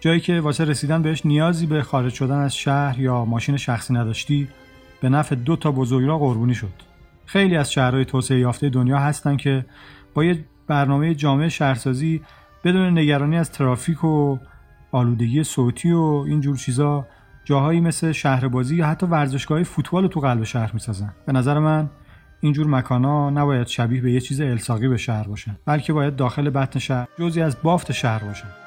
جایی 0.00 0.20
که 0.20 0.40
واسه 0.40 0.64
رسیدن 0.64 1.02
بهش 1.02 1.26
نیازی 1.26 1.66
به 1.66 1.82
خارج 1.82 2.12
شدن 2.12 2.38
از 2.38 2.56
شهر 2.56 3.00
یا 3.00 3.24
ماشین 3.24 3.56
شخصی 3.56 3.94
نداشتی 3.94 4.48
به 5.00 5.08
نفع 5.08 5.34
دو 5.34 5.56
تا 5.56 5.72
بزرگراه 5.72 6.18
قربونی 6.18 6.54
شد. 6.54 6.72
خیلی 7.26 7.56
از 7.56 7.72
شهرهای 7.72 8.04
توسعه 8.04 8.38
یافته 8.38 8.68
دنیا 8.68 8.98
هستن 8.98 9.36
که 9.36 9.66
با 10.14 10.24
یه 10.24 10.44
برنامه 10.66 11.14
جامعه 11.14 11.48
شهرسازی 11.48 12.22
بدون 12.64 12.98
نگرانی 12.98 13.36
از 13.36 13.52
ترافیک 13.52 14.04
و 14.04 14.38
آلودگی 14.92 15.44
صوتی 15.44 15.92
و 15.92 16.24
اینجور 16.26 16.56
چیزا 16.56 17.06
جاهایی 17.44 17.80
مثل 17.80 18.12
شهر 18.12 18.48
بازی 18.48 18.76
یا 18.76 18.86
حتی 18.86 19.06
ورزشگاه 19.06 19.62
فوتبال 19.62 20.06
تو 20.06 20.20
قلب 20.20 20.44
شهر 20.44 20.70
می‌سازن. 20.74 21.12
به 21.26 21.32
نظر 21.32 21.58
من 21.58 21.90
اینجور 22.40 22.66
مکانا 22.66 23.30
نباید 23.30 23.66
شبیه 23.66 24.00
به 24.00 24.12
یه 24.12 24.20
چیز 24.20 24.40
الساقی 24.40 24.88
به 24.88 24.96
شهر 24.96 25.28
باشن 25.28 25.56
بلکه 25.66 25.92
باید 25.92 26.16
داخل 26.16 26.50
بطن 26.50 26.78
شهر 26.78 27.08
جزی 27.18 27.42
از 27.42 27.56
بافت 27.62 27.92
شهر 27.92 28.24
باشن. 28.24 28.63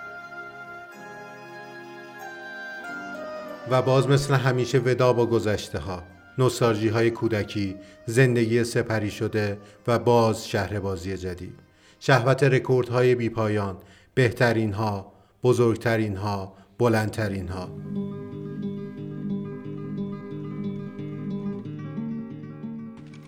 و 3.72 3.82
باز 3.82 4.10
مثل 4.10 4.34
همیشه 4.34 4.78
ودا 4.78 5.14
با 5.14 5.26
گذشته 5.26 5.80
ها 5.80 6.04
نوستالژی 6.38 6.88
های 6.88 7.12
کودکی 7.12 7.76
زندگی 8.06 8.64
سپری 8.64 9.12
شده 9.12 9.58
و 9.88 10.00
باز 10.00 10.48
شهر 10.48 10.80
بازی 10.80 11.18
جدید. 11.18 11.60
شهوت 12.00 12.44
رکورد 12.44 12.90
های 12.90 13.16
بی 13.16 13.30
پایان 13.30 13.78
بهترین 14.14 14.74
ها 14.74 15.12
بزرگترین 15.44 16.16
ها 16.16 16.54
بلندترین 16.80 17.48
ها 17.48 17.70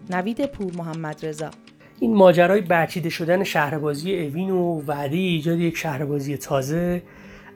نوید 0.09 0.45
پور 0.45 0.73
محمد 0.77 1.25
رضا. 1.25 1.51
این 1.99 2.15
ماجرای 2.15 2.61
برچیده 2.61 3.09
شدن 3.09 3.43
شهربازی 3.43 4.19
اوین 4.19 4.49
و 4.49 4.81
وعده 4.87 5.17
ایجاد 5.17 5.59
یک 5.59 5.77
شهربازی 5.77 6.37
تازه 6.37 7.01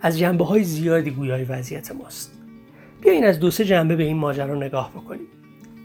از 0.02 0.20
جنبه 0.20 0.46
های 0.46 0.64
زیادی 0.64 1.12
گویای 1.12 1.44
وضعیت 1.44 1.92
ماست. 1.92 2.33
بیاین 3.04 3.26
از 3.26 3.40
دو 3.40 3.52
سه 3.52 3.66
جنبه 3.66 3.96
به 3.96 4.04
این 4.04 4.18
ماجرا 4.18 4.56
نگاه 4.56 4.92
بکنیم. 4.92 5.28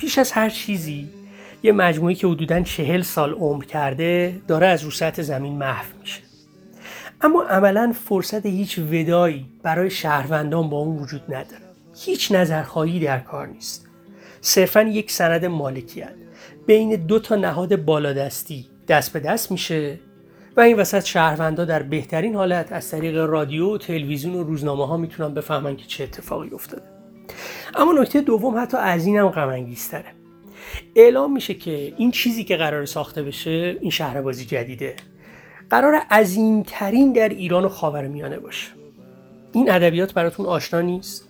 پیش 0.01 0.19
از 0.19 0.33
هر 0.33 0.51
چیزی 0.51 1.09
یه 1.63 1.73
مجموعی 1.73 2.15
که 2.15 2.27
حدودا 2.27 2.61
چهل 2.61 3.03
سال 3.03 3.33
عمر 3.33 3.65
کرده 3.65 4.41
داره 4.49 4.67
از 4.67 4.85
رو 4.85 4.91
سطح 4.91 5.23
زمین 5.23 5.59
محو 5.59 5.87
میشه. 6.01 6.21
اما 7.21 7.43
عملا 7.43 7.95
فرصت 8.05 8.47
هیچ 8.47 8.79
ودایی 8.79 9.47
برای 9.63 9.91
شهروندان 9.91 10.71
با 10.71 10.77
اون 10.77 10.97
وجود 10.97 11.23
نداره. 11.29 11.63
هیچ 11.97 12.33
نظرخواهی 12.33 13.01
در 13.01 13.19
کار 13.19 13.47
نیست. 13.47 13.89
صرفا 14.41 14.83
یک 14.83 15.11
سند 15.11 15.45
مالکیت 15.45 16.15
بین 16.67 17.07
دو 17.07 17.19
تا 17.19 17.37
نهاد 17.37 17.85
بالادستی 17.85 18.67
دست 18.89 19.13
به 19.13 19.21
دست 19.21 19.53
میشه 19.53 19.99
و 20.57 20.61
این 20.61 20.77
وسط 20.77 21.05
شهروندا 21.05 21.65
در 21.65 21.83
بهترین 21.83 22.35
حالت 22.35 22.73
از 22.73 22.91
طریق 22.91 23.17
رادیو 23.17 23.75
و 23.75 23.79
تلویزیون 23.79 24.35
و 24.35 24.43
روزنامه 24.43 24.87
ها 24.87 24.97
می‌تونن 24.97 25.35
بفهمن 25.35 25.77
که 25.77 25.87
چه 25.87 26.05
اتفاقی 26.05 26.51
افتاده. 26.51 26.98
اما 27.75 27.93
نکته 27.93 28.21
دوم 28.21 28.59
حتی 28.59 28.77
از 28.77 29.07
اینم 29.07 29.29
غم 29.29 29.67
اعلام 30.95 31.33
میشه 31.33 31.55
که 31.55 31.95
این 31.97 32.11
چیزی 32.11 32.45
که 32.45 32.57
قرار 32.57 32.87
ساخته 32.87 33.23
بشه 33.23 33.77
این 33.81 33.91
شهربازی 33.91 34.45
جدیده. 34.45 34.97
قرار 35.71 35.95
عظیمترین 35.95 37.13
در 37.13 37.29
ایران 37.29 37.65
و 37.65 37.69
خاورمیانه 37.69 38.39
باشه. 38.39 38.71
این 39.53 39.71
ادبیات 39.71 40.15
براتون 40.15 40.47
آشنا 40.47 40.81
نیست؟ 40.81 41.29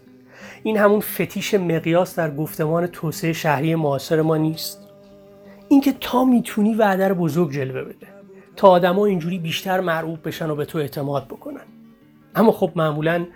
این 0.62 0.76
همون 0.76 1.00
فتیش 1.00 1.54
مقیاس 1.54 2.16
در 2.18 2.30
گفتمان 2.30 2.86
توسعه 2.86 3.32
شهری 3.32 3.74
معاصر 3.74 4.22
ما 4.22 4.36
نیست؟ 4.36 4.88
اینکه 5.68 5.94
تا 6.00 6.24
می‌تونی 6.24 6.74
وعده 6.74 7.08
رو 7.08 7.14
بزرگ 7.14 7.52
جلوه 7.52 7.82
بده. 7.82 8.06
تا 8.56 8.68
آدما 8.68 9.06
اینجوری 9.06 9.38
بیشتر 9.38 9.80
مرعوب 9.80 10.28
بشن 10.28 10.50
و 10.50 10.54
به 10.54 10.64
تو 10.64 10.78
اعتماد 10.78 11.26
بکنن. 11.28 11.64
اما 12.34 12.52
خب 12.52 12.72
معمولا 12.76 13.26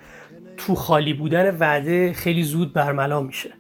تو 0.67 0.75
خالی 0.75 1.13
بودن 1.13 1.57
وعده 1.57 2.13
خیلی 2.13 2.43
زود 2.43 2.73
برملا 2.73 3.21
میشه. 3.21 3.51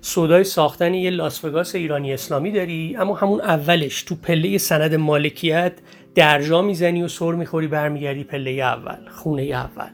سودای 0.00 0.44
ساختن 0.44 0.94
یه 0.94 1.10
لاسوگاس 1.10 1.74
ایرانی 1.74 2.12
اسلامی 2.12 2.50
داری 2.50 2.96
اما 2.96 3.14
همون 3.14 3.40
اولش 3.40 4.02
تو 4.02 4.14
پله 4.14 4.58
سند 4.58 4.94
مالکیت 4.94 5.72
درجا 6.14 6.62
می‌زنی 6.62 7.02
و 7.02 7.08
سر 7.08 7.32
می‌خوری 7.32 7.66
برمیگردی 7.66 8.24
پله 8.24 8.50
اول 8.50 9.10
خونه 9.10 9.42
اول. 9.42 9.88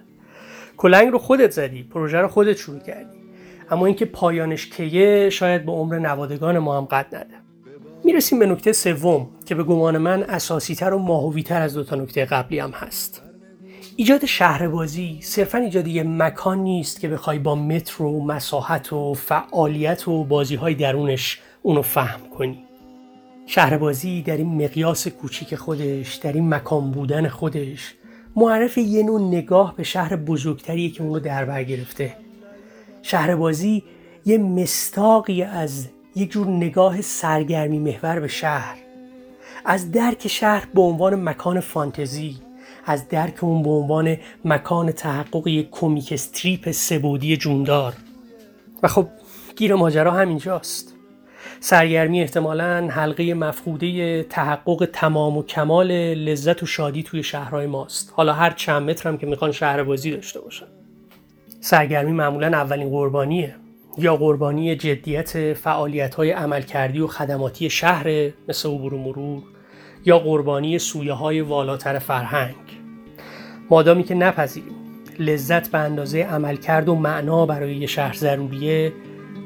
کلنگ 0.77 1.13
رو 1.13 1.19
خودت 1.19 1.51
زدی 1.51 1.83
پروژه 1.83 2.19
رو 2.19 2.29
خودت 2.29 2.57
شروع 2.57 2.81
کردی. 2.81 3.19
اما 3.71 3.87
اینکه 3.87 4.05
پایانش 4.05 4.67
کیه 4.67 5.31
شاید 5.31 5.67
به 5.67 5.73
عمر 5.73 5.99
نوادگان 5.99 6.59
ما 6.59 6.79
هم 6.79 6.85
قد 6.85 7.15
نده. 7.15 7.35
می‌رسیم 8.05 8.39
به 8.39 8.47
نکته 8.47 8.73
سوم 8.73 9.29
که 9.47 9.55
به 9.55 9.63
گمان 9.63 9.99
من 9.99 10.23
اساسی 10.23 10.75
تر 10.75 10.95
و 10.95 10.99
ماهوی 10.99 11.43
تر 11.43 11.63
از 11.63 11.75
دو 11.75 11.85
تا 11.85 11.97
نکته 11.97 12.25
قبلی 12.25 12.59
هم 12.59 12.71
هست. 12.71 13.30
ایجاد 13.97 14.25
شهربازی 14.25 15.19
صرفا 15.23 15.59
ایجاد 15.59 15.87
یه 15.87 16.03
مکان 16.03 16.59
نیست 16.59 17.01
که 17.01 17.09
بخوای 17.09 17.39
با 17.39 17.55
متر 17.55 18.03
و 18.03 18.25
مساحت 18.25 18.93
و 18.93 19.15
فعالیت 19.15 20.09
و 20.09 20.25
بازی 20.25 20.55
های 20.55 20.75
درونش 20.75 21.41
اونو 21.63 21.83
فهم 21.83 22.21
کنی. 22.39 22.65
شهربازی 23.47 24.23
در 24.23 24.37
این 24.37 24.65
مقیاس 24.65 25.09
کوچیک 25.09 25.55
خودش 25.55 26.15
در 26.15 26.33
این 26.33 26.49
مکان 26.49 26.91
بودن 26.91 27.29
خودش 27.29 27.95
معرف 28.37 28.79
یه 28.79 29.03
نوع 29.03 29.21
نگاه 29.21 29.77
به 29.77 29.83
شهر 29.83 30.17
بزرگتریه 30.17 30.91
که 30.91 31.03
اونو 31.03 31.21
در 31.21 31.45
بر 31.45 31.65
گرفته. 31.65 32.17
شهربازی 33.03 33.83
یه 34.27 34.39
مستاقی 34.39 35.43
از 35.43 35.89
یک 36.17 36.31
جور 36.31 36.47
نگاه 36.47 37.01
سرگرمی 37.01 37.79
محور 37.79 38.21
به 38.21 38.29
شهر. 38.29 38.77
از 39.65 39.91
درک 39.91 40.29
شهر 40.29 40.69
به 40.75 40.81
عنوان 40.81 41.23
مکان 41.23 41.61
فانتزی. 41.61 42.50
از 42.85 43.09
درک 43.09 43.45
اون 43.45 43.63
به 43.63 43.71
عنوان 43.71 44.17
مکان 44.45 44.93
تحقق 44.93 45.47
یک 45.47 45.71
کمیک 45.71 46.13
استریپ 46.13 46.71
سبودی 46.71 47.37
جوندار. 47.37 47.93
و 48.83 48.89
خب 48.89 49.09
گیر 49.57 49.75
ماجرا 49.75 50.11
همینجاست. 50.11 50.95
سرگرمی 51.61 52.21
احتمالا 52.21 52.89
حلقه 52.91 53.35
مفقوده 53.35 54.23
تحقق 54.23 54.89
تمام 54.93 55.37
و 55.39 55.43
کمال 55.43 55.93
لذت 56.15 56.63
و 56.63 56.67
شادی 56.67 57.03
توی 57.03 57.23
شهرهای 57.23 57.67
ماست. 57.67 58.13
حالا 58.17 58.33
هر 58.33 58.51
چند 58.51 58.91
متر 58.91 59.09
هم 59.09 59.19
که 59.19 59.27
می‌خوان 59.27 59.53
شهر 59.53 59.83
بازی 59.83 60.11
داشته 60.11 60.41
باشن. 60.41 60.67
سرگرمی 61.61 62.13
معمولا 62.13 62.47
اولین 62.47 62.91
قربانیه. 62.91 63.55
یا 63.99 64.17
قربانی 64.17 64.77
جدیت 64.77 65.53
فعالیت 65.53 66.15
های 66.15 66.31
عملکردی 66.31 67.01
و 67.01 67.07
خدماتی 67.07 67.71
شهر 67.71 68.31
مثل 68.49 68.69
عبور 68.69 68.95
و 68.95 68.99
مرور. 68.99 69.43
یا 70.05 70.19
قربانی 70.19 70.79
سویه 70.79 71.13
های 71.13 71.41
والاتر 71.41 71.99
فرهنگ. 71.99 72.55
مادامی 73.71 74.05
که 74.05 74.15
نپذیریم 74.15 74.75
لذت 75.19 75.71
به 75.71 75.79
اندازه 75.79 76.19
عملکرد 76.19 76.89
و 76.89 76.95
معنا 76.95 77.47
برای 77.47 77.77
یه 77.77 77.87
شهر 77.87 78.17
ضروریه 78.17 78.93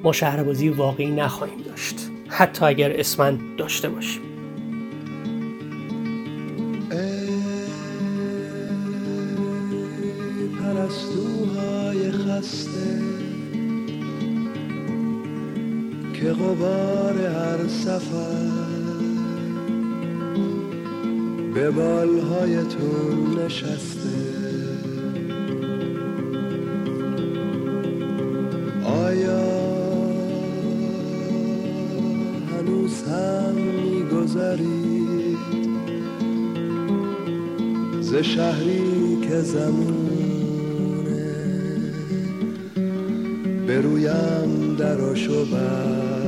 ما 0.02 0.12
شهربازی 0.12 0.68
واقعی 0.68 1.11
نخواهیم 1.11 1.62
داشت. 1.66 1.96
حتی 2.28 2.64
اگر 2.64 3.00
اسمن 3.00 3.38
داشته 3.59 3.88
باشیم. 3.88 4.22
پرستوهای 10.61 12.12
خسته 12.12 13.00
که 16.14 16.32
غبار 16.32 17.26
هر 17.26 17.68
سفر 17.68 18.73
به 21.55 21.70
بالهایتون 21.70 23.38
نشسته. 23.44 24.09
آیا 28.84 29.44
هنوز 32.50 33.02
هم 33.02 33.55
میگذرید 33.55 35.38
ز 38.00 38.14
شهری 38.14 39.18
که 39.28 39.40
زمونه 39.40 40.05
برویم 43.66 44.76
دراشو 44.76 45.44
بسته 45.44 46.23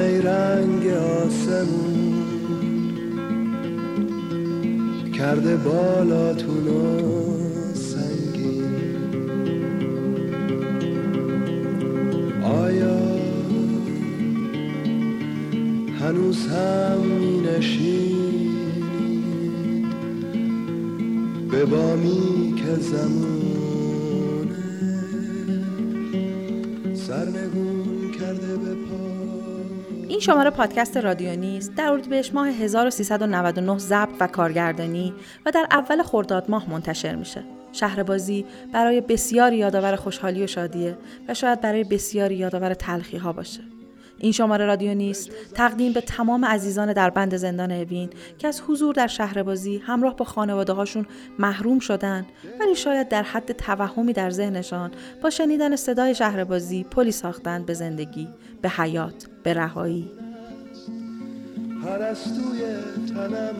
نیرنگ 0.00 0.86
آسمون 0.86 2.10
کرده 5.12 5.56
بالاتون 5.56 6.68
و 6.68 7.74
سنگین. 7.74 8.64
آیا 12.42 12.98
هنوز 16.00 16.46
هم 16.46 17.00
می 17.00 17.40
به 21.50 21.64
بامی 21.64 22.54
که 22.56 22.74
زمونه 22.80 23.40
سرنگون 26.94 28.12
کرده 28.18 28.56
به 28.56 28.74
پا؟ 28.74 29.19
این 30.10 30.20
شماره 30.20 30.50
پادکست 30.50 30.96
رادیو 30.96 31.36
نیست 31.36 31.74
در 31.74 31.90
اردیبهشت 31.90 32.34
ماه 32.34 32.48
1399 32.48 33.78
ضبط 33.78 34.08
و 34.20 34.26
کارگردانی 34.26 35.14
و 35.46 35.50
در 35.50 35.66
اول 35.70 36.02
خرداد 36.02 36.50
ماه 36.50 36.70
منتشر 36.70 37.14
میشه. 37.14 37.44
شهربازی 37.72 38.46
برای 38.72 39.00
بسیاری 39.00 39.56
یادآور 39.56 39.96
خوشحالی 39.96 40.44
و 40.44 40.46
شادیه 40.46 40.98
و 41.28 41.34
شاید 41.34 41.60
برای 41.60 41.84
بسیاری 41.84 42.34
یادآور 42.34 42.74
تلخی 42.74 43.16
ها 43.16 43.32
باشه. 43.32 43.60
این 44.20 44.32
شماره 44.32 44.66
رادیو 44.66 44.94
نیست. 44.94 45.30
تقدیم 45.54 45.92
به 45.92 46.00
تمام 46.00 46.44
عزیزان 46.44 46.92
در 46.92 47.10
بند 47.10 47.36
زندان 47.36 47.72
اوین 47.72 48.10
که 48.38 48.48
از 48.48 48.62
حضور 48.68 48.94
در 48.94 49.06
شهربازی 49.06 49.78
همراه 49.78 50.16
با 50.16 50.24
خانواده 50.24 50.72
هاشون 50.72 51.06
محروم 51.38 51.78
شدن 51.78 52.26
ولی 52.60 52.74
شاید 52.74 53.08
در 53.08 53.22
حد 53.22 53.52
توهمی 53.52 54.12
در 54.12 54.30
ذهنشان 54.30 54.90
با 55.22 55.30
شنیدن 55.30 55.76
صدای 55.76 56.14
شهربازی 56.14 56.84
پلی 56.84 57.12
ساختند 57.12 57.66
به 57.66 57.74
زندگی 57.74 58.28
به 58.62 58.68
حیات 58.68 59.26
به 59.42 59.54
رهایی. 59.54 60.10
پرستوی 61.84 62.60
تنم 63.14 63.54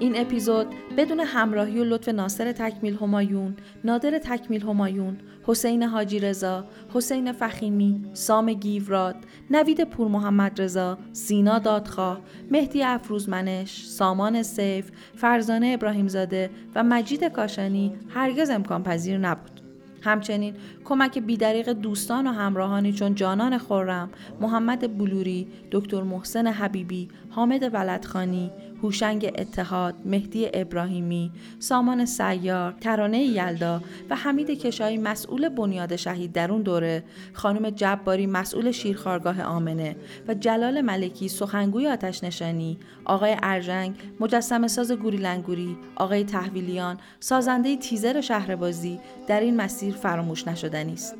این 0.00 0.20
اپیزود 0.20 0.66
بدون 0.96 1.20
همراهی 1.20 1.78
و 1.78 1.84
لطف 1.84 2.08
ناصر 2.08 2.52
تکمیل 2.52 2.96
همایون، 2.96 3.56
نادر 3.84 4.18
تکمیل 4.18 4.62
همایون، 4.62 5.16
حسین 5.42 5.82
حاجی 5.82 6.18
رضا، 6.18 6.64
حسین 6.94 7.32
فخیمی، 7.32 8.00
سام 8.12 8.52
گیوراد، 8.52 9.16
نوید 9.50 9.84
پور 9.84 10.08
محمد 10.08 10.60
رضا، 10.60 10.98
سینا 11.12 11.58
دادخواه، 11.58 12.20
مهدی 12.50 12.82
افروزمنش، 12.82 13.86
سامان 13.86 14.42
سیف، 14.42 14.90
فرزانه 15.14 15.66
ابراهیمزاده 15.66 16.50
و 16.74 16.84
مجید 16.84 17.24
کاشانی 17.24 17.92
هرگز 18.08 18.50
امکان 18.50 18.82
پذیر 18.82 19.18
نبود. 19.18 19.60
همچنین 20.02 20.54
کمک 20.84 21.18
بیدریق 21.18 21.72
دوستان 21.72 22.26
و 22.26 22.32
همراهانی 22.32 22.92
چون 22.92 23.14
جانان 23.14 23.58
خورم، 23.58 24.10
محمد 24.40 24.98
بلوری، 24.98 25.48
دکتر 25.72 26.02
محسن 26.02 26.46
حبیبی، 26.46 27.08
حامد 27.30 27.74
ولدخانی، 27.74 28.50
هوشنگ 28.82 29.32
اتحاد، 29.38 29.94
مهدی 30.04 30.48
ابراهیمی، 30.54 31.30
سامان 31.58 32.06
سیار، 32.06 32.74
ترانه 32.80 33.18
یلدا 33.18 33.82
و 34.10 34.16
حمید 34.16 34.50
کشایی 34.50 34.98
مسئول 34.98 35.48
بنیاد 35.48 35.96
شهید 35.96 36.32
در 36.32 36.52
اون 36.52 36.62
دوره، 36.62 37.04
خانم 37.32 37.70
جباری 37.70 38.26
مسئول 38.26 38.70
شیرخارگاه 38.70 39.42
آمنه 39.42 39.96
و 40.28 40.34
جلال 40.34 40.80
ملکی 40.80 41.28
سخنگوی 41.28 41.86
آتش 41.86 42.24
نشانی، 42.24 42.78
آقای 43.04 43.36
ارژنگ 43.42 43.94
مجسم 44.20 44.66
ساز 44.66 44.92
گوریلنگوری، 44.92 45.76
آقای 45.96 46.24
تحویلیان 46.24 46.98
سازنده 47.20 47.76
تیزر 47.76 48.20
شهربازی 48.20 48.98
در 49.26 49.40
این 49.40 49.56
مسیر 49.56 49.94
فراموش 49.94 50.48
نشدنی 50.48 50.92
است. 50.92 51.16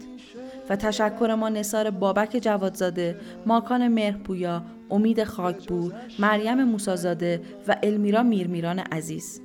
و 0.70 0.76
تشکر 0.76 1.34
ما 1.34 1.48
نصار 1.48 1.90
بابک 1.90 2.38
جوادزاده، 2.42 3.16
ماکان 3.46 3.88
مهرپویا، 3.88 4.62
امید 4.90 5.24
خاکبور، 5.24 5.92
مریم 6.18 6.64
موسازاده 6.64 7.40
و 7.68 7.76
المیرا 7.82 8.22
میرمیران 8.22 8.78
عزیز. 8.78 9.40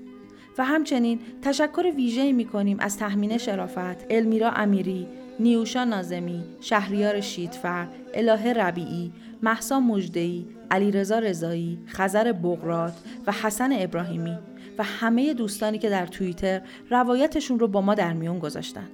و 0.58 0.66
همچنین 0.66 1.20
تشکر 1.42 1.92
ویژه‌ای 1.96 2.34
می 2.34 2.46
کنیم 2.46 2.78
از 2.80 2.98
تحمین 2.98 3.38
شرافت، 3.38 4.06
المیرا 4.10 4.52
امیری، 4.52 5.08
نیوشا 5.40 5.84
نازمی، 5.84 6.44
شهریار 6.62 7.22
شیدفر، 7.22 7.88
الهه 8.14 8.48
ربیعی، 8.48 9.12
محسا 9.44 9.80
مجدهی، 9.80 10.48
علیرضا 10.72 11.20
رضایی، 11.20 11.80
خزر 11.88 12.32
بغرات 12.32 12.94
و 13.28 13.32
حسن 13.32 13.70
ابراهیمی 13.74 14.38
و 14.78 14.84
همه 14.84 15.34
دوستانی 15.34 15.78
که 15.78 15.90
در 15.90 16.06
توییتر 16.06 16.62
روایتشون 16.90 17.60
رو 17.60 17.68
با 17.68 17.82
ما 17.82 17.96
در 17.96 18.14
میون 18.14 18.40
گذاشتن. 18.40 18.88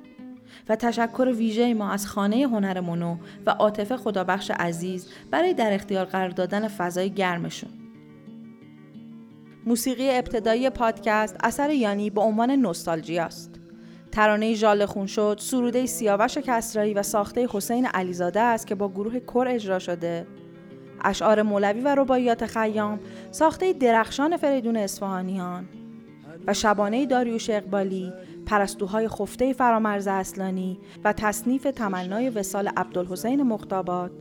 و 0.69 0.75
تشکر 0.75 1.33
ویژه 1.37 1.73
ما 1.73 1.91
از 1.91 2.07
خانه 2.07 2.47
هنر 2.47 2.79
منو 2.79 3.17
و 3.45 3.49
عاطفه 3.49 3.97
خدابخش 3.97 4.51
عزیز 4.51 5.07
برای 5.31 5.53
در 5.53 5.73
اختیار 5.73 6.05
قرار 6.05 6.29
دادن 6.29 6.67
فضای 6.67 7.09
گرمشون. 7.09 7.69
موسیقی 9.65 10.09
ابتدایی 10.09 10.69
پادکست 10.69 11.37
اثر 11.43 11.69
یانی 11.69 12.09
به 12.09 12.21
عنوان 12.21 12.51
نوستالژی 12.51 13.19
است. 13.19 13.59
ترانه 14.11 14.53
ژاله 14.53 14.85
خون 14.85 15.05
شد 15.05 15.37
سروده 15.41 15.85
سیاوش 15.85 16.37
کسرایی 16.37 16.93
و 16.93 17.03
ساخته 17.03 17.47
حسین 17.51 17.85
علیزاده 17.85 18.39
است 18.39 18.67
که 18.67 18.75
با 18.75 18.89
گروه 18.89 19.19
کر 19.19 19.47
اجرا 19.49 19.79
شده 19.79 20.27
اشعار 21.01 21.41
مولوی 21.41 21.81
و 21.81 21.95
رباعیات 21.95 22.45
خیام 22.45 22.99
ساخته 23.31 23.73
درخشان 23.73 24.37
فریدون 24.37 24.77
اصفهانیان 24.77 25.67
و 26.47 26.53
شبانه 26.53 27.05
داریوش 27.05 27.49
اقبالی 27.49 28.13
پرستوهای 28.49 29.07
خفته 29.07 29.53
فرامرز 29.53 30.07
اصلانی 30.07 30.79
و 31.03 31.13
تصنیف 31.13 31.63
تمنای 31.63 32.29
وسال 32.29 32.67
عبدالحسین 32.67 33.43
مختابات 33.43 34.11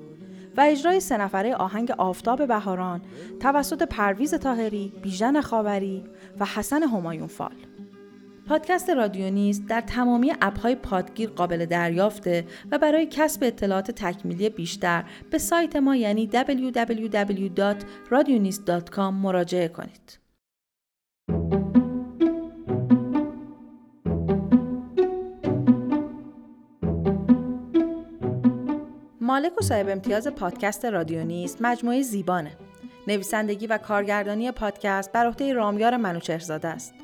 و 0.57 0.61
اجرای 0.61 1.01
سه 1.01 1.55
آهنگ 1.55 1.91
آفتاب 1.91 2.47
بهاران 2.47 3.03
توسط 3.41 3.83
پرویز 3.83 4.35
تاهری، 4.35 4.93
بیژن 5.03 5.41
خاوری 5.41 6.05
و 6.41 6.45
حسن 6.45 6.83
همایون 6.83 7.27
فال. 7.27 7.55
پادکست 8.49 8.91
رادیو 8.91 9.31
نیست 9.31 9.67
در 9.67 9.81
تمامی 9.81 10.33
اپهای 10.41 10.75
پادگیر 10.75 11.31
قابل 11.31 11.67
دریافته 11.67 12.47
و 12.71 12.79
برای 12.79 13.07
کسب 13.07 13.45
اطلاعات 13.45 13.91
تکمیلی 13.91 14.49
بیشتر 14.49 15.05
به 15.31 15.39
سایت 15.39 15.77
ما 15.77 15.97
یعنی 15.97 16.31
www.radionist.com 16.33 18.99
مراجعه 18.99 19.69
کنید. 19.69 20.28
مالک 29.39 29.59
و 29.59 29.63
صاحب 29.63 29.89
امتیاز 29.89 30.29
پادکست 30.29 30.85
رادیو 30.85 31.25
نیست 31.25 31.59
مجموعه 31.61 32.03
زیبانه. 32.03 32.51
نویسندگی 33.07 33.67
و 33.67 33.79
کارگردانی 33.79 34.53
پادکست 34.53 35.13
بر 35.13 35.27
عهده 35.27 35.53
رامیار 35.53 35.97
منوچهرزاده 35.97 36.69
است. 36.69 36.95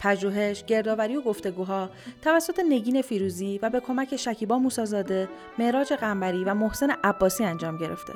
پژوهش، 0.00 0.64
گردآوری 0.64 1.16
و 1.16 1.20
گفتگوها 1.20 1.90
توسط 2.22 2.60
نگین 2.68 3.02
فیروزی 3.02 3.58
و 3.62 3.70
به 3.70 3.80
کمک 3.80 4.16
شکیبا 4.16 4.58
موسازاده، 4.58 5.28
معراج 5.58 5.92
قنبری 5.92 6.44
و 6.44 6.54
محسن 6.54 6.90
عباسی 7.04 7.44
انجام 7.44 7.76
گرفته 7.76 8.12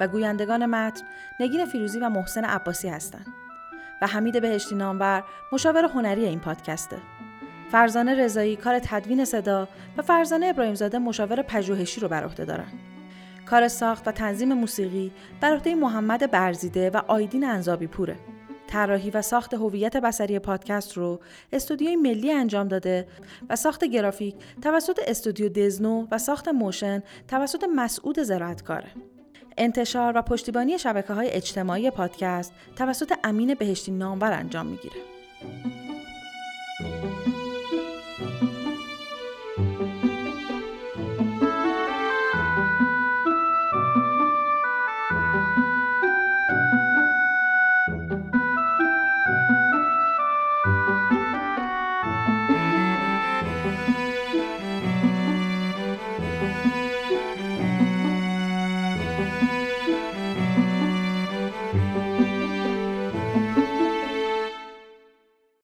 و 0.00 0.08
گویندگان 0.08 0.66
متن 0.66 1.04
نگین 1.40 1.66
فیروزی 1.66 1.98
و 1.98 2.08
محسن 2.08 2.44
عباسی 2.44 2.88
هستند. 2.88 3.26
و 4.02 4.06
حمید 4.06 4.42
بهشتی 4.42 4.74
نامور 4.74 5.24
مشاور 5.52 5.84
هنری 5.84 6.26
این 6.26 6.40
پادکسته. 6.40 6.96
فرزانه 7.72 8.14
رضایی 8.14 8.56
کار 8.56 8.78
تدوین 8.78 9.24
صدا 9.24 9.68
و 9.96 10.02
فرزانه 10.02 10.46
ابراهیمزاده 10.46 10.98
مشاور 10.98 11.42
پژوهشی 11.42 12.00
رو 12.00 12.08
بر 12.08 12.24
عهده 12.24 12.44
دارن. 12.44 12.89
کار 13.50 13.68
ساخت 13.68 14.08
و 14.08 14.12
تنظیم 14.12 14.54
موسیقی 14.54 15.12
بر 15.40 15.54
عهده 15.54 15.74
محمد 15.74 16.30
برزیده 16.30 16.90
و 16.90 17.00
آیدین 17.08 17.44
انزابی 17.44 17.86
پوره. 17.86 18.16
طراحی 18.66 19.10
و 19.10 19.22
ساخت 19.22 19.54
هویت 19.54 19.96
بصری 19.96 20.38
پادکست 20.38 20.96
رو 20.96 21.20
استودیوی 21.52 21.96
ملی 21.96 22.32
انجام 22.32 22.68
داده 22.68 23.06
و 23.48 23.56
ساخت 23.56 23.84
گرافیک 23.84 24.34
توسط 24.62 25.00
استودیو 25.06 25.48
دزنو 25.48 26.06
و 26.10 26.18
ساخت 26.18 26.48
موشن 26.48 27.02
توسط 27.28 27.64
مسعود 27.76 28.22
زراعتکاره. 28.22 28.90
انتشار 29.58 30.12
و 30.16 30.22
پشتیبانی 30.22 30.78
شبکه 30.78 31.12
های 31.12 31.30
اجتماعی 31.30 31.90
پادکست 31.90 32.52
توسط 32.76 33.12
امین 33.24 33.54
بهشتی 33.54 33.92
نامور 33.92 34.32
انجام 34.32 34.66
می‌گیره. 34.66 35.00